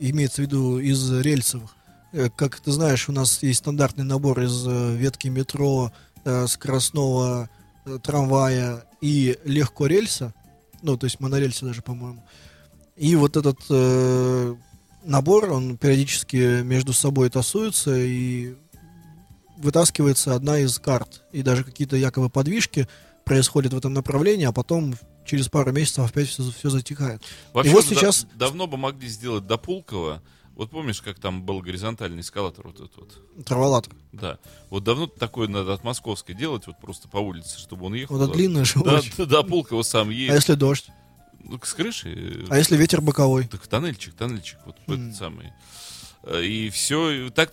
Имеется 0.00 0.42
в 0.42 0.46
виду 0.46 0.78
из 0.78 1.12
рельсовых. 1.12 1.76
Э, 2.12 2.28
как 2.34 2.60
ты 2.60 2.72
знаешь, 2.72 3.08
у 3.08 3.12
нас 3.12 3.42
есть 3.42 3.60
стандартный 3.60 4.04
набор 4.04 4.40
из 4.40 4.66
э, 4.66 4.94
ветки 4.96 5.28
метро, 5.28 5.92
э, 6.24 6.46
скоростного 6.46 7.50
э, 7.84 7.98
трамвая 8.02 8.84
и 9.00 9.38
легко 9.44 9.86
рельса. 9.86 10.32
Ну, 10.82 10.96
то 10.96 11.04
есть 11.04 11.20
монорельса 11.20 11.66
даже, 11.66 11.82
по-моему. 11.82 12.24
И 12.96 13.16
вот 13.16 13.36
этот 13.36 13.58
э, 13.70 14.54
набор, 15.04 15.50
он 15.52 15.76
периодически 15.76 16.62
между 16.62 16.92
собой 16.92 17.28
тасуется 17.30 17.96
и 17.96 18.54
вытаскивается 19.58 20.34
одна 20.34 20.58
из 20.58 20.78
карт. 20.78 21.22
И 21.32 21.42
даже 21.42 21.64
какие-то 21.64 21.96
якобы 21.96 22.28
подвижки 22.30 22.88
происходят 23.24 23.72
в 23.72 23.76
этом 23.76 23.92
направлении, 23.94 24.44
а 24.46 24.52
потом 24.52 24.94
через 25.26 25.48
пару 25.48 25.72
месяцев 25.72 26.08
опять 26.08 26.28
все, 26.28 26.42
все 26.50 26.70
затихает. 26.70 27.22
Вообще, 27.52 27.72
вот 27.72 27.84
уже 27.84 27.94
да- 27.94 28.00
сейчас- 28.00 28.26
давно 28.34 28.66
бы 28.66 28.76
могли 28.76 29.08
сделать 29.08 29.46
до 29.46 29.56
Пулково. 29.56 30.22
Вот 30.54 30.70
помнишь, 30.70 31.02
как 31.02 31.18
там 31.18 31.42
был 31.42 31.60
горизонтальный 31.62 32.20
эскалатор 32.20 32.68
вот 32.68 32.76
этот 32.76 32.96
вот? 32.96 33.44
Траволатор. 33.44 33.92
Да. 34.12 34.38
Вот 34.70 34.84
давно 34.84 35.08
такое 35.08 35.48
надо 35.48 35.72
от 35.72 35.82
Московской 35.82 36.36
делать, 36.36 36.68
вот 36.68 36.78
просто 36.80 37.08
по 37.08 37.16
улице, 37.16 37.58
чтобы 37.58 37.86
он 37.86 37.94
ехал. 37.94 38.16
Вот 38.16 38.24
это 38.24 38.32
длинная 38.34 38.64
же 38.64 38.78
Да, 38.84 39.00
да, 39.18 39.24
до 39.26 39.42
Пулково 39.42 39.82
сам 39.82 40.10
А 40.10 40.12
едет. 40.12 40.34
если 40.34 40.54
дождь? 40.54 40.90
Ну, 41.44 41.60
с 41.62 41.72
крыши. 41.74 42.46
А 42.50 42.58
если 42.58 42.76
ветер 42.76 43.00
боковой? 43.00 43.46
Так 43.46 43.66
тоннельчик, 43.66 44.14
тоннельчик, 44.14 44.58
вот 44.66 44.76
М. 44.86 45.08
этот 45.08 45.16
самый. 45.18 45.52
Э, 46.24 46.42
И 46.42 46.70
все, 46.70 47.28
так 47.30 47.52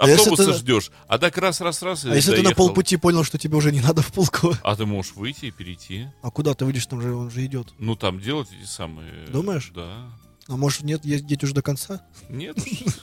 А 0.00 0.06
автобуса 0.06 0.46
ты- 0.46 0.52
ждешь, 0.58 0.90
а 1.06 1.18
так 1.18 1.36
раз, 1.36 1.60
раз, 1.60 1.82
раз. 1.82 2.04
и 2.04 2.10
А 2.10 2.14
если 2.14 2.30
ты 2.32 2.38
на 2.38 2.42
доехал. 2.44 2.66
полпути 2.68 2.96
понял, 2.96 3.24
что 3.24 3.36
тебе 3.38 3.56
уже 3.56 3.72
не 3.72 3.80
надо 3.80 4.00
в 4.02 4.10
Пулково? 4.12 4.58
А 4.62 4.74
ты 4.74 4.86
можешь 4.86 5.12
выйти 5.14 5.46
и 5.46 5.50
перейти. 5.50 6.06
А 6.22 6.30
куда 6.30 6.54
ты 6.54 6.64
выйдешь, 6.64 6.86
там 6.86 7.02
же 7.02 7.14
он 7.14 7.30
же 7.30 7.44
идет. 7.44 7.68
Ну, 7.78 7.94
там 7.94 8.20
делать 8.20 8.48
эти 8.58 8.66
самые... 8.66 9.26
Думаешь? 9.26 9.70
Да. 9.74 10.10
А 10.48 10.56
может 10.56 10.82
нет, 10.82 11.04
ездить 11.04 11.42
уже 11.44 11.52
до 11.54 11.60
конца? 11.62 12.06
Нет. 12.30 12.56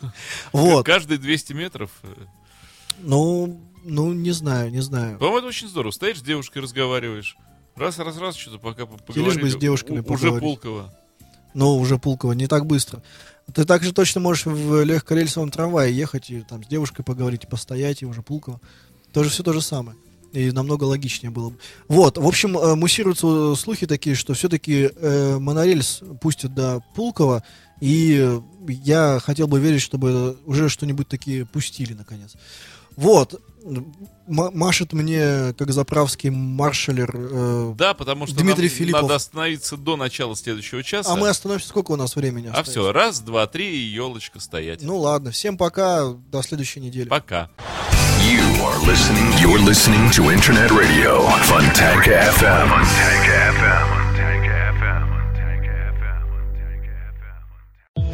Вот. 0.52 0.86
Каждые 0.86 1.18
200 1.20 1.54
метров. 1.54 1.92
э, 2.04 2.14
Ну, 3.00 3.62
ну, 3.84 4.14
не 4.14 4.32
знаю, 4.32 4.72
не 4.72 4.82
знаю. 4.82 5.18
По-моему, 5.18 5.40
это 5.40 5.48
очень 5.48 5.68
здорово. 5.68 5.92
Стоишь 5.92 6.20
с 6.20 6.22
девушкой, 6.24 6.60
разговариваешь. 6.64 7.36
Раз, 7.76 7.98
раз, 8.00 8.18
раз, 8.18 8.36
что-то 8.36 8.60
пока 8.60 8.86
по- 8.86 8.98
Хотелось 8.98 9.34
бы 9.36 9.42
поговорили. 9.42 9.50
с 9.50 9.56
девушками 9.60 10.00
У- 10.00 10.02
Уже 10.02 10.28
поговорить. 10.28 10.42
Пулково. 10.42 10.94
Но 11.54 11.78
уже 11.78 11.98
Пулково, 11.98 12.34
не 12.34 12.48
так 12.48 12.66
быстро. 12.66 13.02
Ты 13.54 13.66
также 13.66 13.94
точно 13.94 14.22
можешь 14.22 14.46
в 14.46 14.84
легкорельсовом 14.84 15.52
трамвае 15.52 15.96
ехать 15.96 16.30
и 16.30 16.42
там 16.42 16.64
с 16.64 16.68
девушкой 16.68 17.04
поговорить, 17.04 17.44
и 17.44 17.48
постоять, 17.48 18.02
и 18.02 18.06
уже 18.06 18.22
Пулково. 18.22 18.60
Тоже 19.12 19.30
все 19.30 19.44
то 19.44 19.54
же 19.54 19.62
самое. 19.62 19.98
И 20.32 20.50
намного 20.52 20.86
логичнее 20.86 21.30
было 21.30 21.52
бы. 21.52 21.58
Вот, 21.88 22.18
в 22.18 22.26
общем, 22.26 22.58
э, 22.58 22.74
муссируются 22.76 23.54
слухи 23.56 23.86
такие, 23.86 24.16
что 24.16 24.34
все-таки 24.34 24.90
монорельс 25.40 26.02
пустят 26.22 26.56
до 26.56 26.80
Пулково, 26.96 27.44
и 27.82 28.40
я 28.68 29.20
хотел 29.24 29.48
бы 29.48 29.60
верить, 29.60 29.82
чтобы 29.82 30.38
уже 30.46 30.70
что-нибудь 30.70 31.08
такие 31.08 31.46
пустили, 31.46 31.94
наконец. 31.94 32.34
Вот. 32.96 33.40
Машет 34.28 34.94
мне, 34.94 35.54
как 35.58 35.72
заправский 35.72 36.30
маршалер, 36.30 37.12
э, 37.14 37.74
Да, 37.78 37.94
потому 37.94 38.28
что 38.28 38.36
Дмитрий 38.36 38.68
нам 38.68 38.76
Филиппов. 38.78 39.02
надо 39.04 39.16
остановиться 39.16 39.78
до 39.78 39.96
начала 39.96 40.36
следующего 40.36 40.84
часа. 40.84 41.12
а 41.14 41.16
мы 41.16 41.30
остановимся, 41.30 41.68
сколько 41.70 41.92
у 41.92 41.96
нас 41.96 42.16
времени 42.16 42.48
А 42.48 42.52
остается? 42.52 42.72
все, 42.72 42.92
раз, 42.92 43.20
два, 43.22 43.48
три, 43.48 43.70
и 43.76 43.86
елочка 43.94 44.40
стоять. 44.40 44.82
Ну 44.82 44.98
ладно, 44.98 45.32
всем 45.32 45.58
пока, 45.58 46.14
до 46.32 46.42
следующей 46.42 46.80
недели. 46.80 47.08
Пока. 47.10 47.50
You 48.22 48.42
are 48.64 48.80
listening. 48.86 49.30
You're 49.42 49.60
listening 49.66 50.10
to 50.12 50.30
Internet 50.34 50.72
Radio, 50.72 51.28
Funtank 51.48 52.08
FM. 52.08 52.70
Funtank 52.70 53.28
FM. 53.60 54.03